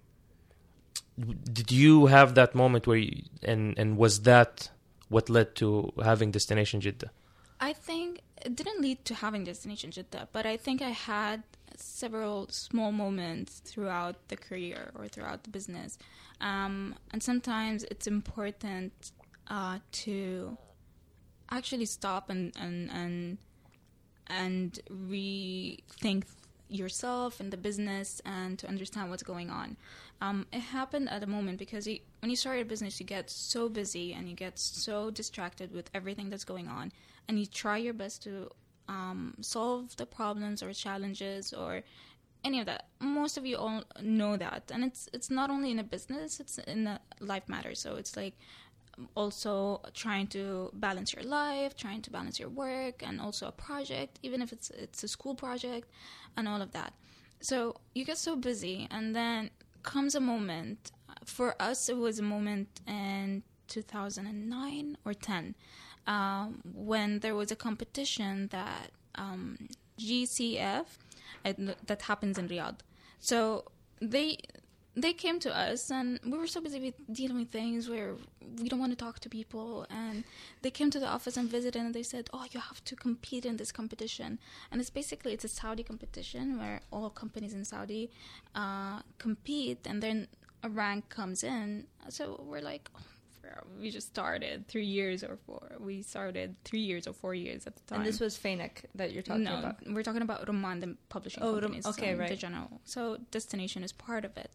did 1.53 1.71
you 1.71 2.07
have 2.07 2.35
that 2.35 2.55
moment 2.55 2.87
where 2.87 2.97
you 2.97 3.23
and 3.43 3.77
and 3.77 3.97
was 3.97 4.21
that 4.21 4.69
what 5.09 5.29
led 5.29 5.55
to 5.57 5.93
having 6.03 6.31
destination 6.31 6.81
Jeddah? 6.81 7.11
I 7.59 7.71
think 7.71 8.21
it 8.45 8.55
didn't 8.55 8.81
lead 8.81 9.05
to 9.05 9.15
having 9.15 9.43
Destination 9.43 9.91
Jeddah, 9.91 10.29
but 10.31 10.45
I 10.45 10.57
think 10.57 10.81
I 10.81 10.89
had 10.89 11.43
several 11.75 12.47
small 12.49 12.91
moments 12.91 13.59
throughout 13.59 14.27
the 14.27 14.37
career 14.37 14.91
or 14.95 15.07
throughout 15.07 15.43
the 15.43 15.49
business. 15.49 15.97
Um, 16.41 16.95
and 17.11 17.23
sometimes 17.23 17.83
it's 17.85 18.07
important 18.07 19.11
uh, 19.47 19.79
to 20.03 20.57
actually 21.49 21.85
stop 21.85 22.29
and, 22.29 22.53
and, 22.59 22.89
and, 22.91 23.37
and 24.27 24.79
rethink 24.89 26.25
yourself 26.69 27.39
and 27.39 27.51
the 27.51 27.57
business 27.57 28.21
and 28.25 28.57
to 28.59 28.67
understand 28.67 29.09
what's 29.09 29.23
going 29.23 29.49
on. 29.49 29.77
Um, 30.21 30.47
it 30.51 30.59
happened 30.59 31.09
at 31.09 31.23
a 31.23 31.27
moment 31.27 31.59
because 31.59 31.85
you, 31.85 31.99
when 32.21 32.29
you 32.29 32.37
start 32.37 32.59
a 32.59 32.65
business, 32.65 32.99
you 32.99 33.05
get 33.05 33.29
so 33.29 33.69
busy 33.69 34.13
and 34.13 34.29
you 34.29 34.35
get 34.35 34.57
so 34.57 35.11
distracted 35.11 35.73
with 35.73 35.89
everything 35.93 36.29
that's 36.29 36.45
going 36.45 36.67
on, 36.67 36.91
and 37.27 37.39
you 37.39 37.45
try 37.45 37.77
your 37.77 37.93
best 37.93 38.23
to 38.23 38.49
um, 38.87 39.35
solve 39.41 39.95
the 39.95 40.05
problems 40.05 40.61
or 40.61 40.73
challenges 40.73 41.53
or 41.53 41.83
any 42.43 42.59
of 42.59 42.65
that. 42.65 42.87
Most 42.99 43.37
of 43.37 43.45
you 43.45 43.57
all 43.57 43.83
know 44.01 44.37
that, 44.37 44.71
and 44.73 44.83
it's 44.83 45.09
it's 45.13 45.29
not 45.29 45.49
only 45.49 45.71
in 45.71 45.79
a 45.79 45.83
business; 45.83 46.39
it's 46.39 46.57
in 46.57 46.87
a 46.87 46.99
life 47.19 47.47
matters. 47.47 47.79
So 47.79 47.95
it's 47.95 48.17
like 48.17 48.35
also 49.15 49.81
trying 49.93 50.27
to 50.27 50.69
balance 50.73 51.13
your 51.13 51.23
life, 51.23 51.75
trying 51.75 52.01
to 52.01 52.11
balance 52.11 52.39
your 52.39 52.49
work, 52.49 53.01
and 53.01 53.21
also 53.21 53.47
a 53.47 53.51
project, 53.51 54.19
even 54.23 54.41
if 54.41 54.51
it's 54.51 54.69
it's 54.71 55.03
a 55.03 55.07
school 55.07 55.35
project, 55.35 55.89
and 56.35 56.47
all 56.47 56.61
of 56.61 56.71
that. 56.71 56.93
So 57.39 57.75
you 57.95 58.05
get 58.05 58.17
so 58.17 58.35
busy, 58.35 58.87
and 58.91 59.15
then 59.15 59.49
comes 59.83 60.15
a 60.15 60.19
moment. 60.19 60.91
For 61.25 61.55
us, 61.61 61.87
it 61.87 61.97
was 61.97 62.19
a 62.19 62.23
moment 62.23 62.81
in 62.85 63.43
2009 63.67 64.97
or 65.05 65.13
10 65.13 65.55
um, 66.07 66.61
when 66.73 67.19
there 67.19 67.35
was 67.35 67.51
a 67.51 67.55
competition 67.55 68.47
that 68.51 68.91
um, 69.15 69.69
GCF 69.99 70.85
that 71.43 72.01
happens 72.03 72.37
in 72.37 72.47
Riyadh. 72.47 72.79
So 73.19 73.65
they 74.01 74.37
they 74.95 75.11
came 75.11 75.39
to 75.39 75.55
us 75.55 75.89
and 75.89 76.19
we 76.23 76.37
were 76.37 76.45
so 76.45 76.61
busy 76.61 76.79
with 76.79 76.93
dealing 77.11 77.37
with 77.37 77.49
things 77.49 77.89
where 77.89 78.13
we 78.61 78.69
don't 78.69 78.79
want 78.79 78.91
to 78.91 78.95
talk 78.95 79.19
to 79.21 79.29
people. 79.29 79.87
And 79.89 80.23
they 80.61 80.69
came 80.69 80.91
to 80.91 80.99
the 80.99 81.07
office 81.07 81.35
and 81.35 81.49
visited 81.49 81.81
and 81.81 81.95
they 81.95 82.03
said 82.03 82.29
oh 82.31 82.45
you 82.51 82.59
have 82.59 82.83
to 82.85 82.95
compete 82.95 83.45
in 83.45 83.57
this 83.57 83.71
competition. 83.71 84.39
And 84.71 84.79
it's 84.79 84.89
basically 84.89 85.33
it's 85.33 85.45
a 85.45 85.47
saudi 85.49 85.83
competition 85.83 86.59
where 86.59 86.81
all 86.91 87.09
companies 87.09 87.53
in 87.53 87.65
saudi 87.65 88.11
uh, 88.55 88.99
compete 89.17 89.79
and 89.85 90.01
then 90.03 90.27
a 90.61 90.69
rank 90.69 91.09
comes 91.09 91.43
in. 91.43 91.87
So 92.09 92.43
we're 92.45 92.61
like 92.61 92.89
oh, 92.95 93.01
we 93.79 93.89
just 93.89 94.07
started 94.07 94.67
three 94.67 94.85
years 94.85 95.23
or 95.23 95.35
four 95.45 95.61
we 95.79 96.01
started 96.01 96.55
three 96.63 96.79
years 96.79 97.07
or 97.07 97.13
four 97.13 97.33
years 97.35 97.67
at 97.67 97.75
the 97.75 97.81
time 97.87 97.99
And 97.99 98.07
this 98.07 98.19
was 98.19 98.37
Fainak 98.37 98.85
that 98.95 99.11
you're 99.13 99.23
talking 99.23 99.43
no, 99.43 99.59
about. 99.59 99.75
we're 99.87 100.03
talking 100.03 100.21
about 100.21 100.47
Roman, 100.47 100.79
the 100.79 100.95
publishing 101.09 101.43
Oh, 101.43 101.53
companies. 101.53 101.85
okay, 101.85 102.13
so 102.13 102.19
right. 102.19 102.29
The 102.29 102.35
general. 102.35 102.81
So 102.85 103.17
Destination 103.31 103.83
is 103.83 103.91
part 103.91 104.23
of 104.25 104.33
it. 104.37 104.51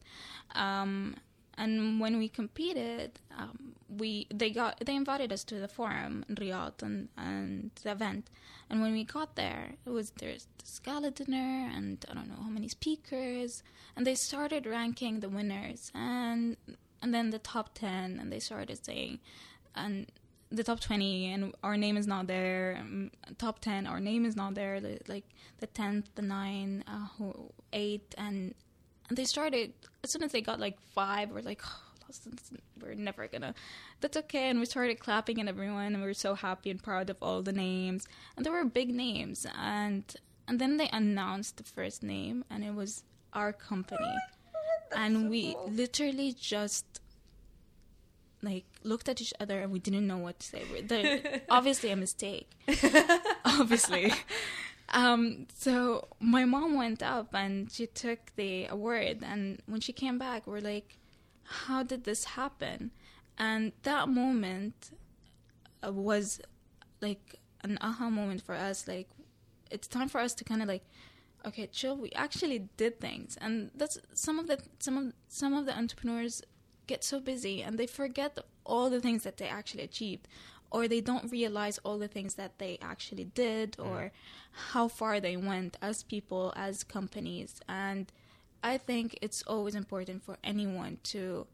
Um, 0.55 1.17
and 1.61 1.99
when 2.01 2.19
we 2.19 2.29
competed, 2.29 3.19
um, 3.37 3.75
we 3.89 4.11
they 4.33 4.51
got 4.51 4.73
they 4.87 4.95
invited 4.95 5.33
us 5.33 5.43
to 5.45 5.57
the 5.59 5.67
forum 5.67 6.25
in 6.29 6.37
Riyadh 6.37 6.83
and, 6.83 7.09
and 7.17 7.71
the 7.83 7.91
event. 7.91 8.31
And 8.71 8.81
when 8.83 8.93
we 8.93 9.03
got 9.05 9.35
there, 9.35 9.65
it 9.87 9.91
was 9.91 10.13
there's 10.21 10.47
this 10.61 10.79
gala 10.79 11.11
dinner 11.11 11.69
and 11.77 12.05
I 12.09 12.15
don't 12.15 12.29
know 12.29 12.41
how 12.47 12.49
many 12.59 12.69
speakers, 12.69 13.63
and 13.97 14.07
they 14.07 14.15
started 14.15 14.67
ranking 14.67 15.19
the 15.21 15.29
winners 15.29 15.91
and 15.95 16.57
and 17.03 17.13
then 17.15 17.31
the 17.31 17.39
top 17.39 17.75
ten, 17.75 18.19
and 18.21 18.33
they 18.33 18.41
started 18.41 18.85
saying, 18.85 19.21
and 19.75 20.07
the 20.51 20.65
top 20.65 20.81
20 20.81 21.27
and 21.31 21.55
our 21.63 21.77
name 21.77 21.97
is 21.97 22.07
not 22.07 22.27
there 22.27 22.79
um, 22.81 23.11
top 23.37 23.59
10 23.59 23.87
our 23.87 24.01
name 24.01 24.25
is 24.25 24.35
not 24.35 24.55
there 24.55 24.81
li- 24.81 24.99
like 25.07 25.25
the 25.59 25.67
10th 25.67 26.05
the 26.15 26.23
9th 26.23 26.83
uh, 26.89 27.07
who- 27.19 27.53
8th 27.73 28.01
and 28.17 28.55
and 29.11 29.19
they 29.19 29.25
started 29.25 29.75
as 30.03 30.11
soon 30.11 30.23
as 30.23 30.33
they 30.33 30.41
got 30.41 30.59
like 30.59 30.79
5 30.95 31.31
we're 31.33 31.43
like 31.43 31.61
oh, 31.67 31.81
we're 32.81 32.95
never 32.95 33.27
gonna 33.29 33.55
that's 34.01 34.17
okay 34.17 34.49
and 34.49 34.59
we 34.59 34.65
started 34.65 34.99
clapping 34.99 35.39
at 35.39 35.49
everyone 35.49 35.93
and 35.93 35.99
we 35.99 36.09
were 36.09 36.15
so 36.15 36.35
happy 36.35 36.71
and 36.71 36.83
proud 36.83 37.11
of 37.11 37.19
all 37.21 37.43
the 37.43 37.53
names 37.53 38.07
and 38.35 38.47
there 38.47 38.53
were 38.53 38.65
big 38.65 38.95
names 38.95 39.47
and 39.55 40.17
and 40.47 40.59
then 40.59 40.79
they 40.79 40.89
announced 40.95 41.59
the 41.59 41.65
first 41.65 42.03
name 42.03 42.43
and 42.49 42.65
it 42.65 42.75
was 42.75 43.05
our 43.35 43.53
company 43.53 44.15
and 44.97 45.29
we 45.31 45.57
literally 45.67 46.33
just 46.33 47.01
like 48.43 48.67
looked 48.85 49.09
at 49.09 49.21
each 49.21 49.35
other 49.41 49.61
and 49.61 49.73
we 49.73 49.79
didn't 49.81 50.07
know 50.07 50.19
what 50.19 50.39
to 50.41 50.47
say. 50.47 50.63
We're- 50.71 50.83
there- 50.83 51.43
obviously 51.51 51.91
a 51.91 51.97
mistake. 51.97 52.51
obviously. 53.45 54.13
Um, 54.91 55.47
so 55.55 56.09
my 56.21 56.45
mom 56.45 56.77
went 56.77 57.03
up 57.03 57.35
and 57.35 57.71
she 57.71 57.87
took 57.87 58.19
the 58.37 58.67
award 58.67 59.19
and 59.23 59.61
when 59.67 59.81
she 59.81 59.93
came 59.93 60.19
back 60.19 60.47
we're 60.47 60.61
like, 60.61 60.97
How 61.45 61.83
did 61.83 62.05
this 62.05 62.25
happen? 62.25 62.93
And 63.37 63.73
that 63.83 64.09
moment 64.09 64.91
uh, 65.87 65.93
was 65.93 66.41
like 67.01 67.37
an 67.63 67.79
aha 67.81 68.09
moment 68.09 68.43
for 68.43 68.55
us, 68.55 68.87
like 68.89 69.09
it's 69.71 69.87
time 69.87 70.09
for 70.09 70.21
us 70.21 70.33
to 70.35 70.45
kind 70.45 70.63
of 70.63 70.69
like 70.69 70.85
okay 71.47 71.67
chill 71.67 71.97
we 71.97 72.11
actually 72.13 72.69
did 72.77 73.01
things 73.01 73.39
and 73.41 73.71
that's 73.75 73.99
some 74.13 74.39
of 74.39 74.47
the 74.47 74.59
some 74.79 74.97
of 74.99 75.13
some 75.29 75.55
of 75.55 75.67
the 75.67 75.77
entrepreneurs 75.77 76.43
get 76.87 77.05
so 77.05 77.21
busy 77.21 77.63
and 77.63 77.79
they 77.79 77.87
forget 77.87 78.39
all 78.65 78.91
the 78.91 79.01
things 79.01 79.23
that 79.23 79.37
they 79.37 79.47
actually 79.47 79.83
achieved 79.83 80.27
or 80.71 80.87
they 80.89 81.01
don't 81.01 81.31
realize 81.31 81.79
all 81.79 81.99
the 81.99 82.09
things 82.09 82.35
that 82.35 82.59
they 82.59 82.79
actually 82.83 83.25
did 83.25 83.77
or 83.79 84.11
how 84.71 84.89
far 84.89 85.21
they 85.21 85.37
went 85.37 85.77
as 85.81 86.03
people 86.03 86.53
as 86.57 86.85
companies. 86.85 87.61
And 87.69 88.13
i 88.63 88.77
think 88.77 89.17
it's 89.23 89.43
always 89.47 89.77
important 89.77 90.23
for 90.25 90.37
anyone 90.43 90.99
to 91.05 91.47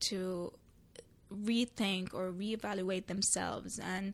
to 0.00 0.52
rethink 1.32 2.12
or 2.12 2.32
reevaluate 2.32 3.06
themselves 3.06 3.78
and 3.78 4.12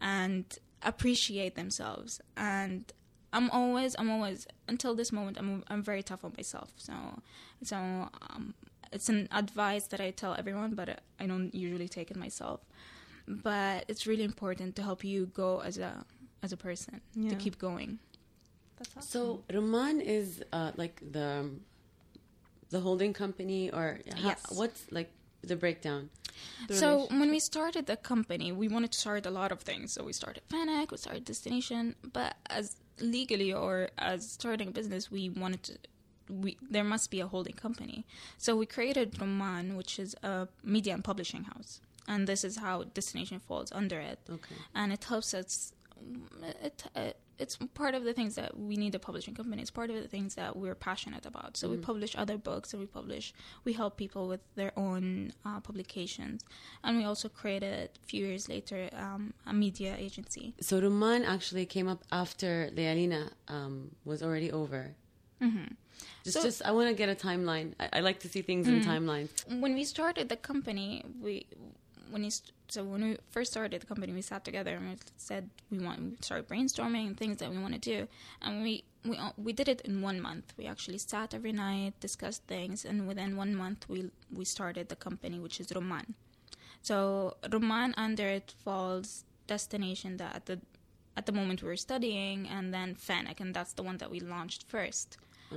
and 0.00 0.58
appreciate 0.82 1.54
themselves. 1.54 2.20
And 2.36 2.92
i'm 3.36 3.48
always 3.50 3.90
i'm 3.98 4.10
always 4.16 4.46
until 4.72 4.92
this 5.00 5.10
moment 5.18 5.34
i'm 5.40 5.62
i'm 5.70 5.82
very 5.82 6.02
tough 6.10 6.22
on 6.24 6.32
myself 6.40 6.70
so 6.76 6.94
so 7.70 7.76
um 8.30 8.54
it's 8.96 9.08
an 9.14 9.28
advice 9.42 9.84
that 9.92 10.00
i 10.00 10.10
tell 10.22 10.32
everyone 10.42 10.70
but 10.74 10.88
i 11.22 11.26
don't 11.26 11.52
usually 11.54 11.88
take 11.88 12.08
it 12.10 12.16
myself 12.26 12.60
but 13.46 13.84
it's 13.88 14.06
really 14.10 14.24
important 14.32 14.70
to 14.76 14.82
help 14.82 15.02
you 15.12 15.26
go 15.44 15.50
as 15.68 15.76
a 15.78 15.92
as 16.42 16.52
a 16.52 16.56
person 16.68 17.00
Yeah. 17.14 17.30
to 17.32 17.36
keep 17.44 17.56
going 17.58 17.98
That's 18.78 18.90
awesome. 18.96 19.10
So 19.14 19.20
Roman 19.56 20.00
is 20.00 20.28
uh, 20.52 20.72
like 20.82 20.96
the 21.16 21.30
the 22.70 22.80
holding 22.80 23.12
company, 23.12 23.70
or 23.70 24.00
how, 24.22 24.28
Yes. 24.30 24.42
what's 24.58 24.82
like 24.90 25.10
the 25.50 25.56
breakdown? 25.56 26.10
The 26.68 26.74
so 26.74 26.88
when 27.20 27.30
we 27.30 27.38
started 27.38 27.86
the 27.86 27.96
company, 27.96 28.48
we 28.52 28.66
wanted 28.68 28.90
to 28.92 28.98
start 28.98 29.26
a 29.26 29.30
lot 29.30 29.50
of 29.52 29.60
things. 29.70 29.92
So 29.94 30.02
we 30.04 30.12
started 30.12 30.42
Fennec, 30.50 30.90
we 30.90 30.98
started 30.98 31.24
Destination, 31.24 31.94
but 32.12 32.34
as 32.58 32.76
legally 33.00 33.52
or 33.52 33.90
as 33.98 34.30
starting 34.30 34.68
a 34.68 34.70
business, 34.70 35.10
we 35.10 35.28
wanted 35.28 35.62
to. 35.64 35.78
We 36.28 36.56
there 36.70 36.84
must 36.84 37.10
be 37.10 37.20
a 37.20 37.26
holding 37.26 37.54
company. 37.54 38.06
So 38.38 38.56
we 38.56 38.66
created 38.66 39.20
Roman, 39.20 39.76
which 39.76 39.98
is 39.98 40.14
a 40.22 40.48
media 40.62 40.94
and 40.94 41.04
publishing 41.04 41.44
house, 41.44 41.80
and 42.08 42.26
this 42.26 42.44
is 42.44 42.56
how 42.56 42.84
Destination 42.84 43.40
falls 43.40 43.70
under 43.72 44.00
it. 44.00 44.18
Okay. 44.30 44.56
and 44.74 44.92
it 44.92 45.04
helps 45.04 45.34
us. 45.34 45.72
It, 46.62 46.84
it 46.96 47.16
it's 47.38 47.56
part 47.74 47.94
of 47.94 48.04
the 48.04 48.12
things 48.12 48.34
that 48.36 48.58
we 48.58 48.76
need 48.76 48.94
a 48.94 48.98
publishing 48.98 49.34
company. 49.34 49.60
It's 49.62 49.70
part 49.70 49.90
of 49.90 49.96
the 50.00 50.08
things 50.08 50.34
that 50.36 50.56
we're 50.56 50.74
passionate 50.74 51.26
about. 51.26 51.56
So 51.56 51.68
we 51.68 51.76
publish 51.76 52.14
other 52.16 52.38
books, 52.38 52.72
and 52.72 52.80
we 52.80 52.86
publish. 52.86 53.34
We 53.64 53.72
help 53.72 53.96
people 53.96 54.28
with 54.28 54.40
their 54.54 54.72
own 54.78 55.32
uh, 55.44 55.60
publications, 55.60 56.44
and 56.84 56.96
we 56.98 57.04
also 57.04 57.28
created 57.28 57.90
a 58.02 58.06
few 58.06 58.24
years 58.26 58.48
later 58.48 58.88
um, 58.96 59.34
a 59.46 59.52
media 59.52 59.96
agency. 59.98 60.54
So 60.60 60.80
Roman 60.80 61.24
actually 61.24 61.66
came 61.66 61.88
up 61.88 62.02
after 62.12 62.70
Layalina 62.74 63.30
um, 63.48 63.90
was 64.04 64.22
already 64.22 64.50
over. 64.52 64.94
hmm 65.40 65.64
Just, 66.24 66.36
So- 66.36 66.42
just 66.48 66.62
I 66.64 66.70
want 66.70 66.88
to 66.88 66.94
get 67.02 67.08
a 67.08 67.18
timeline. 67.28 67.68
I, 67.80 67.86
I 67.98 68.00
like 68.08 68.18
to 68.20 68.28
see 68.28 68.42
things 68.42 68.66
in 68.68 68.80
timelines. 68.92 69.30
When 69.64 69.74
we 69.74 69.84
started 69.84 70.28
the 70.28 70.36
company, 70.50 71.04
we 71.20 71.46
when 72.12 72.22
you 72.24 72.30
st- 72.30 72.53
so 72.74 72.82
when 72.82 73.02
we 73.04 73.16
first 73.30 73.52
started 73.52 73.80
the 73.80 73.86
company, 73.86 74.12
we 74.12 74.20
sat 74.20 74.44
together 74.44 74.74
and 74.74 74.90
we 74.90 74.96
said 75.16 75.48
we 75.70 75.78
want 75.78 76.00
we 76.02 76.16
started 76.20 76.48
brainstorming 76.48 77.16
things 77.16 77.36
that 77.38 77.50
we 77.50 77.58
want 77.58 77.74
to 77.74 77.78
do, 77.78 78.08
and 78.42 78.62
we 78.64 78.84
we 79.04 79.16
uh, 79.16 79.30
we 79.36 79.52
did 79.52 79.68
it 79.68 79.80
in 79.82 80.02
one 80.02 80.20
month. 80.20 80.52
We 80.58 80.66
actually 80.66 80.98
sat 80.98 81.34
every 81.34 81.52
night, 81.52 81.92
discussed 82.00 82.42
things, 82.48 82.84
and 82.84 83.06
within 83.06 83.36
one 83.36 83.54
month 83.54 83.88
we 83.88 84.10
we 84.38 84.44
started 84.44 84.88
the 84.88 84.96
company, 84.96 85.38
which 85.38 85.60
is 85.60 85.72
Roman. 85.72 86.14
So 86.82 87.36
Roman 87.50 87.94
under 87.96 88.26
it 88.28 88.54
falls 88.64 89.24
destination 89.46 90.16
that 90.16 90.34
at 90.34 90.46
the 90.46 90.58
at 91.16 91.26
the 91.26 91.32
moment 91.32 91.62
we 91.62 91.68
were 91.68 91.76
studying, 91.88 92.48
and 92.48 92.74
then 92.74 92.96
Fennec, 92.96 93.38
and 93.40 93.54
that's 93.54 93.74
the 93.74 93.84
one 93.84 93.98
that 93.98 94.10
we 94.10 94.18
launched 94.18 94.64
first. 94.66 95.16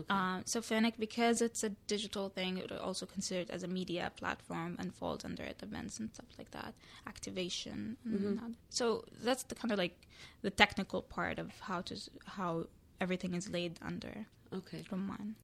Uh, 0.10 0.41
so 0.45 0.62
Fennec, 0.62 0.95
because 0.98 1.41
it's 1.41 1.64
a 1.64 1.70
digital 1.88 2.30
thing, 2.30 2.58
it 2.58 2.72
also 2.72 3.06
considered 3.06 3.50
as 3.50 3.64
a 3.64 3.68
media 3.68 4.12
platform 4.16 4.76
and 4.80 4.93
falls 4.93 5.24
under 5.26 5.43
it, 5.43 5.62
events 5.62 6.00
and 6.00 6.14
stuff 6.14 6.28
like 6.38 6.52
that, 6.52 6.74
activation. 7.08 7.98
And 8.06 8.39
that. 8.39 8.52
So 8.70 9.06
that's 9.22 9.43
the 9.43 9.56
kind 9.56 9.72
of 9.72 9.78
like 9.78 9.98
the 10.41 10.50
technical 10.50 11.02
part 11.02 11.39
of 11.39 11.52
how 11.62 11.82
to 11.82 11.95
how 12.26 12.68
everything 13.00 13.34
is 13.34 13.50
laid 13.50 13.74
under 13.82 14.28
Okay. 14.54 14.84
Roman. 14.91 15.36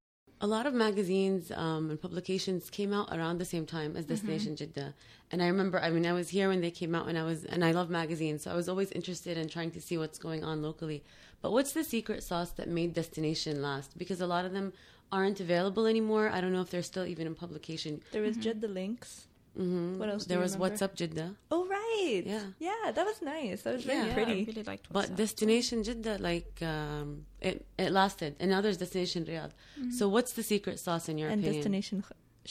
A 0.42 0.48
lot 0.48 0.66
of 0.66 0.74
magazines 0.74 1.52
um, 1.52 1.90
and 1.90 2.02
publications 2.02 2.70
came 2.70 2.92
out 2.94 3.10
around 3.16 3.38
the 3.38 3.46
same 3.46 3.66
time 3.66 3.96
as 3.96 4.06
Destination 4.06 4.56
Jeddah, 4.58 4.94
and 5.32 5.42
I 5.42 5.48
remember. 5.48 5.80
I 5.80 5.90
mean, 5.90 6.06
I 6.06 6.12
was 6.12 6.30
here 6.30 6.50
when 6.50 6.60
they 6.60 6.72
came 6.72 6.94
out, 6.96 7.08
and 7.08 7.18
I 7.18 7.24
was, 7.24 7.46
and 7.46 7.64
I 7.64 7.72
love 7.72 7.90
magazines, 7.90 8.44
so 8.44 8.52
I 8.52 8.56
was 8.56 8.68
always 8.68 8.92
interested 8.92 9.38
in 9.38 9.48
trying 9.48 9.72
to 9.72 9.80
see 9.82 9.98
what's 9.98 10.18
going 10.18 10.44
on 10.44 10.62
locally. 10.62 11.02
But 11.44 11.52
what's 11.56 11.74
the 11.74 11.84
secret 11.84 12.24
sauce 12.24 12.52
that 12.58 12.68
made 12.80 12.94
Destination 13.02 13.62
last? 13.62 13.90
Because 14.02 14.20
a 14.22 14.28
lot 14.36 14.46
of 14.46 14.52
them 14.58 14.74
aren't 15.12 15.40
available 15.48 15.86
anymore. 15.86 16.26
I 16.36 16.42
don't 16.42 16.54
know 16.56 16.62
if 16.66 16.72
they're 16.72 16.82
still 16.94 17.06
even 17.14 17.28
in 17.28 17.36
publication. 17.36 18.02
there 18.14 18.24
was 18.24 18.36
Jeddah 18.46 18.68
Links. 18.80 19.28
hmm 19.56 20.00
What 20.00 20.10
else 20.10 20.24
do 20.24 20.30
There 20.30 20.38
you 20.40 20.44
was 20.48 20.54
remember? 20.54 20.72
What's 20.72 20.82
Up 20.82 20.96
Jeddah, 20.96 21.30
Oh 21.54 21.64
right. 21.78 22.24
Yeah. 22.26 22.46
Yeah, 22.70 22.86
that 22.96 23.06
was 23.12 23.20
nice. 23.22 23.62
That 23.64 23.74
was 23.78 23.84
very 23.86 24.00
Yeah. 24.08 24.12
I 24.12 24.18
pretty. 24.18 24.40
really 24.50 24.64
liked 24.72 24.86
what's 24.90 25.08
but 25.10 25.12
up. 25.14 25.18
Destination 25.24 25.84
Jeddah, 25.88 26.18
like 26.30 26.52
um, 26.74 27.26
it, 27.50 27.58
it 27.78 27.92
lasted, 27.92 28.32
and 28.40 28.48
now 28.54 28.62
there's 28.64 28.78
Destination 28.86 29.22
Riyadh. 29.30 29.52
So 30.00 30.04
what's 30.16 30.34
the 30.40 30.44
secret 30.54 30.80
sauce 30.86 31.06
in 31.12 31.16
your 31.22 31.30
and 31.30 31.40
opinion? 31.42 31.62
destination 31.62 31.98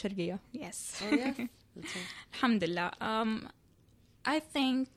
Sharqiya. 0.00 0.36
yes. 0.64 0.76
Oh 1.02 1.10
yes, 1.22 1.34
that's 1.76 1.92
right. 1.96 2.08
Alhamdulillah. 2.34 2.92
Um, 3.00 3.48
I 4.24 4.38
think, 4.56 4.88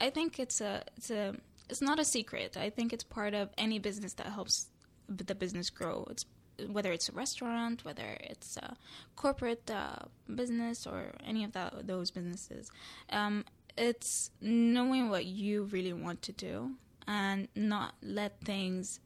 I 0.00 0.08
think 0.16 0.38
it's 0.44 0.60
a, 0.70 0.82
it's 0.96 1.10
a, 1.10 1.34
it's 1.68 1.80
not 1.80 1.98
a 1.98 2.04
secret. 2.04 2.56
I 2.56 2.70
think 2.70 2.92
it's 2.92 3.04
part 3.04 3.34
of 3.34 3.50
any 3.56 3.78
business 3.78 4.14
that 4.14 4.26
helps 4.26 4.66
the 5.08 5.34
business 5.34 5.70
grow. 5.70 6.06
It's 6.10 6.26
whether 6.68 6.92
it's 6.92 7.08
a 7.08 7.12
restaurant, 7.12 7.84
whether 7.84 8.16
it's 8.20 8.56
a 8.56 8.76
corporate 9.16 9.68
uh, 9.70 9.96
business, 10.32 10.86
or 10.86 11.12
any 11.26 11.44
of 11.44 11.52
that 11.52 11.86
those 11.86 12.10
businesses. 12.10 12.70
Um, 13.10 13.44
it's 13.76 14.30
knowing 14.40 15.08
what 15.08 15.24
you 15.24 15.64
really 15.64 15.92
want 15.92 16.22
to 16.22 16.32
do 16.32 16.72
and 17.08 17.48
not 17.56 17.94
let 18.02 18.40
things 18.40 19.00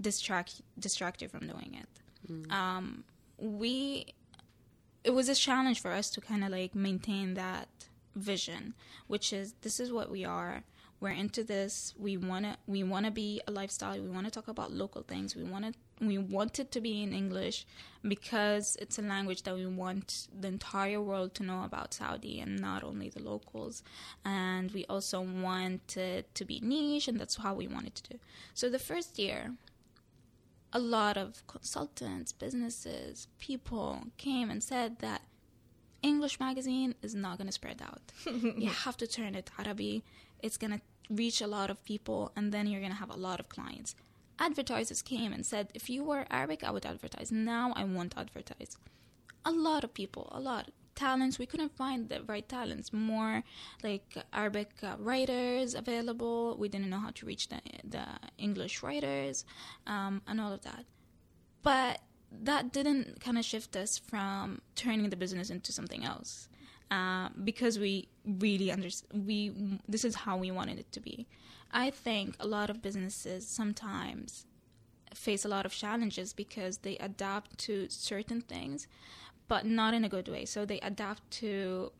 distract 0.00 0.62
distract 0.78 1.22
you 1.22 1.28
from 1.28 1.46
doing 1.46 1.78
it. 1.80 2.52
Um, 2.52 3.04
we 3.38 4.14
it 5.04 5.10
was 5.10 5.28
a 5.28 5.34
challenge 5.34 5.80
for 5.80 5.90
us 5.90 6.10
to 6.10 6.20
kind 6.20 6.44
of 6.44 6.50
like 6.50 6.74
maintain 6.74 7.34
that 7.34 7.68
vision 8.14 8.74
which 9.06 9.32
is 9.32 9.54
this 9.62 9.80
is 9.80 9.90
what 9.90 10.10
we 10.10 10.24
are 10.24 10.62
we're 11.02 11.10
into 11.10 11.42
this. 11.42 11.94
We 11.98 12.16
want 12.16 12.44
to 12.44 12.56
we 12.68 12.84
want 12.84 13.06
to 13.06 13.10
be 13.10 13.42
a 13.48 13.50
lifestyle. 13.50 14.00
We 14.00 14.08
want 14.08 14.26
to 14.26 14.30
talk 14.30 14.46
about 14.46 14.72
local 14.72 15.02
things. 15.02 15.34
We 15.34 15.42
want 15.42 15.64
to 15.64 15.74
we 16.00 16.16
want 16.16 16.60
it 16.60 16.70
to 16.72 16.80
be 16.80 17.02
in 17.02 17.12
english 17.12 17.66
because 18.02 18.76
it's 18.80 18.98
a 18.98 19.02
language 19.02 19.42
that 19.42 19.54
we 19.54 19.66
want 19.66 20.28
the 20.40 20.48
entire 20.48 21.00
world 21.00 21.32
to 21.34 21.44
know 21.44 21.62
about 21.62 21.94
saudi 21.94 22.40
and 22.40 22.60
not 22.60 22.84
only 22.84 23.08
the 23.08 23.22
locals. 23.22 23.82
And 24.24 24.70
we 24.70 24.84
also 24.86 25.20
want 25.20 25.96
it 25.96 26.32
to 26.36 26.44
be 26.44 26.60
niche 26.60 27.08
and 27.08 27.18
that's 27.18 27.36
how 27.36 27.54
we 27.54 27.66
wanted 27.66 27.96
to 27.96 28.02
do. 28.14 28.18
So 28.54 28.70
the 28.70 28.78
first 28.78 29.18
year 29.18 29.52
a 30.72 30.78
lot 30.78 31.18
of 31.18 31.46
consultants, 31.46 32.32
businesses, 32.32 33.28
people 33.38 34.04
came 34.16 34.48
and 34.50 34.62
said 34.62 35.00
that 35.00 35.20
English 36.02 36.40
magazine 36.40 36.94
is 37.02 37.14
not 37.14 37.36
going 37.38 37.46
to 37.46 37.52
spread 37.52 37.82
out. 37.82 38.00
you 38.24 38.70
have 38.70 38.96
to 38.96 39.06
turn 39.06 39.34
it 39.34 39.50
arabic. 39.58 40.02
It's 40.42 40.56
going 40.56 40.72
to 40.72 40.80
reach 41.10 41.40
a 41.40 41.46
lot 41.46 41.70
of 41.70 41.84
people, 41.84 42.32
and 42.36 42.52
then 42.52 42.66
you're 42.66 42.80
going 42.80 42.92
to 42.92 42.98
have 42.98 43.10
a 43.10 43.16
lot 43.16 43.40
of 43.40 43.48
clients. 43.48 43.94
Advertisers 44.38 45.02
came 45.02 45.32
and 45.32 45.44
said, 45.44 45.68
if 45.74 45.88
you 45.90 46.02
were 46.04 46.26
Arabic, 46.30 46.64
I 46.64 46.70
would 46.70 46.86
advertise. 46.86 47.30
Now 47.30 47.72
I 47.76 47.84
won't 47.84 48.14
advertise. 48.16 48.76
A 49.44 49.52
lot 49.52 49.84
of 49.84 49.94
people, 49.94 50.28
a 50.32 50.40
lot. 50.40 50.68
Of 50.68 50.74
talents, 50.94 51.38
we 51.38 51.46
couldn't 51.46 51.76
find 51.76 52.08
the 52.08 52.22
right 52.22 52.48
talents. 52.48 52.92
More 52.92 53.42
like 53.82 54.16
Arabic 54.32 54.70
uh, 54.82 54.96
writers 54.98 55.74
available. 55.74 56.56
We 56.58 56.68
didn't 56.68 56.90
know 56.90 56.98
how 56.98 57.10
to 57.10 57.26
reach 57.26 57.48
the, 57.48 57.60
the 57.84 58.06
English 58.38 58.82
writers 58.82 59.44
um, 59.86 60.22
and 60.26 60.40
all 60.40 60.52
of 60.52 60.62
that. 60.62 60.84
But 61.62 62.00
that 62.42 62.72
didn't 62.72 63.20
kind 63.20 63.38
of 63.38 63.44
shift 63.44 63.76
us 63.76 63.98
from 63.98 64.62
turning 64.74 65.10
the 65.10 65.16
business 65.16 65.50
into 65.50 65.72
something 65.72 66.04
else. 66.04 66.48
Uh, 66.92 67.30
because 67.42 67.78
we 67.78 68.06
really 68.26 68.70
understand, 68.70 69.26
we 69.26 69.50
this 69.88 70.04
is 70.04 70.14
how 70.14 70.36
we 70.36 70.50
wanted 70.50 70.78
it 70.78 70.92
to 70.92 71.00
be. 71.00 71.26
I 71.70 71.88
think 71.88 72.36
a 72.38 72.46
lot 72.46 72.68
of 72.68 72.82
businesses 72.82 73.48
sometimes 73.48 74.44
face 75.14 75.42
a 75.46 75.48
lot 75.48 75.64
of 75.64 75.72
challenges 75.72 76.34
because 76.34 76.78
they 76.78 76.96
adapt 76.98 77.56
to 77.66 77.86
certain 77.88 78.42
things, 78.42 78.88
but 79.48 79.64
not 79.64 79.94
in 79.94 80.04
a 80.04 80.08
good 80.08 80.28
way. 80.28 80.44
So 80.44 80.66
they 80.66 80.80
adapt 80.80 81.30
to 81.40 81.92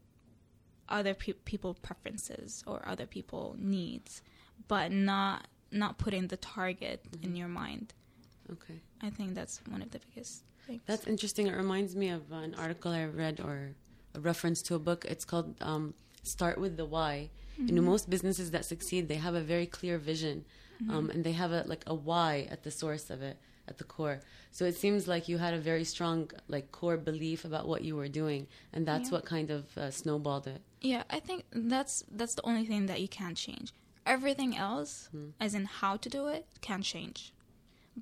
other 0.91 1.15
pe- 1.15 1.43
people 1.51 1.73
preferences 1.73 2.63
or 2.67 2.87
other 2.87 3.07
people 3.07 3.57
needs, 3.59 4.21
but 4.69 4.93
not 4.93 5.49
not 5.71 5.97
putting 5.97 6.29
the 6.29 6.37
target 6.37 7.01
in 7.23 7.35
your 7.35 7.49
mind. 7.49 7.95
Okay. 8.55 8.79
I 9.01 9.09
think 9.09 9.35
that's 9.35 9.63
one 9.71 9.81
of 9.81 9.91
the 9.91 10.01
biggest 10.07 10.45
things. 10.67 10.83
That's 10.85 11.07
interesting. 11.07 11.47
It 11.47 11.57
reminds 11.57 11.97
me 11.97 12.11
of 12.11 12.31
an 12.31 12.55
article 12.57 12.93
I 12.93 13.07
read 13.07 13.41
or 13.41 13.75
a 14.15 14.21
reference 14.21 14.63
to 14.63 14.75
a 14.75 14.79
book. 14.79 15.05
It's 15.09 15.25
called 15.25 15.55
um, 15.61 15.95
"Start 16.23 16.59
with 16.59 16.77
the 16.77 16.85
Why." 16.85 17.31
You 17.59 17.73
know, 17.75 17.83
most 17.83 18.09
businesses 18.11 18.51
that 18.51 18.65
succeed, 18.65 19.09
they 19.09 19.17
have 19.17 19.35
a 19.35 19.41
very 19.41 19.67
clear 19.67 19.97
vision, 19.99 20.45
um, 20.89 21.11
and 21.11 21.23
they 21.23 21.33
have 21.33 21.53
a 21.53 21.63
like 21.67 21.85
a 21.87 21.95
why 21.95 22.49
at 22.51 22.63
the 22.65 22.71
source 22.71 23.11
of 23.11 23.23
it, 23.23 23.37
at 23.69 23.79
the 23.79 23.85
core. 23.85 24.21
So 24.51 24.65
it 24.65 24.75
seems 24.77 25.07
like 25.07 25.29
you 25.29 25.39
had 25.39 25.55
a 25.55 25.59
very 25.61 25.85
strong 25.85 26.31
like 26.49 26.73
core 26.73 26.97
belief 26.97 27.45
about 27.45 27.69
what 27.69 27.83
you 27.85 27.95
were 27.95 28.09
doing, 28.09 28.47
and 28.73 28.87
that's 28.87 29.09
Yeah. 29.09 29.15
what 29.17 29.25
kind 29.27 29.51
of 29.51 29.63
uh, 29.79 29.91
snowballed 29.91 30.47
it. 30.49 30.61
Yeah, 30.81 31.05
I 31.11 31.21
think 31.21 31.45
that's 31.53 32.03
that's 32.11 32.35
the 32.35 32.43
only 32.51 32.65
thing 32.67 32.87
that 32.87 33.01
you 33.01 33.09
can't 33.09 33.37
change. 33.37 33.73
Everything 34.05 34.57
else, 34.57 35.09
as 35.39 35.55
in 35.55 35.67
how 35.67 35.97
to 35.99 36.09
do 36.09 36.27
it, 36.27 36.47
can 36.61 36.83
change. 36.83 37.33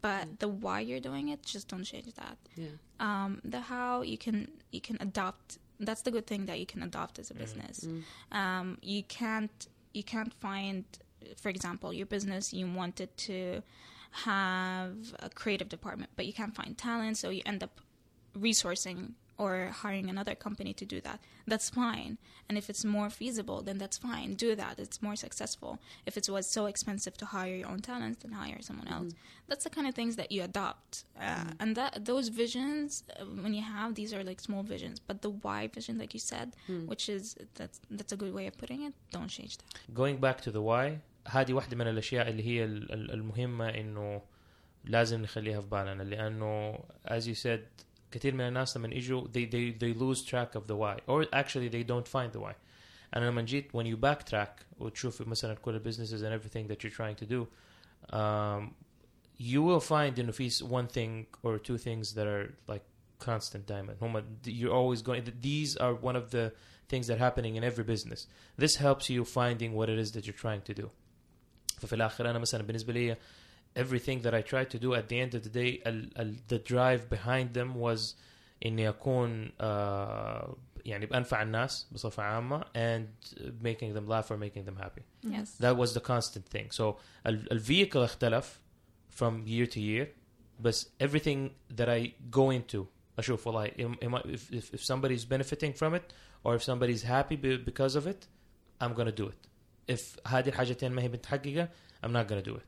But 0.00 0.38
the 0.38 0.48
why 0.48 0.80
you're 0.80 1.00
doing 1.10 1.28
it, 1.28 1.42
just 1.44 1.68
don't 1.68 1.84
change 1.84 2.14
that. 2.14 2.38
Yeah. 2.56 2.68
Um, 3.00 3.40
the 3.44 3.60
how 3.60 4.02
you 4.02 4.16
can 4.16 4.48
you 4.70 4.80
can 4.80 4.96
adopt. 5.00 5.58
That's 5.80 6.02
the 6.02 6.10
good 6.10 6.26
thing 6.26 6.46
that 6.46 6.58
you 6.60 6.66
can 6.66 6.82
adopt 6.82 7.18
as 7.18 7.30
a 7.30 7.34
business. 7.34 7.86
Um, 8.32 8.78
you 8.82 9.02
can't 9.02 9.66
you 9.92 10.04
can't 10.04 10.32
find, 10.34 10.84
for 11.36 11.48
example, 11.48 11.92
your 11.92 12.06
business 12.06 12.52
you 12.52 12.66
wanted 12.70 13.16
to 13.28 13.62
have 14.12 14.94
a 15.20 15.28
creative 15.30 15.68
department, 15.68 16.10
but 16.16 16.26
you 16.26 16.32
can't 16.32 16.54
find 16.54 16.76
talent, 16.76 17.16
so 17.16 17.30
you 17.30 17.42
end 17.46 17.62
up 17.62 17.80
resourcing 18.38 19.14
or 19.39 19.53
hiring 19.83 20.09
another 20.09 20.33
company 20.33 20.71
to 20.73 20.85
do 20.85 21.01
that. 21.01 21.19
That's 21.51 21.69
fine. 21.69 22.17
And 22.47 22.57
if 22.57 22.69
it's 22.69 22.85
more 22.85 23.09
feasible, 23.09 23.59
then 23.67 23.77
that's 23.77 23.97
fine. 23.97 24.29
Do 24.35 24.55
that. 24.55 24.79
It's 24.79 25.01
more 25.01 25.17
successful. 25.25 25.71
If 26.05 26.15
it 26.15 26.29
was 26.29 26.45
so 26.57 26.67
expensive 26.67 27.15
to 27.17 27.25
hire 27.25 27.55
your 27.61 27.67
own 27.73 27.81
talent, 27.91 28.15
then 28.21 28.31
hire 28.31 28.61
someone 28.61 28.87
else. 28.87 29.11
That's 29.49 29.65
the 29.65 29.69
kind 29.77 29.87
of 29.89 29.93
things 29.99 30.15
that 30.19 30.31
you 30.31 30.41
adopt. 30.51 30.91
Uh, 31.19 31.51
And 31.61 31.69
that 31.79 31.91
those 32.11 32.27
visions, 32.43 32.87
uh, 33.03 33.25
when 33.43 33.53
you 33.59 33.65
have 33.75 33.89
these 33.99 34.11
are 34.15 34.23
like 34.31 34.39
small 34.49 34.63
visions, 34.75 34.97
but 35.07 35.17
the 35.25 35.31
why 35.43 35.61
vision, 35.77 35.93
like 36.03 36.13
you 36.17 36.23
said, 36.33 36.47
which 36.91 37.05
is 37.15 37.23
that's 37.59 37.77
that's 37.97 38.13
a 38.17 38.19
good 38.23 38.33
way 38.37 38.45
of 38.51 38.53
putting 38.63 38.79
it. 38.87 38.93
Don't 39.15 39.31
change 39.37 39.53
that. 39.59 39.71
going 40.01 40.17
back 40.25 40.37
to 40.45 40.51
the 40.57 40.61
why 40.69 40.85
هذه 41.27 41.53
واحدة 41.53 41.75
من 41.77 41.87
الأشياء 41.87 42.29
اللي 42.29 42.43
هي 42.43 42.63
ال- 42.65 42.91
ال- 42.91 43.11
المهمة 43.11 43.69
إنه 43.69 44.21
لازم 44.85 45.21
نخليها 45.21 45.61
في 45.61 45.67
بالنا 45.67 46.03
لأنه 46.03 46.79
as 47.07 47.23
you 47.27 47.35
said 47.45 47.59
كثير 48.11 48.33
من 48.33 48.41
الناس 48.41 48.77
لما 48.77 48.87
يجوا 48.95 49.27
they, 49.27 49.45
they, 49.45 49.71
they 49.71 49.93
lose 49.93 50.23
track 50.23 50.55
of 50.55 50.67
the 50.67 50.75
why 50.75 50.97
or 51.07 51.25
actually 51.33 51.67
they 51.67 51.83
don't 51.83 52.07
find 52.07 52.31
the 52.33 52.39
why 52.39 52.53
أنا 53.15 53.29
لما 53.29 53.41
جيت 53.41 53.71
when 53.71 53.85
you 53.85 53.97
backtrack 53.97 54.63
وتشوف 54.79 55.27
مثلا 55.27 55.53
كل 55.53 55.75
ال 55.75 55.83
businesses 55.83 56.21
and 56.21 56.33
everything 56.33 56.67
that 56.67 56.83
you're 56.83 56.95
trying 56.95 57.15
to 57.15 57.25
do 57.25 57.47
um, 58.15 58.73
you 59.37 59.61
will 59.61 59.81
find 59.81 60.19
إنه 60.19 60.31
في 60.31 60.49
one 60.63 60.87
thing 60.87 61.25
or 61.43 61.57
two 61.57 61.77
things 61.77 62.13
that 62.13 62.27
are 62.27 62.53
like 62.67 62.83
constant 63.19 63.65
diamond 63.65 63.97
هم 64.01 64.23
you're 64.45 64.73
always 64.73 65.01
going 65.01 65.23
these 65.41 65.77
are 65.77 65.93
one 65.93 66.15
of 66.15 66.31
the 66.31 66.51
things 66.87 67.07
that 67.07 67.15
are 67.15 67.25
happening 67.29 67.55
in 67.55 67.63
every 67.63 67.83
business 67.83 68.27
this 68.57 68.75
helps 68.75 69.09
you 69.09 69.23
finding 69.25 69.73
what 69.73 69.89
it 69.89 69.97
is 69.97 70.11
that 70.11 70.25
you're 70.25 70.41
trying 70.45 70.61
to 70.61 70.73
do 70.73 70.89
ففي 71.79 71.95
الاخر 71.95 72.29
انا 72.29 72.39
مثلا 72.39 72.63
بالنسبه 72.63 72.93
لي 72.93 73.17
everything 73.75 74.21
that 74.21 74.33
I 74.33 74.41
tried 74.41 74.69
to 74.75 74.79
do 74.79 74.93
at 74.93 75.05
the 75.09 75.19
end 75.19 75.33
of 75.35 75.41
the 75.43 75.49
day 75.49 75.81
ال, 75.87 76.17
ال, 76.19 76.35
the 76.47 76.59
drive 76.59 77.09
behind 77.09 77.53
them 77.53 77.75
was 77.75 78.15
اني 78.65 78.89
اكون 78.89 79.47
uh, 79.49 80.55
يعني 80.85 81.05
بانفع 81.05 81.41
الناس 81.41 81.87
بصفه 81.91 82.23
عامه 82.23 82.61
and 82.61 83.05
making 83.63 83.93
them 83.97 84.07
laugh 84.07 84.31
or 84.31 84.37
making 84.37 84.65
them 84.69 84.77
happy 84.83 85.03
Yes. 85.23 85.57
that 85.59 85.75
was 85.77 85.93
the 85.93 86.01
constant 86.01 86.45
thing 86.55 86.69
so 86.71 86.83
ال, 87.27 87.51
ال 87.51 87.59
vehicle 87.59 87.97
اختلف 87.97 88.59
from 89.19 89.45
year 89.47 89.65
to 89.67 89.79
year 89.79 90.07
but 90.63 90.85
everything 90.99 91.49
that 91.77 91.89
I 91.89 92.13
go 92.31 92.49
into 92.51 92.85
اشوف 93.19 93.47
والله 93.47 93.67
am, 93.79 93.95
am 94.05 94.15
I, 94.15 94.21
if, 94.25 94.51
if, 94.53 94.73
if 94.73 94.83
somebody's 94.83 95.25
benefiting 95.25 95.73
from 95.73 95.93
it 95.95 96.13
or 96.43 96.55
if 96.55 96.63
somebody's 96.63 97.03
happy 97.03 97.35
be- 97.35 97.57
because 97.71 97.95
of 97.95 98.07
it 98.07 98.27
I'm 98.81 98.93
gonna 98.93 99.11
do 99.11 99.27
it 99.27 99.47
if 99.93 100.19
هذه 100.27 100.49
الحاجتين 100.49 100.91
ما 100.91 101.01
هي 101.01 101.07
متحققة 101.09 101.69
I'm 102.05 102.11
not 102.11 102.27
gonna 102.29 102.45
do 102.51 102.55
it 102.55 102.65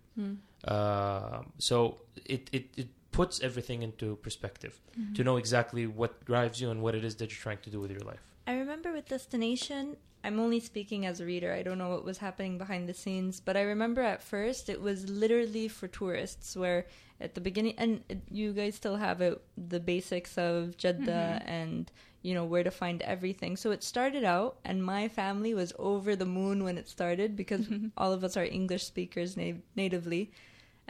uh, 0.68 1.42
so 1.58 1.98
it, 2.24 2.48
it, 2.52 2.66
it 2.76 2.88
puts 3.10 3.40
everything 3.40 3.82
into 3.82 4.16
perspective 4.16 4.80
to 5.14 5.22
know 5.22 5.36
exactly 5.36 5.86
what 5.86 6.24
drives 6.24 6.60
you 6.60 6.70
and 6.70 6.80
what 6.82 6.94
it 6.94 7.04
is 7.04 7.16
that 7.16 7.30
you're 7.30 7.38
trying 7.40 7.58
to 7.58 7.70
do 7.70 7.78
with 7.80 7.90
your 7.90 8.00
life 8.00 8.20
I 8.46 8.54
remember 8.54 8.92
with 8.92 9.08
Destination, 9.08 9.96
I'm 10.24 10.40
only 10.40 10.60
speaking 10.60 11.06
as 11.06 11.20
a 11.20 11.24
reader. 11.24 11.52
I 11.52 11.62
don't 11.62 11.78
know 11.78 11.90
what 11.90 12.04
was 12.04 12.18
happening 12.18 12.58
behind 12.58 12.88
the 12.88 12.94
scenes, 12.94 13.40
but 13.40 13.56
I 13.56 13.62
remember 13.62 14.02
at 14.02 14.22
first 14.22 14.68
it 14.68 14.80
was 14.80 15.08
literally 15.08 15.68
for 15.68 15.88
tourists, 15.88 16.56
where 16.56 16.86
at 17.20 17.34
the 17.34 17.40
beginning, 17.40 17.74
and 17.78 18.02
you 18.30 18.52
guys 18.52 18.74
still 18.74 18.96
have 18.96 19.20
it, 19.20 19.40
the 19.56 19.78
basics 19.80 20.36
of 20.36 20.76
Jeddah 20.76 21.42
and 21.46 21.90
you 22.22 22.34
know 22.34 22.44
where 22.44 22.62
to 22.64 22.70
find 22.70 23.02
everything. 23.02 23.56
So 23.56 23.70
it 23.70 23.82
started 23.82 24.24
out, 24.24 24.58
and 24.64 24.84
my 24.84 25.08
family 25.08 25.54
was 25.54 25.72
over 25.78 26.14
the 26.16 26.26
moon 26.26 26.64
when 26.64 26.78
it 26.78 26.88
started 26.88 27.36
because 27.36 27.66
all 27.96 28.12
of 28.12 28.24
us 28.24 28.36
are 28.36 28.44
English 28.44 28.84
speakers 28.84 29.36
na- 29.36 29.58
natively. 29.76 30.30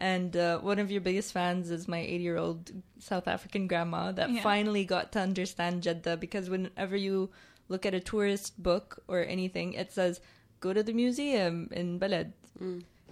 And 0.02 0.36
uh, 0.36 0.58
one 0.58 0.80
of 0.80 0.90
your 0.90 1.00
biggest 1.00 1.32
fans 1.32 1.70
is 1.70 1.86
my 1.86 2.00
80 2.00 2.24
year 2.24 2.36
old 2.36 2.72
South 2.98 3.28
African 3.28 3.68
grandma 3.68 4.10
that 4.12 4.30
Yeah. 4.30 4.42
finally 4.42 4.84
got 4.84 5.12
to 5.12 5.20
understand 5.20 5.84
Jeddah 5.84 6.16
because 6.16 6.50
whenever 6.50 6.96
you 6.96 7.30
look 7.68 7.86
at 7.86 7.94
a 7.94 8.00
tourist 8.00 8.60
book 8.60 8.98
or 9.06 9.20
anything, 9.24 9.74
it 9.74 9.92
says, 9.92 10.20
go 10.58 10.72
to 10.72 10.82
the 10.82 10.92
museum 10.92 11.68
in 11.70 12.00
Balad. 12.00 12.32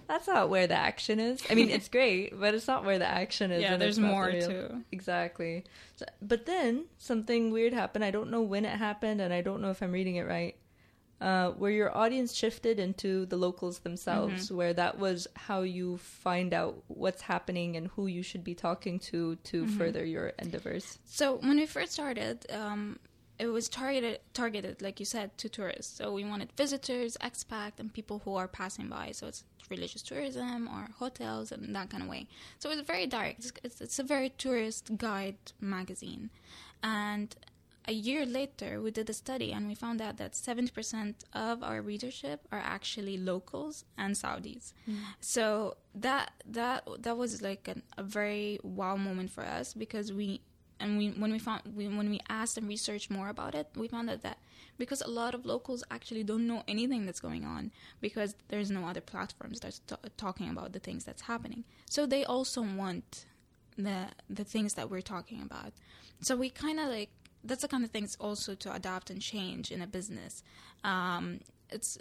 That's 0.07 0.27
not 0.27 0.49
where 0.49 0.67
the 0.67 0.75
action 0.75 1.21
is. 1.21 1.41
I 1.49 1.55
mean, 1.55 1.69
it's 1.69 1.87
great, 1.97 2.37
but 2.37 2.53
it's 2.53 2.67
not 2.67 2.83
where 2.83 2.99
the 2.99 3.07
action 3.07 3.51
is. 3.51 3.61
Yeah, 3.61 3.77
there's 3.77 3.97
more 3.97 4.27
the 4.29 4.37
real- 4.39 4.47
to. 4.49 4.81
Exactly. 4.91 5.63
So, 5.95 6.03
but 6.21 6.45
then 6.45 6.85
something 6.97 7.51
weird 7.51 7.71
happened. 7.71 8.03
I 8.03 8.11
don't 8.11 8.29
know 8.29 8.41
when 8.41 8.65
it 8.65 8.75
happened, 8.77 9.21
and 9.21 9.31
I 9.33 9.39
don't 9.39 9.61
know 9.61 9.71
if 9.71 9.81
I'm 9.81 9.93
reading 9.93 10.17
it 10.17 10.27
right. 10.27 10.55
Uh, 11.21 11.51
where 11.51 11.69
your 11.71 11.95
audience 11.95 12.33
shifted 12.33 12.79
into 12.79 13.27
the 13.27 13.37
locals 13.37 13.79
themselves, 13.79 14.45
Mm-hmm. 14.45 14.55
where 14.57 14.73
that 14.73 14.97
was 14.97 15.27
how 15.47 15.61
you 15.61 15.97
find 15.97 16.51
out 16.51 16.73
what's 16.87 17.21
happening 17.21 17.77
and 17.77 17.85
who 17.95 18.07
you 18.07 18.23
should 18.23 18.43
be 18.43 18.55
talking 18.55 18.97
to 19.11 19.35
to 19.51 19.57
Mm-hmm. 19.65 19.77
further 19.77 20.03
your 20.03 20.27
endeavors. 20.39 20.97
So 21.05 21.25
when 21.47 21.57
we 21.57 21.67
first 21.67 21.91
started, 21.93 22.37
um, 22.51 22.97
it 23.37 23.47
was 23.57 23.69
targeted 23.69 24.19
targeted 24.33 24.81
like 24.81 24.99
you 24.99 25.05
said 25.05 25.27
to 25.37 25.47
tourists. 25.47 25.95
So 25.97 26.11
we 26.11 26.23
wanted 26.31 26.49
visitors, 26.57 27.17
expat, 27.29 27.73
and 27.79 27.93
people 27.93 28.17
who 28.25 28.33
are 28.35 28.47
passing 28.47 28.87
by. 28.89 29.11
So 29.13 29.27
it's 29.27 29.43
religious 29.69 30.01
tourism 30.01 30.67
or 30.67 30.89
hotels 31.03 31.51
and 31.51 31.75
that 31.75 31.87
kind 31.91 32.01
of 32.03 32.09
way. 32.09 32.27
So 32.59 32.65
it's 32.71 32.81
very 32.93 33.05
direct. 33.07 33.39
It's, 33.39 33.53
it's, 33.63 33.79
it's 33.81 33.99
a 33.99 34.03
very 34.15 34.29
tourist 34.45 34.83
guide 34.97 35.37
magazine, 35.59 36.29
and 36.83 37.35
a 37.87 37.93
year 37.93 38.25
later 38.25 38.81
we 38.81 38.91
did 38.91 39.09
a 39.09 39.13
study 39.13 39.51
and 39.51 39.67
we 39.67 39.75
found 39.75 40.01
out 40.01 40.17
that 40.17 40.33
70% 40.33 41.15
of 41.33 41.63
our 41.63 41.81
readership 41.81 42.47
are 42.51 42.61
actually 42.63 43.17
locals 43.17 43.85
and 43.97 44.15
saudis. 44.15 44.73
Mm. 44.89 44.97
So 45.19 45.77
that 45.95 46.31
that 46.45 46.87
that 46.99 47.17
was 47.17 47.41
like 47.41 47.67
an, 47.67 47.83
a 47.97 48.03
very 48.03 48.59
wow 48.63 48.95
moment 48.95 49.31
for 49.31 49.43
us 49.43 49.73
because 49.73 50.13
we 50.13 50.41
and 50.79 50.97
we 50.97 51.09
when 51.09 51.31
we 51.31 51.39
found 51.39 51.61
we, 51.75 51.87
when 51.87 52.09
we 52.09 52.19
asked 52.29 52.57
and 52.57 52.67
researched 52.67 53.09
more 53.11 53.29
about 53.29 53.55
it 53.55 53.67
we 53.75 53.87
found 53.87 54.09
out 54.09 54.21
that 54.21 54.37
because 54.77 55.01
a 55.01 55.07
lot 55.07 55.35
of 55.35 55.45
locals 55.45 55.83
actually 55.91 56.23
don't 56.23 56.47
know 56.47 56.63
anything 56.67 57.05
that's 57.05 57.19
going 57.19 57.45
on 57.45 57.71
because 57.99 58.35
there's 58.47 58.71
no 58.71 58.85
other 58.85 59.01
platforms 59.01 59.59
that's 59.59 59.79
t- 59.79 59.95
talking 60.17 60.49
about 60.49 60.73
the 60.73 60.79
things 60.79 61.03
that's 61.05 61.23
happening. 61.23 61.63
So 61.89 62.05
they 62.05 62.23
also 62.25 62.61
want 62.63 63.25
the 63.77 64.07
the 64.29 64.43
things 64.43 64.73
that 64.73 64.89
we're 64.89 65.01
talking 65.01 65.41
about. 65.41 65.73
So 66.21 66.35
we 66.35 66.49
kind 66.49 66.79
of 66.79 66.87
like 66.89 67.09
that's 67.43 67.61
the 67.61 67.67
kind 67.67 67.83
of 67.83 67.91
things 67.91 68.15
also 68.19 68.55
to 68.55 68.73
adapt 68.73 69.09
and 69.09 69.21
change 69.21 69.71
in 69.71 69.81
a 69.81 69.87
business 69.87 70.43
um, 70.83 71.39
it's 71.69 71.97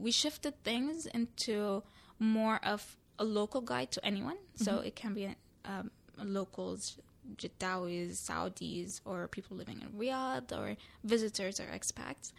we 0.00 0.10
shifted 0.10 0.62
things 0.62 1.06
into 1.06 1.82
more 2.18 2.60
of 2.64 2.96
a 3.18 3.24
local 3.24 3.60
guide 3.60 3.90
to 3.90 4.04
anyone 4.04 4.36
so 4.54 4.78
it 4.78 4.96
can 4.96 5.14
be 5.14 5.28
um, 5.64 5.90
locals 6.22 6.98
Jiddawis, 7.36 8.12
Saudis, 8.12 9.00
or 9.04 9.28
people 9.28 9.56
living 9.56 9.82
in 9.82 9.88
Riyadh, 9.98 10.52
or 10.52 10.76
visitors 11.04 11.60
or 11.60 11.64
expats. 11.64 12.32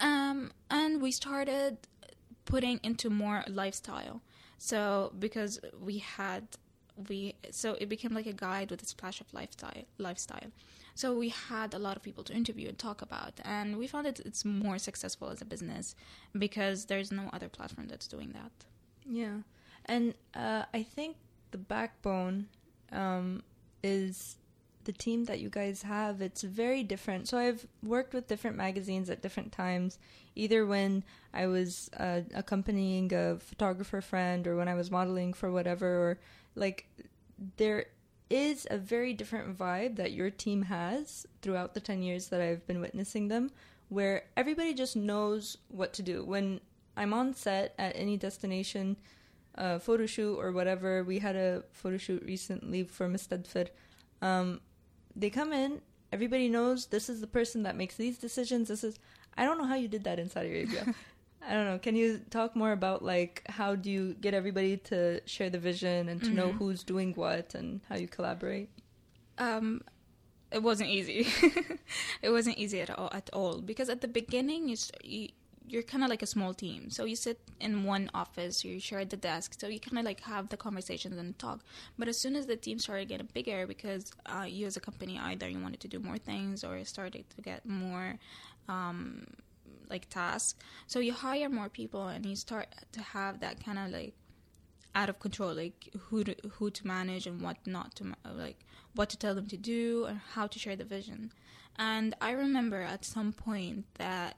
Um, 0.00 0.52
and 0.70 1.00
we 1.00 1.12
started 1.12 1.78
putting 2.44 2.80
into 2.82 3.10
more 3.10 3.44
lifestyle. 3.48 4.20
So 4.58 5.12
because 5.18 5.60
we 5.80 5.98
had 5.98 6.46
we 7.08 7.34
so 7.50 7.76
it 7.80 7.88
became 7.88 8.12
like 8.12 8.26
a 8.26 8.32
guide 8.32 8.70
with 8.70 8.82
a 8.82 8.86
splash 8.86 9.20
of 9.20 9.32
lifestyle 9.32 9.84
lifestyle. 9.98 10.50
So 10.94 11.16
we 11.16 11.30
had 11.30 11.74
a 11.74 11.78
lot 11.78 11.96
of 11.96 12.02
people 12.02 12.24
to 12.24 12.32
interview 12.32 12.68
and 12.68 12.78
talk 12.78 13.02
about, 13.02 13.40
and 13.44 13.78
we 13.78 13.86
found 13.86 14.06
it 14.06 14.20
it's 14.24 14.44
more 14.44 14.78
successful 14.78 15.28
as 15.28 15.40
a 15.40 15.44
business 15.44 15.94
because 16.36 16.86
there's 16.86 17.10
no 17.10 17.30
other 17.32 17.48
platform 17.48 17.88
that's 17.88 18.06
doing 18.06 18.32
that. 18.32 18.52
Yeah, 19.06 19.38
and 19.86 20.14
uh, 20.34 20.64
I 20.72 20.82
think 20.82 21.16
the 21.50 21.58
backbone 21.58 22.48
um, 22.92 23.42
is 23.82 24.36
the 24.84 24.92
team 24.92 25.24
that 25.24 25.40
you 25.40 25.48
guys 25.48 25.82
have. 25.82 26.20
It's 26.20 26.42
very 26.42 26.82
different. 26.82 27.28
So 27.28 27.38
I've 27.38 27.66
worked 27.82 28.14
with 28.14 28.26
different 28.26 28.56
magazines 28.56 29.10
at 29.10 29.22
different 29.22 29.52
times, 29.52 29.98
either 30.34 30.66
when 30.66 31.04
I 31.32 31.46
was 31.46 31.90
uh, 31.98 32.22
accompanying 32.34 33.12
a 33.14 33.38
photographer 33.38 34.00
friend 34.00 34.46
or 34.46 34.56
when 34.56 34.68
I 34.68 34.74
was 34.74 34.90
modeling 34.90 35.32
for 35.32 35.50
whatever. 35.50 35.86
Or 35.86 36.18
like 36.54 36.86
there 37.56 37.86
is 38.30 38.66
a 38.70 38.78
very 38.78 39.12
different 39.12 39.58
vibe 39.58 39.96
that 39.96 40.12
your 40.12 40.30
team 40.30 40.62
has 40.62 41.26
throughout 41.42 41.74
the 41.74 41.80
10 41.80 42.02
years 42.02 42.28
that 42.28 42.40
I've 42.40 42.66
been 42.66 42.80
witnessing 42.80 43.28
them 43.28 43.50
where 43.92 44.24
everybody 44.38 44.72
just 44.72 44.96
knows 44.96 45.58
what 45.68 45.92
to 45.92 46.02
do. 46.02 46.24
When 46.24 46.60
I'm 46.96 47.12
on 47.12 47.34
set 47.34 47.74
at 47.78 47.94
any 47.94 48.16
destination, 48.16 48.96
uh, 49.56 49.78
photo 49.78 50.06
shoot 50.06 50.36
or 50.36 50.50
whatever, 50.50 51.04
we 51.04 51.18
had 51.18 51.36
a 51.36 51.62
photo 51.72 51.98
shoot 51.98 52.22
recently 52.24 52.84
for 52.84 53.06
Mustadfir. 53.06 53.68
Um, 54.22 54.62
they 55.14 55.28
come 55.28 55.52
in, 55.52 55.82
everybody 56.10 56.48
knows 56.48 56.86
this 56.86 57.10
is 57.10 57.20
the 57.20 57.26
person 57.26 57.64
that 57.64 57.76
makes 57.76 57.96
these 57.96 58.16
decisions. 58.16 58.68
This 58.68 58.82
is, 58.82 58.98
I 59.36 59.44
don't 59.44 59.58
know 59.58 59.66
how 59.66 59.74
you 59.74 59.88
did 59.88 60.04
that 60.04 60.18
in 60.18 60.30
Saudi 60.30 60.48
Arabia. 60.48 60.94
I 61.46 61.54
don't 61.54 61.66
know. 61.66 61.78
Can 61.78 61.96
you 61.96 62.18
talk 62.30 62.54
more 62.54 62.72
about 62.72 63.02
like 63.04 63.42
how 63.48 63.74
do 63.74 63.90
you 63.90 64.14
get 64.14 64.32
everybody 64.32 64.76
to 64.76 65.20
share 65.26 65.50
the 65.50 65.58
vision 65.58 66.08
and 66.08 66.22
to 66.22 66.30
know 66.30 66.52
who's 66.52 66.84
doing 66.84 67.12
what 67.14 67.54
and 67.54 67.80
how 67.88 67.96
you 67.96 68.08
collaborate? 68.08 68.70
um, 69.38 69.82
it 70.50 70.62
wasn't 70.62 70.90
easy. 70.90 71.26
it 72.22 72.30
wasn't 72.30 72.58
easy 72.58 72.80
at 72.80 72.90
all, 72.90 73.10
at 73.12 73.30
all 73.32 73.60
because 73.60 73.88
at 73.88 74.00
the 74.00 74.08
beginning 74.08 74.68
you, 74.68 74.76
you 75.02 75.28
you're 75.68 75.82
kind 75.82 76.04
of 76.04 76.10
like 76.10 76.22
a 76.22 76.26
small 76.26 76.52
team. 76.52 76.90
So 76.90 77.04
you 77.04 77.16
sit 77.16 77.40
in 77.60 77.84
one 77.84 78.10
office, 78.12 78.64
you 78.64 78.78
share 78.78 79.04
the 79.04 79.16
desk, 79.16 79.58
so 79.58 79.68
you 79.68 79.80
kind 79.80 79.98
of 79.98 80.04
like 80.04 80.20
have 80.20 80.48
the 80.50 80.56
conversations 80.56 81.16
and 81.16 81.38
talk. 81.38 81.60
But 81.98 82.08
as 82.08 82.18
soon 82.18 82.36
as 82.36 82.46
the 82.46 82.56
team 82.56 82.78
started 82.78 83.08
getting 83.08 83.28
bigger, 83.32 83.66
because 83.66 84.12
uh, 84.26 84.44
you 84.46 84.66
as 84.66 84.76
a 84.76 84.80
company 84.80 85.18
either 85.18 85.48
you 85.48 85.60
wanted 85.60 85.80
to 85.80 85.88
do 85.88 85.98
more 85.98 86.18
things 86.18 86.62
or 86.64 86.76
it 86.76 86.88
started 86.88 87.24
to 87.36 87.40
get 87.40 87.64
more 87.64 88.18
um, 88.68 89.24
like 89.92 90.08
tasks, 90.08 90.58
so 90.86 90.98
you 90.98 91.12
hire 91.12 91.48
more 91.48 91.68
people 91.68 92.08
and 92.08 92.26
you 92.26 92.34
start 92.34 92.66
to 92.92 93.00
have 93.00 93.40
that 93.40 93.64
kind 93.64 93.78
of 93.78 93.90
like 93.90 94.14
out 94.94 95.08
of 95.08 95.18
control, 95.20 95.54
like 95.54 95.88
who 95.98 96.24
to, 96.24 96.34
who 96.54 96.70
to 96.70 96.86
manage 96.86 97.26
and 97.26 97.40
what 97.40 97.56
not 97.66 97.94
to 97.96 98.04
like 98.34 98.58
what 98.94 99.08
to 99.10 99.16
tell 99.16 99.34
them 99.34 99.46
to 99.46 99.56
do 99.56 100.04
and 100.06 100.20
how 100.34 100.46
to 100.46 100.58
share 100.58 100.76
the 100.76 100.84
vision. 100.84 101.32
And 101.76 102.14
I 102.20 102.32
remember 102.32 102.82
at 102.82 103.04
some 103.04 103.32
point 103.32 103.86
that, 103.94 104.36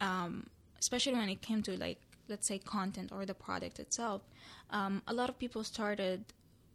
um, 0.00 0.46
especially 0.78 1.14
when 1.14 1.28
it 1.28 1.42
came 1.42 1.62
to 1.62 1.76
like 1.76 2.00
let's 2.28 2.46
say 2.46 2.58
content 2.58 3.10
or 3.12 3.26
the 3.26 3.34
product 3.34 3.78
itself, 3.78 4.22
um, 4.70 5.02
a 5.06 5.12
lot 5.12 5.28
of 5.28 5.38
people 5.38 5.62
started 5.64 6.24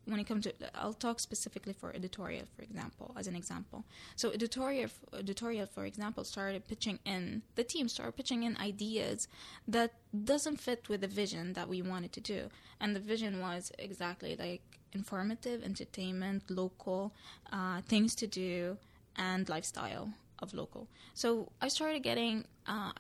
when 0.06 0.20
it 0.20 0.26
comes 0.26 0.46
to 0.46 0.54
I'll 0.76 0.94
talk 0.94 1.20
specifically 1.20 1.74
for 1.74 1.94
editorial 1.96 2.46
for 2.56 2.64
example 2.64 3.14
as 3.18 3.28
an 3.28 3.36
example. 3.36 3.86
So 4.16 4.32
editorial 4.32 4.90
editorial 5.14 5.68
for 5.68 5.86
example 5.86 6.24
started 6.24 6.68
pitching 6.68 7.00
in 7.06 7.44
the 7.56 7.64
team 7.64 7.88
started 7.88 8.16
pitching 8.16 8.44
in 8.44 8.58
ideas 8.58 9.28
that 9.68 9.94
doesn't 10.24 10.60
fit 10.60 10.90
with 10.90 11.02
the 11.02 11.08
vision 11.08 11.54
that 11.54 11.68
we 11.70 11.82
wanted 11.82 12.14
to 12.14 12.22
do. 12.22 12.50
And 12.80 12.96
the 12.96 13.00
vision 13.00 13.40
was 13.40 13.72
exactly 13.78 14.36
like 14.36 14.62
informative 14.94 15.64
entertainment 15.64 16.50
local 16.50 17.14
uh, 17.52 17.82
things 17.82 18.16
to 18.16 18.28
do 18.28 18.78
and 19.16 19.48
lifestyle 19.50 20.10
of 20.40 20.54
local. 20.54 20.88
So 21.14 21.52
I 21.62 21.68
started 21.68 22.02
getting 22.04 22.46
uh, 22.66 22.92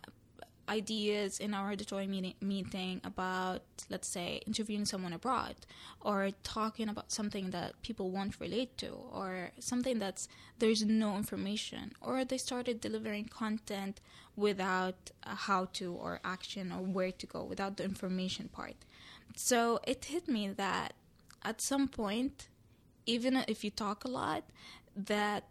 ideas 0.69 1.39
in 1.39 1.53
our 1.53 1.71
editorial 1.71 2.09
meeting, 2.09 2.35
meeting 2.41 3.01
about, 3.03 3.63
let's 3.89 4.07
say, 4.07 4.41
interviewing 4.45 4.85
someone 4.85 5.13
abroad 5.13 5.55
or 5.99 6.29
talking 6.43 6.87
about 6.87 7.11
something 7.11 7.49
that 7.49 7.81
people 7.81 8.11
won't 8.11 8.39
relate 8.39 8.77
to 8.77 8.89
or 9.11 9.51
something 9.59 9.99
that's 9.99 10.27
there's 10.59 10.85
no 10.85 11.17
information 11.17 11.91
or 12.01 12.23
they 12.23 12.37
started 12.37 12.79
delivering 12.79 13.25
content 13.25 13.99
without 14.35 15.11
a 15.23 15.35
how 15.35 15.65
to 15.73 15.93
or 15.93 16.19
action 16.23 16.71
or 16.71 16.81
where 16.81 17.11
to 17.11 17.25
go 17.25 17.43
without 17.43 17.77
the 17.77 17.83
information 17.83 18.47
part. 18.49 18.75
So 19.35 19.79
it 19.85 20.05
hit 20.05 20.27
me 20.27 20.49
that 20.49 20.93
at 21.43 21.61
some 21.61 21.87
point, 21.87 22.47
even 23.05 23.43
if 23.47 23.63
you 23.63 23.71
talk 23.71 24.05
a 24.05 24.07
lot, 24.07 24.43
that 24.95 25.45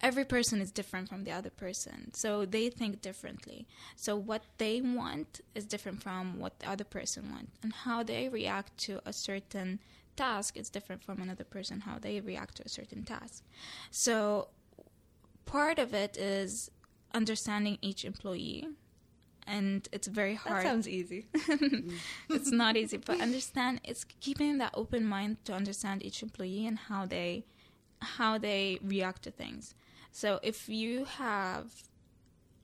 every 0.00 0.24
person 0.24 0.60
is 0.60 0.70
different 0.70 1.08
from 1.08 1.24
the 1.24 1.32
other 1.32 1.50
person. 1.50 2.12
So 2.14 2.44
they 2.44 2.68
think 2.68 3.00
differently. 3.00 3.66
So 3.96 4.16
what 4.16 4.42
they 4.58 4.80
want 4.80 5.40
is 5.54 5.64
different 5.64 6.02
from 6.02 6.38
what 6.38 6.58
the 6.60 6.68
other 6.68 6.84
person 6.84 7.30
wants 7.30 7.52
and 7.62 7.72
how 7.72 8.02
they 8.02 8.28
react 8.28 8.76
to 8.78 9.00
a 9.06 9.12
certain 9.12 9.80
task 10.16 10.56
is 10.56 10.70
different 10.70 11.02
from 11.02 11.20
another 11.20 11.44
person 11.44 11.80
how 11.80 11.98
they 11.98 12.20
react 12.20 12.56
to 12.56 12.64
a 12.64 12.68
certain 12.68 13.04
task. 13.04 13.44
So 13.90 14.48
part 15.44 15.78
of 15.78 15.94
it 15.94 16.16
is 16.16 16.70
understanding 17.14 17.78
each 17.80 18.04
employee 18.04 18.68
and 19.46 19.88
it's 19.92 20.08
very 20.08 20.34
hard. 20.34 20.64
That 20.64 20.68
sounds 20.68 20.88
easy. 20.88 21.26
it's 22.30 22.50
not 22.50 22.76
easy 22.76 22.96
but 22.96 23.20
understand 23.20 23.80
it's 23.84 24.04
keeping 24.20 24.58
that 24.58 24.72
open 24.74 25.06
mind 25.06 25.44
to 25.44 25.52
understand 25.52 26.02
each 26.02 26.22
employee 26.22 26.66
and 26.66 26.78
how 26.78 27.06
they 27.06 27.44
how 28.00 28.36
they 28.36 28.78
react 28.82 29.22
to 29.22 29.30
things 29.30 29.74
so 30.16 30.40
if 30.42 30.66
you 30.66 31.04
have 31.04 31.66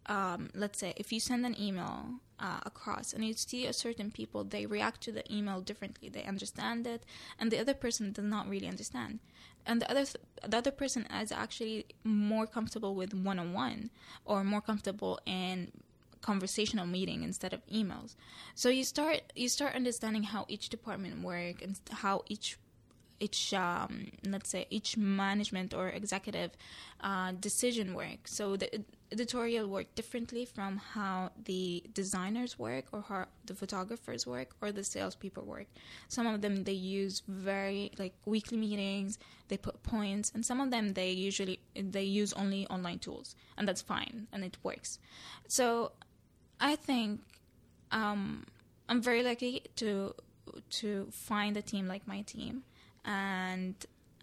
um, 0.07 0.48
let's 0.55 0.78
say 0.78 0.94
if 0.96 1.12
you 1.12 1.20
send 1.20 1.44
an 1.44 1.55
email 1.61 2.07
uh, 2.40 2.61
across 2.64 3.12
and 3.12 3.22
you 3.24 3.34
see 3.34 3.66
a 3.66 3.74
certain 3.74 4.11
people 4.11 4.42
they 4.42 4.64
react 4.64 5.03
to 5.03 5.12
the 5.12 5.22
email 5.30 5.61
differently 5.61 6.09
they 6.09 6.24
understand 6.24 6.86
it 6.86 7.05
and 7.38 7.50
the 7.50 7.59
other 7.61 7.74
person 7.74 8.11
does 8.11 8.24
not 8.24 8.48
really 8.48 8.66
understand. 8.66 9.18
And 9.66 9.82
the 9.82 9.90
other 9.90 10.07
the 10.48 10.57
other 10.57 10.70
person 10.70 11.07
is 11.22 11.30
actually 11.30 11.84
more 12.05 12.46
comfortable 12.46 12.94
with 12.94 13.12
one-on-one 13.12 13.90
or 14.24 14.42
more 14.44 14.62
comfortable 14.62 15.20
in 15.26 15.72
conversational 16.22 16.86
meeting 16.86 17.22
instead 17.22 17.53
of 17.53 17.66
emails. 17.66 18.16
So 18.55 18.70
you 18.70 18.82
start 18.82 19.20
you 19.36 19.50
start 19.50 19.74
understanding 19.74 20.22
how 20.22 20.46
each 20.48 20.70
department 20.70 21.22
work 21.22 21.61
and 21.61 21.78
how 21.90 22.22
each 22.28 22.57
each 23.22 23.54
um, 23.54 23.92
let's 24.34 24.50
say 24.50 24.66
each 24.70 24.96
management 24.96 25.74
or 25.74 25.88
executive 25.88 26.50
uh, 27.00 27.32
decision 27.48 27.94
work. 27.94 28.20
So 28.26 28.56
the 28.56 28.68
editorial 29.10 29.66
work 29.68 29.94
differently 29.94 30.44
from 30.44 30.78
how 30.94 31.30
the 31.44 31.84
designers 31.92 32.58
work 32.58 32.86
or 32.92 33.02
how 33.08 33.26
the 33.44 33.54
photographers 33.54 34.26
work 34.26 34.48
or 34.60 34.72
the 34.72 34.84
salespeople 34.84 35.44
work. 35.44 35.68
Some 36.08 36.26
of 36.26 36.40
them 36.40 36.64
they 36.64 36.72
use 36.72 37.22
very 37.28 37.92
like 37.98 38.14
weekly 38.24 38.58
meetings 38.58 39.18
they 39.48 39.58
put 39.58 39.82
points 39.82 40.32
and 40.34 40.44
some 40.44 40.60
of 40.60 40.70
them 40.70 40.94
they 40.94 41.10
usually 41.10 41.60
they 41.74 42.04
use 42.04 42.32
only 42.32 42.66
online 42.68 42.98
tools 42.98 43.36
and 43.56 43.68
that's 43.68 43.82
fine 43.82 44.26
and 44.32 44.44
it 44.44 44.56
works. 44.62 44.98
So 45.48 45.92
i 46.62 46.76
think 46.76 47.20
um, 47.90 48.44
i'm 48.88 49.02
very 49.02 49.22
lucky 49.22 49.62
to 49.76 50.14
to 50.70 51.08
find 51.10 51.56
a 51.56 51.62
team 51.62 51.86
like 51.86 52.06
my 52.06 52.22
team 52.22 52.62
and 53.05 53.74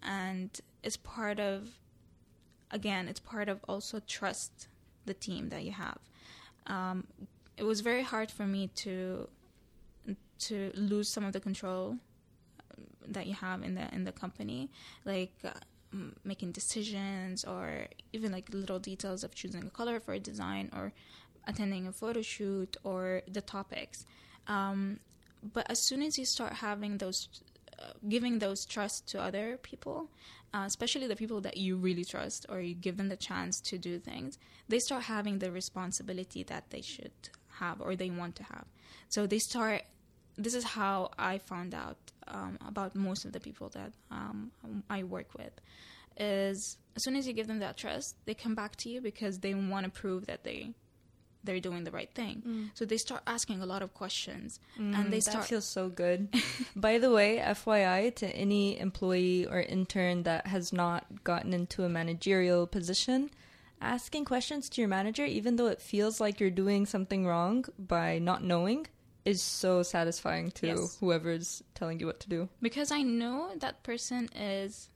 and 0.04 0.60
it's 0.84 0.98
part 0.98 1.40
of 1.40 1.70
again 2.72 3.08
it's 3.08 3.20
part 3.20 3.50
of 3.50 3.60
also 3.68 4.00
trust 4.08 4.68
the 5.06 5.14
team 5.14 5.50
that 5.50 5.64
you 5.64 5.72
have. 5.72 6.00
Um, 6.68 7.08
it 7.58 7.64
was 7.64 7.82
very 7.82 8.04
hard 8.04 8.32
for 8.32 8.46
me 8.46 8.68
to 8.76 9.28
to 10.40 10.72
lose 10.76 11.10
some 11.10 11.26
of 11.26 11.34
the 11.34 11.40
control 11.40 11.98
that 13.08 13.28
you 13.28 13.34
have 13.34 13.64
in 13.64 13.76
the 13.76 13.94
in 13.94 14.04
the 14.04 14.12
company 14.12 14.70
like 15.04 15.34
uh, 15.44 15.52
making 16.24 16.52
decisions 16.52 17.44
or 17.44 17.88
even 18.14 18.32
like 18.32 18.48
little 18.54 18.80
details 18.80 19.24
of 19.24 19.34
choosing 19.34 19.64
a 19.64 19.70
color 19.70 20.00
for 20.00 20.14
a 20.14 20.20
design 20.20 20.70
or 20.74 20.94
attending 21.48 21.88
a 21.88 21.92
photo 21.92 22.22
shoot 22.22 22.78
or 22.84 23.24
the 23.28 23.42
topics. 23.42 24.06
Um, 24.48 25.00
but 25.54 25.70
as 25.70 25.82
soon 25.82 26.02
as 26.02 26.18
you 26.18 26.26
start 26.26 26.54
having 26.54 26.98
those 26.98 27.28
giving 28.08 28.40
those 28.40 28.66
trust 28.66 29.08
to 29.10 29.22
other 29.22 29.58
people, 29.62 30.10
uh, 30.54 30.64
especially 30.66 31.08
the 31.08 31.16
people 31.16 31.42
that 31.42 31.58
you 31.58 31.76
really 31.76 32.04
trust, 32.04 32.46
or 32.50 32.60
you 32.60 32.74
give 32.74 32.98
them 32.98 33.10
the 33.10 33.18
chance 33.18 33.60
to 33.62 33.78
do 33.78 34.00
things, 34.00 34.38
they 34.68 34.80
start 34.80 35.04
having 35.04 35.40
the 35.40 35.52
responsibility 35.52 36.44
that 36.44 36.70
they 36.70 36.82
should 36.82 37.12
have 37.60 37.82
or 37.82 37.96
they 37.96 38.10
want 38.10 38.36
to 38.38 38.44
have. 38.44 38.66
So 39.10 39.28
they 39.28 39.40
start. 39.40 39.84
This 40.38 40.54
is 40.54 40.64
how 40.64 41.12
I 41.18 41.38
found 41.38 41.74
out 41.74 41.98
um, 42.28 42.58
about 42.66 42.96
most 42.96 43.26
of 43.26 43.34
the 43.34 43.40
people 43.42 43.70
that 43.70 43.92
um, 44.10 44.52
I 44.90 45.04
work 45.04 45.28
with. 45.38 45.52
Is 46.18 46.78
as 46.96 47.04
soon 47.04 47.16
as 47.16 47.28
you 47.28 47.34
give 47.34 47.48
them 47.48 47.60
that 47.60 47.78
trust, 47.78 48.16
they 48.26 48.34
come 48.34 48.56
back 48.56 48.76
to 48.78 48.90
you 48.90 49.00
because 49.02 49.40
they 49.40 49.54
want 49.54 49.86
to 49.86 49.92
prove 49.92 50.26
that 50.26 50.44
they 50.44 50.74
they're 51.44 51.60
doing 51.60 51.84
the 51.86 51.92
right 51.92 52.12
thing. 52.14 52.72
So 52.74 52.86
they 52.86 52.98
start 52.98 53.22
asking 53.26 53.62
a 53.62 53.66
lot 53.66 53.82
of 53.82 53.94
questions, 53.94 54.60
and 54.78 55.12
they 55.14 55.20
Mm, 55.20 55.22
start 55.24 55.42
That 55.44 55.48
feels 55.50 55.66
so 55.66 55.90
good. 55.90 56.34
By 56.76 56.98
the 56.98 57.12
way, 57.12 57.38
FYI 57.38 58.14
to 58.16 58.28
any 58.36 58.78
employee 58.80 59.46
or 59.46 59.62
intern 59.62 60.24
that 60.24 60.48
has 60.48 60.74
not 60.74 61.24
gotten 61.24 61.54
into 61.54 61.84
a 61.84 61.90
managerial 61.90 62.68
position, 62.68 63.30
asking 63.82 64.26
questions 64.26 64.68
to 64.70 64.82
your 64.82 64.90
manager, 64.90 65.26
even 65.26 65.56
though 65.56 65.68
it 65.68 65.82
feels 65.82 66.20
like 66.20 66.40
you're 66.40 66.50
doing 66.50 66.86
something 66.86 67.26
wrong 67.26 67.66
by 67.78 68.20
not 68.20 68.44
knowing, 68.44 68.88
is 69.26 69.42
so 69.42 69.84
satisfying 69.84 70.52
to 70.52 70.68
Yes. 70.68 70.98
whoever's 71.00 71.64
telling 71.76 72.00
you 72.00 72.06
what 72.06 72.20
to 72.22 72.30
do. 72.30 72.50
because 72.62 72.92
I 72.92 73.02
know 73.04 73.52
that 73.58 73.84
person 73.84 74.28
is 74.36 74.90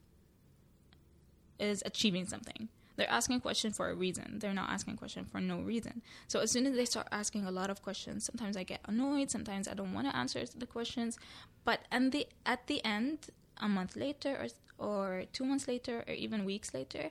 is 1.60 1.84
achieving 1.86 2.26
something. 2.26 2.68
They're 2.96 3.10
asking 3.10 3.38
a 3.38 3.40
question 3.40 3.74
for 3.74 3.90
a 3.90 3.96
reason. 3.96 4.40
They're 4.40 4.54
not 4.54 4.70
asking 4.70 4.94
a 4.96 4.98
question 4.98 5.26
for 5.26 5.42
no 5.42 5.60
reason. 5.62 6.02
So 6.28 6.40
as 6.40 6.52
soon 6.52 6.66
as 6.66 6.76
they 6.76 6.86
start 6.86 7.08
asking 7.12 7.46
a 7.46 7.52
lot 7.52 7.70
of 7.70 7.82
questions, 7.82 8.26
sometimes 8.26 8.56
I 8.56 8.64
get 8.64 8.82
annoyed. 8.86 9.32
Sometimes 9.32 9.68
I 9.68 9.74
don't 9.74 9.94
want 9.94 10.10
to 10.10 10.16
answer 10.16 10.44
the 10.46 10.66
questions. 10.66 11.18
But 11.66 11.82
and 11.92 12.12
the 12.12 12.28
at 12.46 12.68
the 12.68 12.84
end, 12.86 13.30
a 13.58 13.68
month 13.68 13.96
later, 13.96 14.38
or 14.40 14.48
or 14.78 15.24
two 15.34 15.46
months 15.46 15.68
later, 15.68 16.04
or 16.08 16.14
even 16.14 16.46
weeks 16.46 16.74
later, 16.74 17.10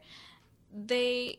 they 0.73 1.39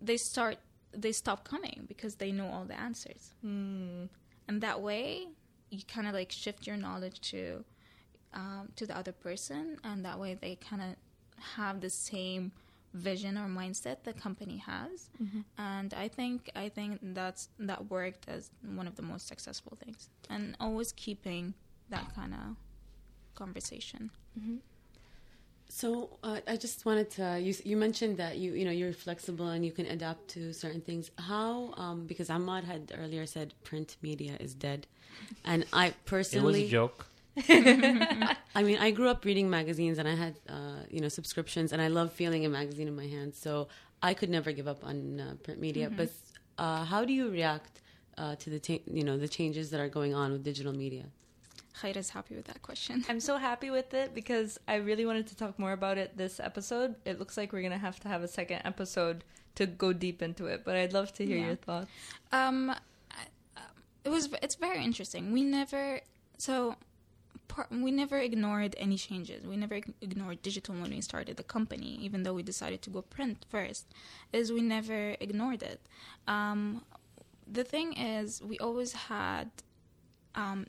they 0.00 0.16
start 0.16 0.58
they 0.92 1.12
stop 1.12 1.44
coming 1.44 1.84
because 1.88 2.16
they 2.16 2.32
know 2.32 2.46
all 2.46 2.64
the 2.64 2.78
answers. 2.78 3.32
Hmm. 3.42 4.04
And 4.48 4.60
that 4.62 4.80
way, 4.80 5.28
you 5.70 5.80
kind 5.86 6.06
of 6.06 6.14
like 6.14 6.32
shift 6.32 6.66
your 6.66 6.76
knowledge 6.76 7.20
to 7.30 7.64
um, 8.34 8.70
to 8.76 8.86
the 8.86 8.96
other 8.96 9.12
person, 9.12 9.78
and 9.84 10.04
that 10.04 10.18
way 10.18 10.34
they 10.34 10.56
kind 10.56 10.82
of 10.82 10.96
have 11.56 11.80
the 11.80 11.90
same 11.90 12.52
vision 12.94 13.38
or 13.38 13.46
mindset 13.46 14.02
the 14.04 14.12
company 14.12 14.58
has. 14.58 15.10
And 15.58 15.94
I 15.94 16.08
think 16.08 16.50
I 16.56 16.68
think 16.68 16.98
that's 17.02 17.48
that 17.58 17.90
worked 17.90 18.28
as 18.28 18.50
one 18.74 18.86
of 18.86 18.96
the 18.96 19.02
most 19.02 19.28
successful 19.28 19.76
things, 19.84 20.08
and 20.28 20.56
always 20.60 20.92
keeping 20.92 21.54
that 21.90 22.14
kind 22.14 22.34
of 22.34 22.56
conversation. 23.34 24.10
So 25.68 26.18
uh, 26.24 26.40
I 26.48 26.56
just 26.56 26.84
wanted 26.84 27.10
to. 27.10 27.38
You, 27.40 27.54
you 27.64 27.76
mentioned 27.76 28.16
that 28.16 28.38
you 28.38 28.54
you 28.54 28.64
know 28.64 28.72
you're 28.72 28.92
flexible 28.92 29.48
and 29.48 29.64
you 29.64 29.70
can 29.70 29.86
adapt 29.86 30.28
to 30.34 30.52
certain 30.52 30.80
things. 30.80 31.10
How? 31.16 31.72
Um, 31.76 32.06
because 32.06 32.28
Ahmad 32.28 32.64
had 32.64 32.92
earlier 32.98 33.24
said 33.26 33.54
print 33.62 33.96
media 34.02 34.36
is 34.40 34.52
dead, 34.54 34.88
and 35.44 35.64
I 35.72 35.94
personally 36.06 36.40
It 36.40 36.44
was 36.44 36.54
personally, 36.54 36.64
a 36.64 36.68
joke. 36.68 37.06
I 37.48 38.62
mean, 38.62 38.78
I 38.78 38.90
grew 38.90 39.08
up 39.08 39.24
reading 39.24 39.48
magazines 39.50 39.98
and 39.98 40.08
I 40.08 40.14
had 40.14 40.34
uh, 40.48 40.80
you 40.90 41.00
know 41.00 41.08
subscriptions, 41.08 41.72
and 41.72 41.80
I 41.80 41.88
love 41.88 42.12
feeling 42.12 42.44
a 42.44 42.48
magazine 42.48 42.88
in 42.88 42.96
my 42.96 43.06
hands. 43.06 43.38
So 43.38 43.68
I 44.02 44.14
could 44.14 44.30
never 44.30 44.52
give 44.52 44.66
up 44.68 44.84
on 44.84 45.20
uh, 45.20 45.34
print 45.42 45.60
media. 45.60 45.90
But 45.90 46.10
uh, 46.58 46.84
how 46.84 47.04
do 47.04 47.12
you 47.12 47.30
react 47.30 47.80
uh, 48.18 48.34
to 48.36 48.50
the 48.50 48.58
ta- 48.58 48.84
you 48.86 49.04
know 49.04 49.16
the 49.16 49.28
changes 49.28 49.70
that 49.70 49.80
are 49.80 49.88
going 49.88 50.14
on 50.14 50.32
with 50.32 50.42
digital 50.44 50.72
media? 50.72 51.04
Khaira's 51.80 52.10
happy 52.10 52.34
with 52.34 52.44
that 52.46 52.60
question. 52.62 53.04
I'm 53.08 53.20
so 53.20 53.36
happy 53.38 53.70
with 53.70 53.94
it 53.94 54.14
because 54.14 54.58
I 54.68 54.74
really 54.76 55.06
wanted 55.06 55.26
to 55.28 55.36
talk 55.36 55.58
more 55.58 55.72
about 55.72 55.96
it 55.98 56.16
this 56.16 56.38
episode. 56.40 56.96
It 57.04 57.18
looks 57.18 57.36
like 57.36 57.52
we're 57.52 57.62
gonna 57.62 57.78
have 57.78 58.00
to 58.00 58.08
have 58.08 58.22
a 58.22 58.28
second 58.28 58.62
episode 58.64 59.24
to 59.54 59.66
go 59.66 59.92
deep 59.92 60.20
into 60.20 60.46
it, 60.46 60.62
but 60.64 60.76
I'd 60.76 60.92
love 60.92 61.12
to 61.14 61.24
hear 61.24 61.38
Yeah. 61.38 61.46
your 61.46 61.56
thoughts. 61.56 61.88
Um, 62.32 62.70
um, 62.70 62.76
it 64.04 64.08
was 64.10 64.28
it's 64.42 64.56
very 64.56 64.82
interesting. 64.84 65.32
We 65.32 65.42
never 65.44 66.00
so 66.38 66.74
par- 67.50 67.66
we 67.70 67.90
never 67.90 68.18
ignored 68.18 68.74
any 68.78 68.96
changes. 68.96 69.46
We 69.46 69.56
never 69.56 69.76
ignored 70.00 70.40
digital 70.42 70.74
when 70.74 70.90
we 70.90 71.00
started 71.00 71.36
the 71.36 71.42
company, 71.42 71.98
even 72.00 72.22
though 72.22 72.32
we 72.32 72.42
decided 72.42 72.80
to 72.82 72.90
go 72.90 73.02
print 73.02 73.44
first. 73.48 73.84
Is 74.32 74.52
we 74.52 74.62
never 74.62 75.16
ignored 75.20 75.62
it. 75.62 75.80
Um, 76.26 76.84
the 77.58 77.64
thing 77.64 77.88
is, 77.94 78.40
we 78.50 78.56
always 78.58 78.92
had 78.92 79.50
um, 80.34 80.66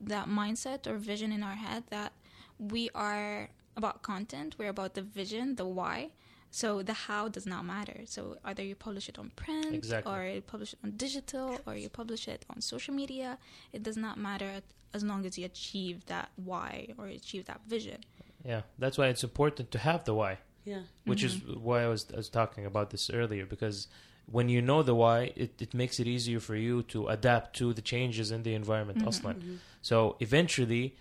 that 0.00 0.26
mindset 0.28 0.86
or 0.86 0.96
vision 0.98 1.32
in 1.32 1.42
our 1.42 1.58
head 1.66 1.84
that 1.90 2.12
we 2.58 2.90
are 2.94 3.48
about 3.76 4.02
content, 4.02 4.56
we're 4.58 4.68
about 4.68 4.94
the 4.94 5.02
vision, 5.02 5.54
the 5.56 5.64
why. 5.64 6.10
So 6.51 6.83
the 6.83 6.93
how 7.07 7.23
does 7.29 7.45
not 7.47 7.63
matter. 7.65 8.01
So 8.05 8.37
either 8.45 8.61
you 8.63 8.75
publish 8.75 9.09
it 9.09 9.17
on 9.17 9.31
print, 9.35 9.73
Exactly. 9.73 10.11
or 10.11 10.23
you 10.35 10.41
publish 10.41 10.73
it 10.73 10.79
on 10.83 10.91
digital, 10.91 11.59
or 11.65 11.75
you 11.75 11.89
publish 11.89 12.27
it 12.27 12.45
on 12.49 12.61
social 12.61 12.93
media. 12.93 13.37
It 13.71 13.81
does 13.81 13.97
not 13.97 14.15
matter 14.17 14.61
as 14.93 15.03
long 15.03 15.25
as 15.25 15.37
you 15.39 15.45
achieve 15.45 16.05
that 16.05 16.29
why 16.35 16.89
or 16.97 17.07
achieve 17.07 17.45
that 17.45 17.61
vision. 17.67 17.99
Yeah, 18.45 18.61
that's 18.77 18.97
why 18.99 19.07
it's 19.07 19.23
important 19.23 19.71
to 19.71 19.79
have 19.79 20.03
the 20.05 20.13
why. 20.13 20.33
Yeah. 20.65 20.83
which 21.05 21.23
is 21.23 21.33
why 21.67 21.83
I 21.83 21.87
was, 21.87 22.05
I 22.13 22.17
was 22.17 22.29
talking 22.29 22.65
about 22.65 22.89
this 22.91 23.09
earlier 23.09 23.45
because 23.45 23.87
when 24.31 24.47
you 24.47 24.61
know 24.61 24.81
the 24.81 24.95
why 24.95 25.33
it, 25.35 25.61
it 25.61 25.73
makes 25.73 25.99
it 25.99 26.07
easier 26.07 26.39
for 26.39 26.55
you 26.55 26.83
to 26.83 27.07
adapt 27.09 27.53
to 27.57 27.73
the 27.73 27.81
changes 27.81 28.31
in 28.31 28.43
the 28.43 28.53
environment 28.53 28.99
Mhm. 28.99 29.07
أصلاً. 29.11 29.57
so 29.81 30.15
eventually 30.21 30.95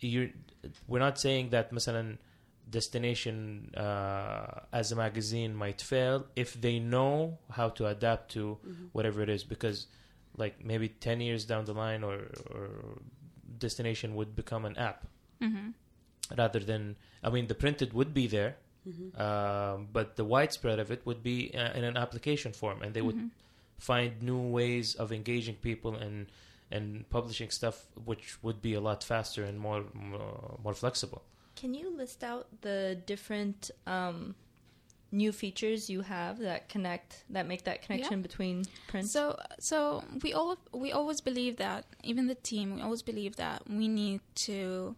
you're 0.00 0.30
we're 0.88 0.98
not 1.08 1.18
saying 1.18 1.50
that 1.50 1.72
مثلا 1.72 2.16
destination 2.71 3.73
uh, 3.75 4.61
as 4.71 4.91
a 4.91 4.95
magazine 4.95 5.51
might 5.63 5.81
fail 5.81 6.25
if 6.35 6.49
they 6.65 6.79
know 6.79 7.37
how 7.57 7.67
to 7.77 7.85
adapt 7.87 8.31
to 8.31 8.57
whatever 8.93 9.21
it 9.21 9.29
is 9.29 9.43
because 9.43 9.87
like 10.43 10.55
maybe 10.71 10.87
10 10.87 11.19
years 11.21 11.43
down 11.45 11.65
the 11.65 11.73
line 11.73 12.01
or, 12.03 12.15
or 12.55 12.69
destination 13.57 14.15
would 14.15 14.35
become 14.35 14.65
an 14.65 14.77
app 14.77 15.05
Mm-hmm. 15.41 15.69
rather 16.37 16.59
than 16.59 16.95
i 17.23 17.29
mean 17.35 17.47
the 17.47 17.55
printed 17.55 17.93
would 17.93 18.13
be 18.13 18.27
there 18.27 18.55
Mm-hmm. 18.89 19.09
um, 19.25 19.87
but 19.93 20.15
the 20.15 20.25
widespread 20.25 20.79
of 20.79 20.89
it 20.95 21.01
would 21.05 21.21
be 21.21 21.37
uh, 21.53 21.71
in 21.77 21.83
an 21.83 21.97
application 21.97 22.51
form, 22.51 22.81
and 22.81 22.95
they 22.95 23.03
would 23.07 23.15
Mhm. 23.15 23.29
find 23.77 24.11
new 24.23 24.41
ways 24.57 24.95
of 24.95 25.11
engaging 25.11 25.57
people 25.69 25.93
and 26.05 26.15
and 26.71 27.07
publishing 27.09 27.51
stuff, 27.51 27.77
which 28.09 28.25
would 28.43 28.59
be 28.59 28.73
a 28.73 28.81
lot 28.89 29.03
faster 29.03 29.43
and 29.49 29.59
more 29.59 29.83
more, 29.93 30.57
more 30.65 30.73
flexible. 30.73 31.21
Can 31.55 31.73
you 31.73 31.95
list 31.95 32.23
out 32.23 32.47
the 32.61 32.97
different 33.05 33.71
um, 33.85 34.35
new 35.11 35.31
features 35.31 35.89
you 35.89 36.01
have 36.01 36.39
that 36.39 36.69
connect 36.69 37.23
that 37.29 37.47
make 37.47 37.63
that 37.65 37.81
connection 37.81 38.21
between 38.21 38.63
print? 38.87 39.09
So, 39.09 39.37
so 39.59 40.03
we 40.23 40.33
all 40.33 40.57
we 40.73 40.91
always 40.91 41.21
believe 41.21 41.57
that 41.57 41.85
even 42.03 42.27
the 42.27 42.35
team 42.35 42.75
we 42.75 42.81
always 42.81 43.01
believe 43.01 43.35
that 43.35 43.63
we 43.69 43.87
need 43.87 44.21
to 44.35 44.95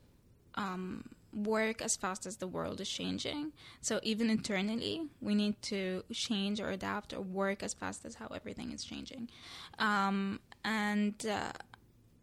um, 0.55 1.09
work 1.33 1.81
as 1.81 1.95
fast 1.95 2.25
as 2.25 2.37
the 2.37 2.47
world 2.47 2.79
is 2.79 2.89
changing. 2.89 3.51
So 3.81 3.99
even 4.03 4.29
internally, 4.29 5.07
we 5.21 5.35
need 5.35 5.61
to 5.63 6.03
change 6.13 6.61
or 6.61 6.69
adapt 6.69 7.13
or 7.13 7.21
work 7.21 7.63
as 7.63 7.73
fast 7.73 8.05
as 8.05 8.15
how 8.15 8.27
everything 8.27 8.71
is 8.71 8.83
changing. 8.83 9.29
Um, 9.79 10.39
and 10.63 11.25
uh, 11.25 11.51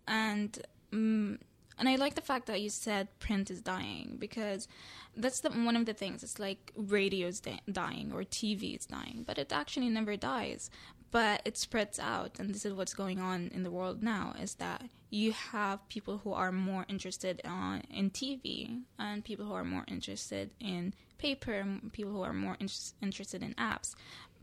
and 0.07 0.59
mm 0.93 1.39
and 1.81 1.89
I 1.89 1.97
like 1.97 2.15
the 2.15 2.21
fact 2.21 2.47
that 2.47 2.61
you 2.61 2.69
said 2.69 3.09
print 3.19 3.51
is 3.51 3.63
dying 3.63 4.17
because 4.19 4.69
that's 5.17 5.41
the 5.41 5.51
one 5.51 5.77
of 5.77 5.87
the 5.87 5.95
things. 5.95 6.23
It's 6.23 6.39
like 6.39 6.73
radio 6.77 7.27
is 7.29 7.41
di- 7.41 7.61
dying 7.73 8.13
or 8.13 8.23
TV 8.23 8.79
is 8.79 8.85
dying, 8.85 9.25
but 9.27 9.39
it 9.39 9.51
actually 9.51 9.89
never 9.89 10.17
dies. 10.17 10.71
But 11.11 11.43
it 11.45 11.57
spreads 11.57 11.99
out, 11.99 12.39
and 12.39 12.55
this 12.55 12.65
is 12.65 12.73
what's 12.75 12.95
going 12.95 13.19
on 13.19 13.51
in 13.53 13.65
the 13.65 13.71
world 13.71 14.03
now: 14.03 14.35
is 14.41 14.55
that 14.57 14.83
you 15.09 15.33
have 15.33 15.89
people 15.89 16.19
who 16.19 16.33
are 16.33 16.53
more 16.53 16.85
interested 16.89 17.41
on 17.45 17.83
in 17.91 18.11
TV, 18.11 18.83
and 18.99 19.25
people 19.25 19.47
who 19.47 19.55
are 19.55 19.65
more 19.65 19.85
interested 19.89 20.51
in 20.61 20.95
paper, 21.19 21.55
and 21.55 21.93
people 21.93 22.13
who 22.13 22.23
are 22.23 22.35
more 22.35 22.57
inter- 22.61 22.93
interested 23.03 23.43
in 23.43 23.55
apps. 23.55 23.95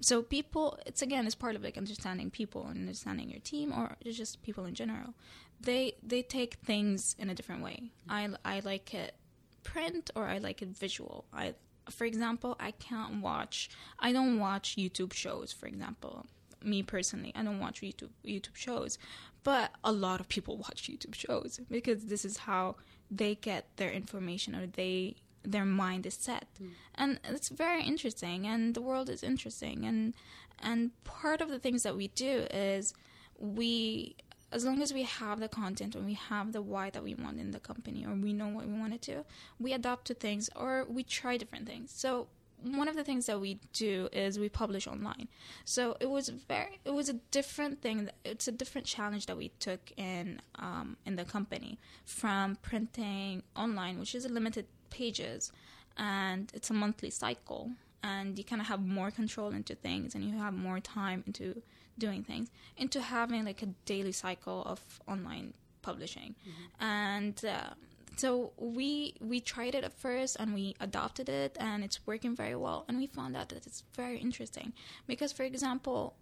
So 0.02 0.22
people, 0.22 0.78
it's 0.86 1.02
again, 1.02 1.26
it's 1.26 1.36
part 1.36 1.56
of 1.56 1.64
like 1.64 1.78
understanding 1.78 2.30
people 2.32 2.68
and 2.68 2.80
understanding 2.80 3.30
your 3.30 3.40
team, 3.40 3.72
or 3.72 3.96
just 4.04 4.42
people 4.42 4.66
in 4.66 4.74
general 4.74 5.14
they 5.62 5.96
they 6.04 6.22
take 6.22 6.56
things 6.56 7.16
in 7.20 7.30
a 7.30 7.36
different 7.36 7.64
way. 7.64 7.92
I 8.10 8.30
I 8.46 8.62
like 8.62 8.94
it 8.94 9.16
print 9.64 10.12
or 10.16 10.26
I 10.26 10.38
like 10.38 10.62
it 10.62 10.70
visual. 10.70 11.26
I 11.34 11.56
for 11.90 12.06
example, 12.06 12.56
I 12.60 12.72
can't 12.72 13.22
watch 13.22 13.70
I 14.00 14.12
don't 14.12 14.40
watch 14.40 14.76
YouTube 14.78 15.14
shows, 15.14 15.52
for 15.52 15.68
example. 15.68 16.26
Me 16.64 16.84
personally, 16.84 17.32
I 17.36 17.44
don't 17.44 17.60
watch 17.60 17.82
YouTube 17.82 18.10
YouTube 18.26 18.56
shows, 18.56 18.98
but 19.44 19.72
a 19.84 19.92
lot 19.92 20.20
of 20.20 20.28
people 20.28 20.58
watch 20.66 20.90
YouTube 20.90 21.16
shows 21.16 21.60
because 21.70 22.06
this 22.06 22.26
is 22.26 22.38
how 22.38 22.76
they 23.10 23.36
get 23.36 23.70
their 23.78 23.92
information 23.92 24.56
or 24.56 24.68
they 24.68 25.16
their 25.44 25.66
mind 25.66 26.06
is 26.06 26.16
set. 26.16 26.48
Hmm. 26.58 26.68
And 26.96 27.20
it's 27.24 27.50
very 27.50 27.84
interesting 27.84 28.46
and 28.46 28.74
the 28.74 28.82
world 28.82 29.10
is 29.10 29.24
interesting 29.24 29.86
and 29.86 30.14
and 30.60 30.92
part 31.04 31.42
of 31.42 31.50
the 31.50 31.60
things 31.60 31.84
that 31.84 31.96
we 31.96 32.08
do 32.10 32.48
is 32.52 32.94
we 33.38 34.16
as 34.52 34.64
long 34.64 34.82
as 34.82 34.94
we 34.94 35.04
have 35.04 35.40
the 35.40 35.50
content 35.50 35.96
and 35.96 36.06
we 36.06 36.14
have 36.14 36.54
the 36.54 36.62
why 36.62 36.90
that 36.90 37.04
we 37.04 37.16
want 37.16 37.40
in 37.40 37.52
the 37.52 37.60
company 37.60 38.06
or 38.06 38.14
we 38.14 38.34
know 38.34 38.48
what 38.48 38.66
we 38.66 38.74
want 38.74 39.00
to 39.02 39.16
do, 39.16 39.26
we 39.60 39.74
adapt 39.74 40.06
to 40.08 40.14
things 40.14 40.50
or 40.56 40.86
we 40.90 41.04
try 41.04 41.36
different 41.38 41.68
things. 41.68 41.92
So 41.94 42.28
one 42.64 42.88
of 42.88 42.96
the 42.96 43.04
things 43.04 43.26
that 43.28 43.40
we 43.40 43.60
do 43.74 44.10
is 44.12 44.40
we 44.40 44.50
publish 44.50 44.88
online. 44.88 45.28
So 45.66 45.98
it 46.00 46.10
was 46.10 46.30
very 46.30 46.80
it 46.86 46.94
was 46.94 47.10
a 47.10 47.14
different 47.32 47.82
thing. 47.82 48.10
It's 48.26 48.48
a 48.48 48.52
different 48.52 48.88
challenge 48.88 49.26
that 49.28 49.38
we 49.38 49.50
took 49.60 49.92
in 49.98 50.42
um, 50.56 50.98
in 51.06 51.18
the 51.18 51.26
company 51.26 51.78
from 52.06 52.58
printing 52.62 53.44
online, 53.56 54.00
which 54.00 54.16
is 54.16 54.26
a 54.26 54.30
limited 54.30 54.66
pages, 54.90 55.52
and 55.98 56.52
it's 56.54 56.70
a 56.70 56.74
monthly 56.74 57.10
cycle, 57.10 57.72
and 58.02 58.38
you 58.38 58.44
kind 58.44 58.62
of 58.62 58.68
have 58.68 58.86
more 58.86 59.12
control 59.12 59.50
into 59.50 59.76
things, 59.76 60.16
and 60.16 60.24
you 60.24 60.38
have 60.38 60.54
more 60.54 60.80
time 60.80 61.24
into 61.28 61.62
doing 61.98 62.24
things 62.24 62.50
into 62.78 63.02
having 63.02 63.46
like 63.46 63.62
a 63.62 63.68
daily 63.86 64.12
cycle 64.12 64.64
of 64.66 64.80
online 65.08 65.54
publishing. 65.82 66.36
And 66.80 67.44
uh, 67.46 67.72
so 68.18 68.52
we 68.58 69.16
we 69.22 69.40
tried 69.40 69.76
it 69.76 69.84
at 69.84 69.94
first 69.94 70.38
and 70.40 70.54
we 70.54 70.76
adopted 70.80 71.30
it 71.30 71.56
and 71.60 71.84
it's 71.84 72.00
working 72.06 72.36
very 72.36 72.56
well. 72.56 72.86
And 72.88 72.98
we 72.98 73.08
found 73.08 73.36
out 73.38 73.50
that 73.50 73.66
it's 73.66 73.84
very 73.96 74.18
interesting 74.18 74.74
because 75.08 75.32
for 75.32 75.44
example 75.44 76.16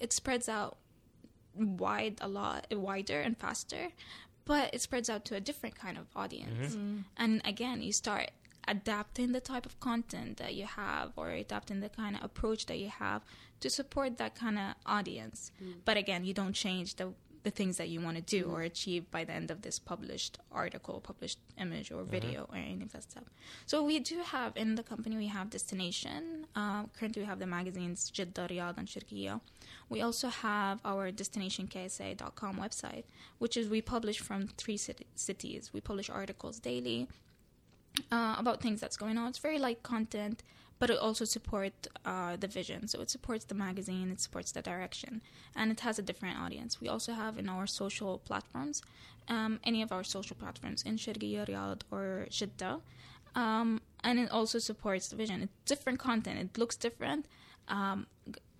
it 0.00 0.12
spreads 0.12 0.48
out 0.48 0.78
wide 1.54 2.16
a 2.20 2.28
lot 2.28 2.66
wider 2.72 3.20
and 3.20 3.36
faster 3.36 3.88
but 4.44 4.74
it 4.74 4.80
spreads 4.80 5.08
out 5.10 5.24
to 5.26 5.36
a 5.36 5.40
different 5.40 5.74
kind 5.76 5.96
of 5.98 6.06
audience. 6.16 6.74
And 7.16 7.42
again 7.44 7.82
you 7.82 7.92
start 7.92 8.30
adapting 8.68 9.32
the 9.32 9.40
type 9.40 9.66
of 9.66 9.78
content 9.80 10.36
that 10.38 10.54
you 10.54 10.66
have 10.66 11.12
or 11.16 11.30
adapting 11.30 11.80
the 11.80 11.88
kind 11.88 12.16
of 12.16 12.22
approach 12.22 12.66
that 12.66 12.78
you 12.78 12.88
have 12.88 13.22
to 13.60 13.70
support 13.70 14.18
that 14.18 14.34
kind 14.34 14.58
of 14.58 14.74
audience. 14.86 15.52
Mm. 15.62 15.74
But 15.84 15.96
again 15.96 16.24
you 16.24 16.34
don't 16.34 16.52
change 16.52 16.96
the 16.96 17.12
the 17.44 17.50
things 17.50 17.76
that 17.76 17.88
you 17.88 18.00
want 18.00 18.16
to 18.16 18.22
do 18.22 18.44
mm. 18.44 18.52
or 18.52 18.62
achieve 18.62 19.10
by 19.10 19.24
the 19.24 19.32
end 19.32 19.50
of 19.50 19.62
this 19.62 19.78
published 19.80 20.38
article 20.52 21.00
published 21.00 21.38
image 21.58 21.90
or 21.90 22.02
mm-hmm. 22.02 22.10
video 22.10 22.46
or 22.48 22.56
any 22.56 22.82
of 22.82 22.92
that 22.92 23.02
stuff. 23.02 23.24
So 23.66 23.82
we 23.82 23.98
do 23.98 24.20
have 24.24 24.56
in 24.56 24.76
the 24.76 24.82
company 24.84 25.16
we 25.16 25.26
have 25.26 25.50
destination. 25.50 26.46
Uh, 26.54 26.84
currently 26.96 27.22
we 27.22 27.26
have 27.26 27.40
the 27.40 27.46
magazines 27.46 28.10
Jeddah, 28.10 28.46
Riyadh 28.48 28.78
and 28.78 28.86
Sharqiya 28.86 29.40
we 29.88 30.00
also 30.00 30.28
have 30.28 30.80
our 30.84 31.12
destinationksa.com 31.12 32.56
website 32.56 33.04
which 33.38 33.56
is 33.56 33.68
we 33.68 33.82
publish 33.82 34.20
from 34.20 34.46
three 34.46 34.76
cit- 34.76 35.06
cities. 35.14 35.70
We 35.72 35.80
publish 35.80 36.08
articles 36.08 36.58
daily 36.58 37.08
uh, 38.10 38.36
about 38.38 38.60
things 38.60 38.80
that's 38.80 38.96
going 38.96 39.18
on. 39.18 39.28
It's 39.28 39.38
very 39.38 39.58
light 39.58 39.82
content, 39.82 40.42
but 40.78 40.90
it 40.90 40.98
also 40.98 41.24
supports 41.24 41.88
uh, 42.04 42.36
the 42.36 42.48
vision. 42.48 42.88
So 42.88 43.00
it 43.00 43.10
supports 43.10 43.44
the 43.44 43.54
magazine, 43.54 44.10
it 44.10 44.20
supports 44.20 44.52
the 44.52 44.62
direction, 44.62 45.22
and 45.54 45.70
it 45.70 45.80
has 45.80 45.98
a 45.98 46.02
different 46.02 46.38
audience. 46.38 46.80
We 46.80 46.88
also 46.88 47.12
have 47.12 47.38
in 47.38 47.48
our 47.48 47.66
social 47.66 48.18
platforms, 48.18 48.82
um, 49.28 49.60
any 49.64 49.82
of 49.82 49.92
our 49.92 50.04
social 50.04 50.36
platforms 50.36 50.82
in 50.82 50.96
Sharqiya, 50.96 51.46
Riyadh, 51.48 51.82
or 51.90 52.26
Jeddah. 52.30 52.80
um, 53.34 53.80
and 54.04 54.18
it 54.18 54.30
also 54.30 54.58
supports 54.58 55.08
the 55.08 55.16
vision. 55.16 55.42
It's 55.42 55.52
different 55.64 55.98
content. 55.98 56.38
It 56.38 56.58
looks 56.58 56.76
different. 56.76 57.26
Um, 57.68 58.06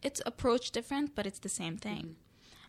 it's 0.02 0.22
approached 0.24 0.72
different, 0.72 1.14
but 1.14 1.26
it's 1.26 1.38
the 1.40 1.48
same 1.48 1.76
thing. 1.76 2.16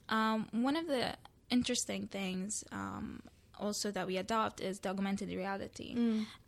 Um, 0.10 0.48
one 0.52 0.76
of 0.76 0.88
the 0.88 1.16
interesting 1.50 2.08
things 2.08 2.64
um, 2.72 3.22
also 3.60 3.92
that 3.92 4.08
we 4.08 4.18
adopt 4.18 4.62
is 4.62 4.80
the 4.80 4.90
augmented 4.90 5.30
reality, 5.30 5.96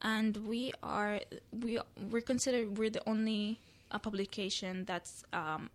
and 0.01 0.37
we 0.47 0.73
are 0.83 1.19
we 1.51 1.79
we're 2.11 2.21
considered 2.21 2.77
we're 2.77 2.89
the 2.89 3.07
only 3.09 3.59
uh, 3.91 3.99
publication 3.99 4.85
that's 4.85 5.23
um, 5.33 5.69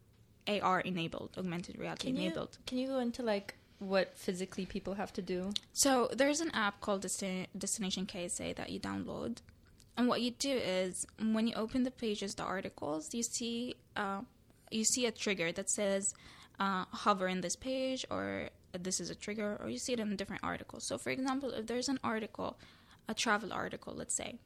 AR 0.49 0.81
enabled, 0.81 1.31
augmented 1.39 1.79
reality 1.79 2.09
Can 2.09 2.17
you 2.17 2.27
enabled. 2.27 2.59
can 2.67 2.79
you 2.79 2.89
go 2.89 2.99
into 2.99 3.23
like 3.23 3.55
what 3.79 4.17
physically 4.19 4.67
people 4.67 4.95
have 4.95 5.13
to 5.15 5.23
do? 5.23 5.53
So 5.73 6.09
there's 6.13 6.41
an 6.41 6.51
app 6.53 6.81
called 6.81 7.03
Destin- 7.03 7.47
Destination 7.57 8.05
KSA 8.07 8.57
that 8.57 8.71
you 8.71 8.79
download, 8.81 9.39
and 9.97 10.09
what 10.09 10.21
you 10.21 10.33
do 10.33 10.51
is 10.51 11.07
when 11.19 11.47
you 11.47 11.55
open 11.55 11.85
the 11.85 11.91
pages, 11.91 12.35
the 12.35 12.43
articles, 12.45 13.15
you 13.15 13.23
see 13.23 13.77
uh, 13.97 14.21
you 14.71 14.85
see 14.85 15.07
a 15.07 15.11
trigger 15.13 15.51
that 15.53 15.69
says 15.71 16.13
uh, 16.59 16.85
hover 16.93 17.27
in 17.29 17.41
this 17.41 17.57
page 17.57 18.05
or 18.11 18.51
this 18.73 19.01
is 19.01 19.11
a 19.11 19.15
trigger, 19.15 19.57
or 19.61 19.69
you 19.69 19.79
see 19.79 19.93
it 19.93 20.01
in 20.01 20.17
different 20.17 20.43
articles. 20.45 20.85
So 20.85 20.99
for 20.99 21.11
example, 21.11 21.51
if 21.51 21.67
there's 21.67 21.89
an 21.89 21.99
article, 22.05 22.59
a 23.09 23.15
travel 23.15 23.53
article, 23.53 23.95
let's 23.97 24.15
say, 24.15 24.37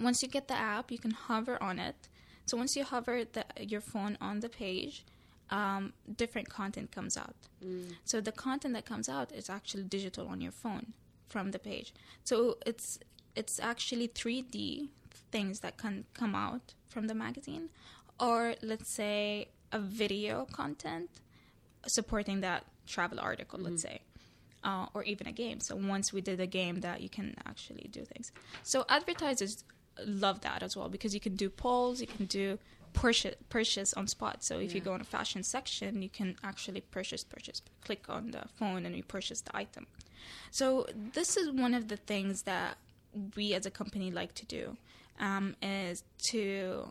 once 0.00 0.22
you 0.22 0.28
get 0.28 0.48
the 0.48 0.54
app, 0.54 0.90
you 0.90 0.98
can 0.98 1.12
hover 1.12 1.62
on 1.62 1.78
it. 1.78 2.08
So 2.46 2.56
once 2.56 2.76
you 2.76 2.84
hover 2.84 3.24
the, 3.24 3.44
your 3.60 3.80
phone 3.80 4.16
on 4.20 4.40
the 4.40 4.48
page, 4.48 5.04
um, 5.50 5.92
different 6.16 6.48
content 6.48 6.90
comes 6.90 7.16
out. 7.16 7.36
So 8.04 8.20
the 8.20 8.32
content 8.32 8.74
that 8.74 8.84
comes 8.84 9.08
out 9.08 9.32
is 9.32 9.48
actually 9.48 9.84
digital 9.84 10.28
on 10.28 10.40
your 10.40 10.52
phone 10.52 10.92
from 11.28 11.50
the 11.50 11.58
page. 11.58 11.92
So 12.24 12.58
it's 12.66 12.98
it's 13.34 13.60
actually 13.60 14.08
3D 14.08 14.88
things 15.30 15.60
that 15.60 15.76
can 15.76 16.04
come 16.14 16.34
out 16.34 16.74
from 16.88 17.06
the 17.06 17.14
magazine, 17.14 17.68
or 18.18 18.54
let's 18.62 18.90
say 18.90 19.48
a 19.72 19.78
video 19.78 20.46
content 20.46 21.10
supporting 21.86 22.40
that 22.40 22.64
travel 22.86 23.20
article. 23.20 23.60
Let's 23.60 23.82
say. 23.82 24.00
Uh, 24.64 24.86
or 24.94 25.04
even 25.04 25.28
a 25.28 25.32
game. 25.32 25.60
So 25.60 25.76
once 25.76 26.12
we 26.12 26.20
did 26.20 26.40
a 26.40 26.46
game 26.46 26.80
that 26.80 27.00
you 27.00 27.08
can 27.08 27.36
actually 27.46 27.88
do 27.92 28.04
things. 28.04 28.32
So 28.64 28.84
advertisers 28.88 29.62
love 30.04 30.40
that 30.40 30.62
as 30.62 30.76
well 30.76 30.88
because 30.88 31.14
you 31.14 31.20
can 31.20 31.36
do 31.36 31.48
polls, 31.48 32.00
you 32.00 32.08
can 32.08 32.26
do 32.26 32.58
purchase 32.92 33.36
purchase 33.48 33.94
on 33.94 34.08
spot. 34.08 34.42
So 34.42 34.58
if 34.58 34.74
you 34.74 34.80
go 34.80 34.94
in 34.94 35.00
a 35.00 35.04
fashion 35.04 35.42
section, 35.44 36.02
you 36.02 36.08
can 36.08 36.36
actually 36.42 36.80
purchase 36.80 37.22
purchase. 37.22 37.62
Click 37.84 38.06
on 38.08 38.32
the 38.32 38.42
phone 38.58 38.84
and 38.86 38.96
you 38.96 39.04
purchase 39.04 39.40
the 39.42 39.56
item. 39.56 39.86
So 40.50 40.86
this 41.12 41.36
is 41.36 41.50
one 41.50 41.74
of 41.74 41.88
the 41.88 41.96
things 41.96 42.42
that 42.42 42.78
we 43.36 43.54
as 43.54 43.66
a 43.66 43.70
company 43.70 44.10
like 44.10 44.34
to 44.34 44.46
do 44.46 44.76
um, 45.20 45.54
is 45.62 46.02
to, 46.30 46.90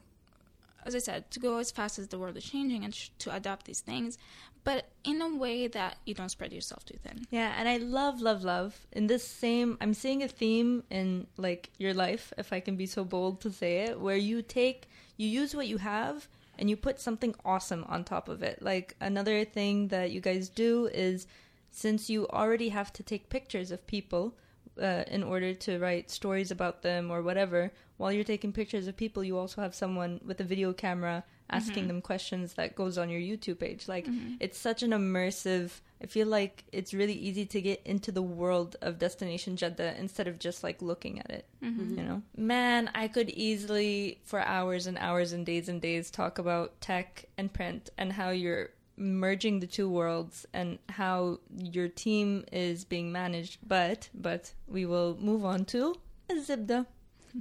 as 0.85 0.95
I 0.95 0.99
said, 0.99 1.29
to 1.31 1.39
go 1.39 1.57
as 1.57 1.71
fast 1.71 1.99
as 1.99 2.07
the 2.07 2.17
world 2.17 2.37
is 2.37 2.43
changing 2.43 2.83
and 2.83 2.93
sh- 2.93 3.09
to 3.19 3.35
adapt 3.35 3.65
these 3.65 3.81
things, 3.81 4.17
but 4.65 4.89
in 5.03 5.21
a 5.21 5.35
way 5.35 5.67
that 5.67 5.97
you 6.05 6.13
don't 6.13 6.29
spread 6.29 6.51
yourself 6.51 6.83
too 6.83 6.97
thin. 7.03 7.25
Yeah, 7.29 7.53
and 7.57 7.69
I 7.69 7.77
love, 7.77 8.19
love, 8.19 8.43
love. 8.43 8.85
In 8.91 9.07
this 9.07 9.25
same, 9.25 9.77
I'm 9.79 9.93
seeing 9.93 10.23
a 10.23 10.27
theme 10.27 10.83
in 10.89 11.27
like 11.37 11.69
your 11.77 11.93
life, 11.93 12.33
if 12.37 12.51
I 12.51 12.59
can 12.59 12.75
be 12.75 12.87
so 12.87 13.05
bold 13.05 13.39
to 13.41 13.51
say 13.51 13.85
it, 13.85 14.01
where 14.01 14.17
you 14.17 14.41
take, 14.41 14.89
you 15.17 15.27
use 15.27 15.55
what 15.55 15.67
you 15.67 15.77
have 15.77 16.27
and 16.57 16.69
you 16.69 16.75
put 16.75 16.99
something 16.99 17.35
awesome 17.45 17.85
on 17.87 18.03
top 18.03 18.27
of 18.27 18.41
it. 18.41 18.61
Like 18.61 18.95
another 18.99 19.45
thing 19.45 19.89
that 19.89 20.11
you 20.11 20.19
guys 20.19 20.49
do 20.49 20.87
is 20.87 21.27
since 21.69 22.09
you 22.09 22.27
already 22.29 22.69
have 22.69 22.91
to 22.93 23.03
take 23.03 23.29
pictures 23.29 23.69
of 23.69 23.85
people 23.85 24.35
uh, 24.81 25.03
in 25.07 25.23
order 25.23 25.53
to 25.53 25.77
write 25.77 26.09
stories 26.09 26.49
about 26.49 26.81
them 26.81 27.11
or 27.11 27.21
whatever, 27.21 27.71
while 27.97 28.11
you're 28.11 28.23
taking 28.23 28.51
pictures 28.51 28.87
of 28.87 28.97
people, 28.97 29.23
you 29.23 29.37
also 29.37 29.61
have 29.61 29.75
someone 29.75 30.19
with 30.25 30.39
a 30.41 30.43
video 30.43 30.73
camera 30.73 31.23
asking 31.49 31.83
mm-hmm. 31.83 31.87
them 31.87 32.01
questions 32.01 32.53
that 32.53 32.75
goes 32.75 32.97
on 32.97 33.09
your 33.09 33.21
YouTube 33.21 33.59
page. 33.59 33.87
Like 33.87 34.05
mm-hmm. 34.05 34.35
it's 34.39 34.57
such 34.57 34.83
an 34.83 34.91
immersive. 34.91 35.71
I 36.01 36.07
feel 36.07 36.27
like 36.27 36.63
it's 36.71 36.93
really 36.93 37.13
easy 37.13 37.45
to 37.45 37.61
get 37.61 37.81
into 37.85 38.11
the 38.11 38.21
world 38.21 38.75
of 38.81 38.99
Destination 38.99 39.55
Jeddah 39.55 39.95
instead 39.97 40.27
of 40.27 40.39
just 40.39 40.63
like 40.63 40.81
looking 40.81 41.19
at 41.19 41.29
it. 41.29 41.47
Mm-hmm. 41.63 41.97
You 41.97 42.03
know, 42.03 42.21
man, 42.35 42.89
I 42.95 43.07
could 43.07 43.29
easily 43.29 44.19
for 44.23 44.39
hours 44.41 44.87
and 44.87 44.97
hours 44.97 45.33
and 45.33 45.45
days 45.45 45.69
and 45.69 45.81
days 45.81 46.09
talk 46.09 46.39
about 46.39 46.79
tech 46.81 47.25
and 47.37 47.51
print 47.51 47.89
and 47.97 48.11
how 48.11 48.29
you're 48.29 48.69
merging 48.97 49.59
the 49.59 49.67
two 49.67 49.89
worlds 49.89 50.45
and 50.53 50.79
how 50.89 51.39
your 51.57 51.87
team 51.87 52.45
is 52.51 52.85
being 52.85 53.11
managed. 53.11 53.59
But 53.67 54.09
but 54.13 54.53
we 54.67 54.85
will 54.85 55.17
move 55.19 55.45
on 55.45 55.65
to 55.65 55.95
Zibda. 56.31 56.85
Hmm. 57.31 57.39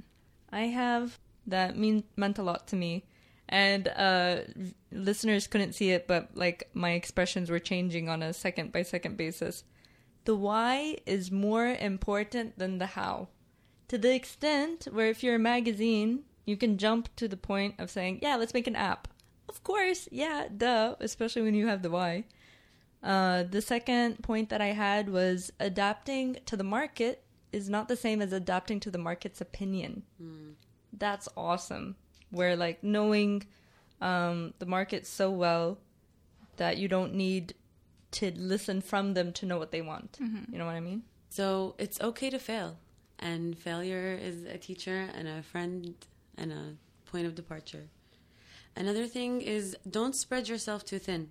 I 0.51 0.61
have 0.67 1.19
that 1.47 1.77
mean 1.77 2.03
meant 2.15 2.37
a 2.37 2.43
lot 2.43 2.67
to 2.67 2.75
me. 2.75 3.05
And 3.47 3.87
uh 3.87 4.41
listeners 4.91 5.47
couldn't 5.47 5.73
see 5.73 5.91
it, 5.91 6.07
but 6.07 6.29
like 6.35 6.69
my 6.73 6.91
expressions 6.91 7.49
were 7.49 7.59
changing 7.59 8.09
on 8.09 8.23
a 8.23 8.33
second 8.33 8.71
by 8.71 8.81
second 8.81 9.17
basis. 9.17 9.63
The 10.25 10.35
why 10.35 10.97
is 11.05 11.31
more 11.31 11.67
important 11.67 12.57
than 12.57 12.79
the 12.79 12.87
how. 12.87 13.27
To 13.89 13.97
the 13.97 14.15
extent 14.15 14.87
where 14.91 15.07
if 15.07 15.23
you're 15.23 15.35
a 15.35 15.39
magazine, 15.39 16.23
you 16.45 16.57
can 16.57 16.77
jump 16.77 17.15
to 17.17 17.27
the 17.27 17.37
point 17.37 17.75
of 17.77 17.91
saying, 17.91 18.19
Yeah, 18.21 18.35
let's 18.35 18.53
make 18.53 18.67
an 18.67 18.75
app. 18.75 19.07
Of 19.47 19.63
course, 19.63 20.09
yeah, 20.11 20.47
duh, 20.55 20.95
especially 20.99 21.43
when 21.43 21.53
you 21.53 21.67
have 21.67 21.83
the 21.83 21.91
why. 21.91 22.25
Uh, 23.03 23.43
the 23.43 23.61
second 23.61 24.23
point 24.23 24.49
that 24.49 24.61
I 24.61 24.67
had 24.67 25.09
was 25.09 25.51
adapting 25.59 26.37
to 26.47 26.57
the 26.57 26.63
market 26.63 27.23
is 27.51 27.69
not 27.69 27.87
the 27.87 27.95
same 27.95 28.21
as 28.21 28.33
adapting 28.33 28.79
to 28.81 28.91
the 28.91 28.97
market's 28.97 29.39
opinion. 29.41 30.03
That's 30.91 31.29
awesome. 31.37 31.95
Where 32.31 32.55
like 32.55 32.83
knowing 32.83 33.45
um, 34.01 34.53
the 34.59 34.65
market 34.65 35.05
so 35.07 35.29
well 35.31 35.77
that 36.57 36.77
you 36.77 36.87
don't 36.87 37.13
need 37.13 37.53
to 38.11 38.31
listen 38.37 38.81
from 38.81 39.13
them 39.13 39.31
to 39.33 39.45
know 39.45 39.57
what 39.57 39.71
they 39.71 39.81
want. 39.81 40.17
You 40.51 40.57
know 40.57 40.65
what 40.65 40.75
I 40.75 40.79
mean? 40.79 41.03
So 41.29 41.75
it's 41.77 41.99
okay 41.99 42.29
to 42.29 42.39
fail, 42.39 42.77
and 43.19 43.57
failure 43.57 44.17
is 44.21 44.45
a 44.45 44.57
teacher 44.57 45.09
and 45.13 45.27
a 45.27 45.43
friend 45.43 45.93
and 46.37 46.51
a 46.51 46.75
point 47.09 47.25
of 47.27 47.35
departure. 47.35 47.87
Another 48.75 49.07
thing 49.07 49.41
is 49.41 49.75
don't 49.89 50.15
spread 50.15 50.47
yourself 50.47 50.85
too 50.85 50.99
thin. 50.99 51.29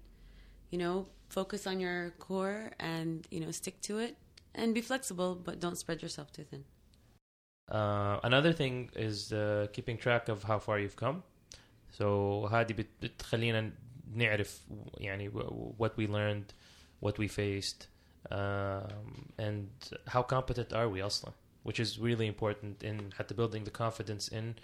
You 0.70 0.78
know, 0.78 1.06
focus 1.28 1.66
on 1.66 1.80
your 1.80 2.10
core 2.18 2.72
and 2.78 3.26
you 3.30 3.40
know 3.40 3.50
stick 3.50 3.80
to 3.82 3.98
it, 3.98 4.16
and 4.54 4.74
be 4.74 4.80
flexible, 4.80 5.34
but 5.34 5.60
don't 5.60 5.76
spread 5.78 6.02
yourself 6.02 6.32
too 6.32 6.44
thin. 6.44 6.64
Uh, 7.69 8.19
another 8.23 8.51
thing 8.51 8.89
is 8.95 9.31
uh, 9.31 9.67
keeping 9.71 9.97
track 9.97 10.27
of 10.27 10.43
how 10.43 10.57
far 10.59 10.79
you've 10.79 10.95
come. 10.95 11.23
So 11.91 12.47
هذه 12.51 12.73
بت- 12.73 13.01
بتخلينا 13.01 13.71
نعرف 14.15 14.61
يعني 14.97 15.29
what 15.77 15.97
we 15.97 16.07
learned, 16.07 16.53
what 16.99 17.17
we 17.17 17.27
faced, 17.27 17.87
um, 18.31 19.31
and 19.37 19.67
how 20.07 20.23
competent 20.23 20.73
are 20.73 20.89
we 20.89 21.01
أصلا, 21.01 21.31
which 21.63 21.79
is 21.79 21.99
really 21.99 22.27
important 22.27 22.83
in 22.83 23.11
حتى 23.11 23.35
building 23.35 23.63
the 23.63 23.71
confidence 23.71 24.27
in 24.29 24.55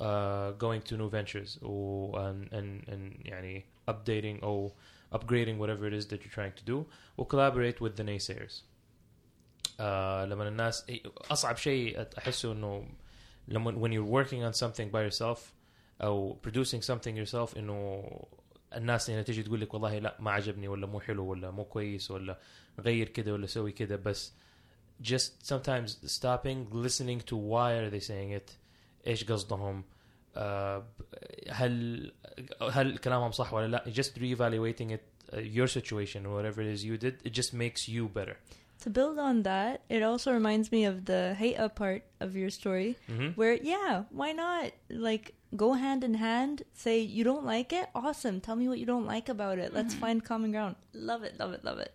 uh, 0.00 0.52
going 0.52 0.82
to 0.82 0.96
new 0.96 1.08
ventures 1.08 1.58
or 1.62 2.18
and, 2.20 2.52
and, 2.52 2.88
and 2.88 3.24
يعني 3.24 3.64
updating 3.88 4.42
or 4.42 4.72
upgrading 5.12 5.56
whatever 5.58 5.86
it 5.86 5.94
is 5.94 6.06
that 6.06 6.22
you're 6.22 6.32
trying 6.32 6.52
to 6.52 6.64
do 6.64 6.86
or 7.16 7.26
collaborate 7.26 7.80
with 7.80 7.96
the 7.96 8.02
naysayers. 8.02 8.62
آه 9.80 10.24
لما 10.24 10.48
الناس 10.48 10.86
اصعب 11.30 11.56
شيء 11.56 12.06
احسه 12.18 12.52
انه 12.52 12.88
لما 13.48 13.72
when 13.72 13.90
you're 13.92 14.12
working 14.12 14.42
on 14.52 14.58
something 14.60 14.90
by 14.92 15.10
yourself 15.10 15.38
او 16.02 16.38
producing 16.46 16.82
something 16.82 17.26
yourself 17.26 17.56
انه 17.56 18.04
الناس 18.74 19.10
هنا 19.10 19.22
تيجي 19.22 19.42
تقول 19.42 19.60
لك 19.60 19.74
والله 19.74 19.98
لا 19.98 20.16
ما 20.20 20.30
عجبني 20.30 20.68
ولا 20.68 20.86
مو 20.86 21.00
حلو 21.00 21.24
ولا 21.24 21.50
مو 21.50 21.64
كويس 21.64 22.10
ولا 22.10 22.38
غير 22.80 23.08
كده 23.08 23.32
ولا 23.32 23.46
سوي 23.46 23.72
كده 23.72 23.96
بس 23.96 24.32
just 25.02 25.48
sometimes 25.52 25.90
stopping 26.06 26.70
listening 26.72 27.20
to 27.30 27.36
why 27.36 27.70
are 27.72 27.90
they 27.90 28.00
saying 28.00 28.40
it 28.40 28.52
ايش 29.06 29.24
قصدهم 29.24 29.84
آه، 30.36 30.86
هل 31.48 32.12
هل 32.70 32.98
كلامهم 32.98 33.30
صح 33.30 33.52
ولا 33.52 33.66
لا 33.66 33.92
just 33.94 34.08
reevaluating 34.18 34.90
it 34.92 35.32
uh, 35.32 35.38
your 35.38 35.66
situation 35.66 36.26
or 36.26 36.32
whatever 36.36 36.60
it 36.60 36.78
is 36.78 36.84
you 36.84 36.96
did 36.96 37.14
it 37.24 37.32
just 37.40 37.52
makes 37.52 37.88
you 37.88 38.08
better 38.18 38.36
To 38.81 38.89
build 38.91 39.17
on 39.17 39.43
that, 39.43 39.81
it 39.89 40.03
also 40.03 40.31
reminds 40.31 40.71
me 40.71 40.85
of 40.85 41.05
the 41.05 41.33
hate 41.35 41.55
up 41.57 41.75
part 41.75 42.03
of 42.19 42.35
your 42.35 42.49
story, 42.51 42.95
Mhm. 43.09 43.35
where 43.35 43.55
yeah, 43.55 44.03
why 44.11 44.31
not 44.33 44.71
like 44.89 45.33
go 45.55 45.73
hand 45.73 46.03
in 46.03 46.13
hand? 46.15 46.63
Say 46.73 46.99
you 47.01 47.23
don't 47.23 47.43
like 47.45 47.73
it, 47.73 47.89
awesome. 47.95 48.39
Tell 48.39 48.55
me 48.55 48.67
what 48.69 48.77
you 48.79 48.85
don't 48.85 49.05
like 49.05 49.29
about 49.29 49.57
it. 49.57 49.73
Let's 49.73 49.95
find 49.95 50.23
common 50.23 50.51
ground. 50.51 50.75
Love 50.93 51.23
it, 51.23 51.39
love 51.39 51.53
it, 51.53 51.63
love 51.63 51.79
it. 51.79 51.91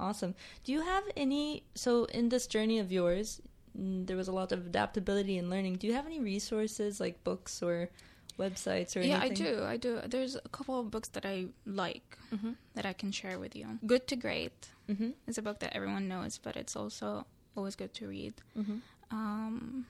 Awesome. 0.00 0.34
Do 0.64 0.72
you 0.72 0.80
have 0.80 1.04
any? 1.16 1.64
So 1.74 2.04
in 2.06 2.30
this 2.30 2.46
journey 2.46 2.78
of 2.78 2.90
yours, 2.90 3.40
mm, 3.78 4.06
there 4.06 4.16
was 4.16 4.26
a 4.28 4.32
lot 4.32 4.50
of 4.50 4.66
adaptability 4.66 5.36
and 5.38 5.50
learning. 5.50 5.76
Do 5.76 5.86
you 5.86 5.92
have 5.92 6.06
any 6.06 6.20
resources 6.20 7.00
like 7.00 7.22
books 7.22 7.62
or 7.62 7.90
websites 8.38 8.96
or 8.96 9.00
anything? 9.00 9.08
yeah, 9.10 9.20
I 9.22 9.28
do. 9.28 9.64
I 9.64 9.76
do. 9.76 10.00
There's 10.06 10.34
a 10.36 10.48
couple 10.48 10.80
of 10.80 10.90
books 10.90 11.08
that 11.10 11.24
I 11.26 11.46
like 11.66 12.18
Mhm. 12.32 12.56
that 12.74 12.86
I 12.86 12.92
can 12.94 13.12
share 13.12 13.38
with 13.38 13.54
you. 13.54 13.78
Good 13.86 14.08
to 14.08 14.16
Great 14.16 14.70
Mhm. 14.91 15.13
is 15.29 15.37
a 15.37 15.41
book 15.47 15.57
that 15.63 15.71
everyone 15.77 16.05
knows, 16.13 16.33
but 16.45 16.53
it's 16.61 16.75
also 16.81 17.25
always 17.57 17.75
good 17.81 17.93
to 17.99 18.03
read. 18.15 18.33
Mhm. 18.61 18.77
Um, 19.11 19.85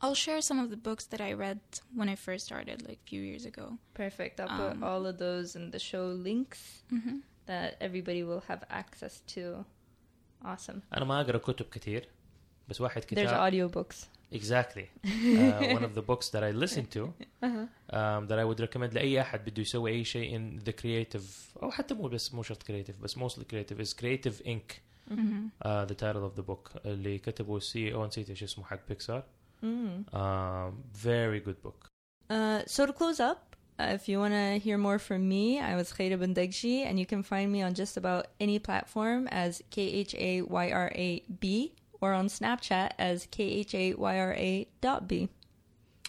I'll 0.00 0.14
share 0.26 0.40
some 0.48 0.58
of 0.64 0.68
the 0.70 0.76
books 0.88 1.04
that 1.12 1.20
I 1.20 1.32
read 1.46 1.60
when 1.98 2.08
I 2.08 2.16
first 2.26 2.42
started, 2.50 2.78
like 2.88 3.00
a 3.04 3.08
few 3.12 3.22
years 3.30 3.44
ago. 3.52 3.66
Perfect. 3.94 4.34
I'll 4.40 4.56
put 4.62 4.72
Um, 4.76 4.84
all 4.84 5.02
of 5.10 5.14
those 5.18 5.48
in 5.58 5.64
the 5.74 5.78
show 5.90 6.06
links 6.28 6.60
Mm-hmm. 6.96 7.16
that 7.46 7.70
everybody 7.86 8.22
will 8.28 8.42
have 8.50 8.62
access 8.70 9.14
to. 9.34 9.42
Awesome. 10.44 10.80
انا 10.96 11.04
ما 11.04 11.20
اقرا 11.20 11.38
كتب 11.38 11.66
كثير 11.68 12.08
بس 12.68 12.80
واحد 12.80 13.02
There's 13.02 13.06
كتاب 13.06 13.52
audiobooks. 13.52 14.06
exactly 14.32 14.86
uh, 15.04 15.74
one 15.76 15.84
of 15.88 15.92
the 15.98 16.02
books 16.10 16.26
that 16.34 16.42
I 16.42 16.50
listen 16.64 16.84
to 16.96 17.02
Uh-huh. 17.46 17.66
um, 17.98 18.26
that 18.28 18.38
I 18.38 18.44
would 18.48 18.60
recommend 18.60 18.94
لأي 18.94 19.20
أحد 19.20 19.44
بده 19.44 19.62
يسوي 19.62 19.90
أي 19.90 20.04
شيء 20.04 20.38
in 20.38 20.64
the 20.64 20.72
creative 20.72 21.56
أو 21.62 21.70
حتى 21.70 21.94
مو 21.94 22.08
بس 22.08 22.34
مو 22.34 22.42
شرط 22.42 22.62
creative 22.62 23.02
بس 23.02 23.18
mostly 23.18 23.42
creative 23.52 23.80
is 23.80 23.92
Creative 23.94 24.42
Inc. 24.46 24.68
Mm-hmm. 25.10 25.46
Uh, 25.66 25.84
the 25.86 25.94
title 25.94 26.24
of 26.30 26.34
the 26.40 26.42
book 26.42 26.76
اللي 26.86 27.18
كتبه 27.18 27.56
السي 27.56 27.94
او 27.94 28.06
نسيت 28.06 28.30
ايش 28.30 28.42
اسمه 28.42 28.64
حق 28.64 28.80
بيكسار 28.88 29.24
Mm. 29.62 29.66
um, 30.14 30.72
very 31.08 31.40
good 31.46 31.60
book 31.66 31.80
Uh, 32.30 32.60
so 32.74 32.80
to 32.88 32.92
close 33.00 33.18
up, 33.30 33.40
uh, 33.80 33.96
if 33.98 34.02
you 34.08 34.16
want 34.22 34.34
to 34.42 34.46
hear 34.64 34.76
more 34.88 34.98
from 35.08 35.22
me, 35.34 35.44
I 35.70 35.72
was 35.80 35.88
Khaira 35.96 36.16
Bendegshi, 36.22 36.76
and 36.86 36.94
you 37.00 37.06
can 37.12 37.22
find 37.32 37.48
me 37.56 37.60
on 37.66 37.72
just 37.82 37.94
about 38.02 38.24
any 38.44 38.58
platform 38.68 39.20
as 39.44 39.52
K 39.74 39.76
H 40.06 40.12
A 40.28 40.32
Y 40.64 40.66
R 40.86 40.88
A 41.06 41.08
B 41.42 41.44
or 42.02 42.12
on 42.12 42.26
Snapchat 42.28 42.90
as 42.98 43.26
K 43.30 43.44
H 43.44 43.74
A 43.74 43.94
Y 43.94 44.18
R 44.18 44.34
A 44.34 44.66
dot 44.80 45.08
B. 45.08 45.28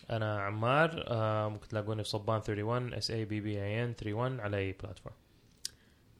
أنا 0.09 0.39
عمار 0.41 0.89
uh, 1.07 1.51
ممكن 1.51 1.67
تلاقوني 1.67 2.03
في 2.03 2.09
صبان 2.09 2.41
31 2.41 2.93
S 2.93 3.09
A 3.11 3.25
B 3.25 3.41
B 3.41 3.47
I 3.57 3.89
N 3.89 3.93
31 4.03 4.39
على 4.39 4.57
أي 4.57 4.73
platform 4.73 5.13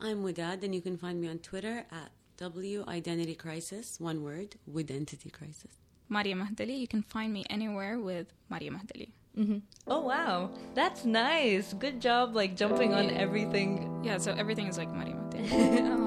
I'm 0.02 0.24
Widad, 0.24 0.64
and 0.64 0.74
you 0.74 0.82
can 0.82 0.98
find 0.98 1.20
me 1.20 1.28
on 1.28 1.40
Twitter 1.40 1.86
at 1.92 2.12
W 2.38 2.86
Identity 2.88 3.36
Crisis, 3.36 4.00
one 4.00 4.24
word, 4.24 4.56
with 4.66 4.90
Entity 4.90 5.30
Crisis. 5.30 5.74
Maria 6.08 6.36
Mahdali. 6.36 6.80
You 6.80 6.88
can 6.88 7.04
find 7.04 7.34
me 7.34 7.44
anywhere 7.50 8.00
with 8.00 8.28
Maria 8.50 8.72
Mahdali. 8.72 9.10
hmm 9.36 9.58
Oh 9.88 10.02
wow, 10.12 10.52
that's 10.74 11.04
nice. 11.06 11.74
Good 11.74 11.98
job, 12.08 12.36
like 12.42 12.56
jumping 12.56 12.94
on 12.94 13.10
everything. 13.26 13.70
Yeah, 14.08 14.18
so 14.26 14.30
everything 14.44 14.68
is 14.68 14.78
like 14.78 14.92
Maria 15.00 15.16
Mahdali. 15.16 16.03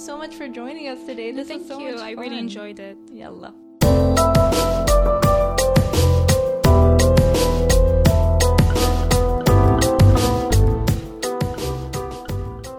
so 0.00 0.16
much 0.16 0.34
for 0.34 0.48
joining 0.48 0.88
us 0.88 0.98
today. 1.06 1.30
This 1.32 1.48
Thank 1.48 1.60
was 1.62 1.68
so 1.68 1.78
you. 1.80 1.92
much 1.92 2.00
I 2.02 2.12
really 2.12 2.28
fun. 2.30 2.38
enjoyed 2.38 2.78
it. 2.78 2.96
Yalla. 3.12 3.54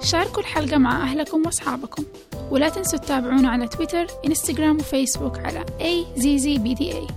شاركوا 0.02 0.42
الحلقة 0.42 0.78
مع 0.78 1.04
أهلكم 1.04 1.46
وأصحابكم 1.46 2.04
ولا 2.52 2.70
تنسوا 2.70 3.00
تتابعونا 3.00 3.50
على 3.50 3.68
تويتر 3.68 4.08
إنستغرام 4.26 4.76
وفيسبوك 4.78 5.40
على 5.40 5.66
AZZBDA 5.80 7.12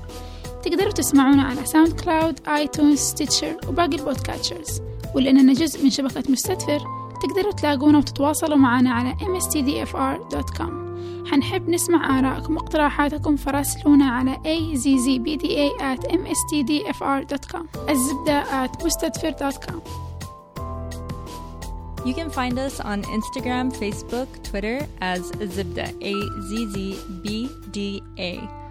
تقدروا 0.62 0.92
تسمعونا 0.92 1.42
على 1.42 1.66
ساوند 1.66 2.00
كلاود 2.00 2.40
آيتونز 2.48 2.98
ستيتشر 2.98 3.56
وباقي 3.68 3.96
البودكاتشرز 3.96 4.80
ولأننا 5.14 5.52
جزء 5.52 5.84
من 5.84 5.90
شبكة 5.90 6.22
مستدفر 6.28 6.80
تقدروا 7.24 7.52
تلاقونا 7.52 7.98
وتتواصلوا 7.98 8.56
معنا 8.56 8.90
على 8.90 9.14
mstdfr.com 9.14 10.84
حنحب 11.30 11.68
نسمع 11.68 12.18
آرائكم 12.18 12.56
واقتراحاتكم 12.56 13.36
فراسلونا 13.36 14.04
على 14.04 14.34
azzbda 14.34 15.82
at 15.82 16.12
mstdfr.com 16.12 17.90
الزبدة 17.90 18.66
at 18.66 18.84
مستدفر.com 18.84 19.80
You 22.06 22.12
can 22.12 22.28
find 22.28 22.58
us 22.58 22.80
on 22.80 23.02
Instagram, 23.18 23.72
Facebook, 23.82 24.28
Twitter 24.48 24.86
as 25.00 25.22
Zibda, 25.54 25.86
A 26.12 26.14
Z 26.48 26.50
Z 26.74 26.76
B 27.22 27.48
D 27.72 28.02
A. 28.18 28.63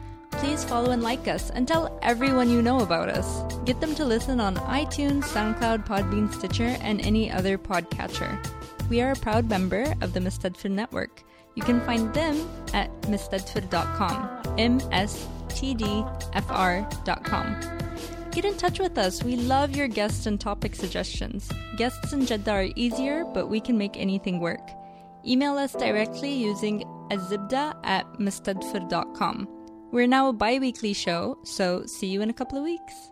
Please 0.44 0.66
follow 0.66 0.92
and 0.92 1.02
like 1.02 1.30
us 1.30 1.52
and 1.52 1.66
tell 1.66 1.98
everyone 2.02 2.50
you 2.50 2.62
know 2.62 2.82
about 2.82 3.08
us. 3.08 3.44
Get 3.64 3.80
them 3.80 3.96
to 3.96 4.04
listen 4.04 4.42
on 4.42 4.58
iTunes, 4.58 5.24
SoundCloud, 5.24 5.88
Podbean, 5.88 6.34
Stitcher, 6.34 6.76
and 6.82 7.00
any 7.00 7.32
other 7.32 7.58
podcatcher. 7.58 8.46
We 8.90 9.00
are 9.00 9.14
a 9.14 9.16
proud 9.16 9.48
member 9.48 9.94
of 10.02 10.12
the 10.12 10.20
Mistedfir 10.20 10.70
Network. 10.70 11.24
You 11.56 11.64
can 11.64 11.80
find 11.86 12.14
them 12.14 12.46
at 12.74 12.92
mistedfir.com, 13.04 14.58
M 14.58 14.82
S 14.92 15.26
T 15.48 15.74
D 15.76 16.04
F 16.34 16.46
R.com. 16.50 17.62
Get 18.32 18.44
in 18.44 18.58
touch 18.58 18.80
with 18.80 18.98
us. 18.98 19.24
We 19.24 19.38
love 19.38 19.78
your 19.78 19.88
guests 19.88 20.26
and 20.26 20.42
topic 20.42 20.76
suggestions. 20.76 21.50
Guests 21.78 22.12
in 22.12 22.26
Jeddah 22.26 22.52
are 22.52 22.68
easier, 22.76 23.24
but 23.24 23.48
we 23.48 23.62
can 23.62 23.78
make 23.78 23.96
anything 23.96 24.42
work. 24.42 24.70
Email 25.26 25.58
us 25.58 25.72
directly 25.72 26.34
using 26.34 26.84
azibda 27.10 27.78
at 27.86 28.06
mustadfir.com. 28.16 29.53
We're 29.94 30.08
now 30.08 30.30
a 30.30 30.34
bi 30.34 30.58
weekly 30.58 30.94
show, 30.94 31.38
so 31.44 31.86
see 31.86 32.08
you 32.08 32.24
in 32.24 32.32
a 32.32 32.34
couple 32.34 32.58
of 32.58 32.64
weeks. 32.64 33.12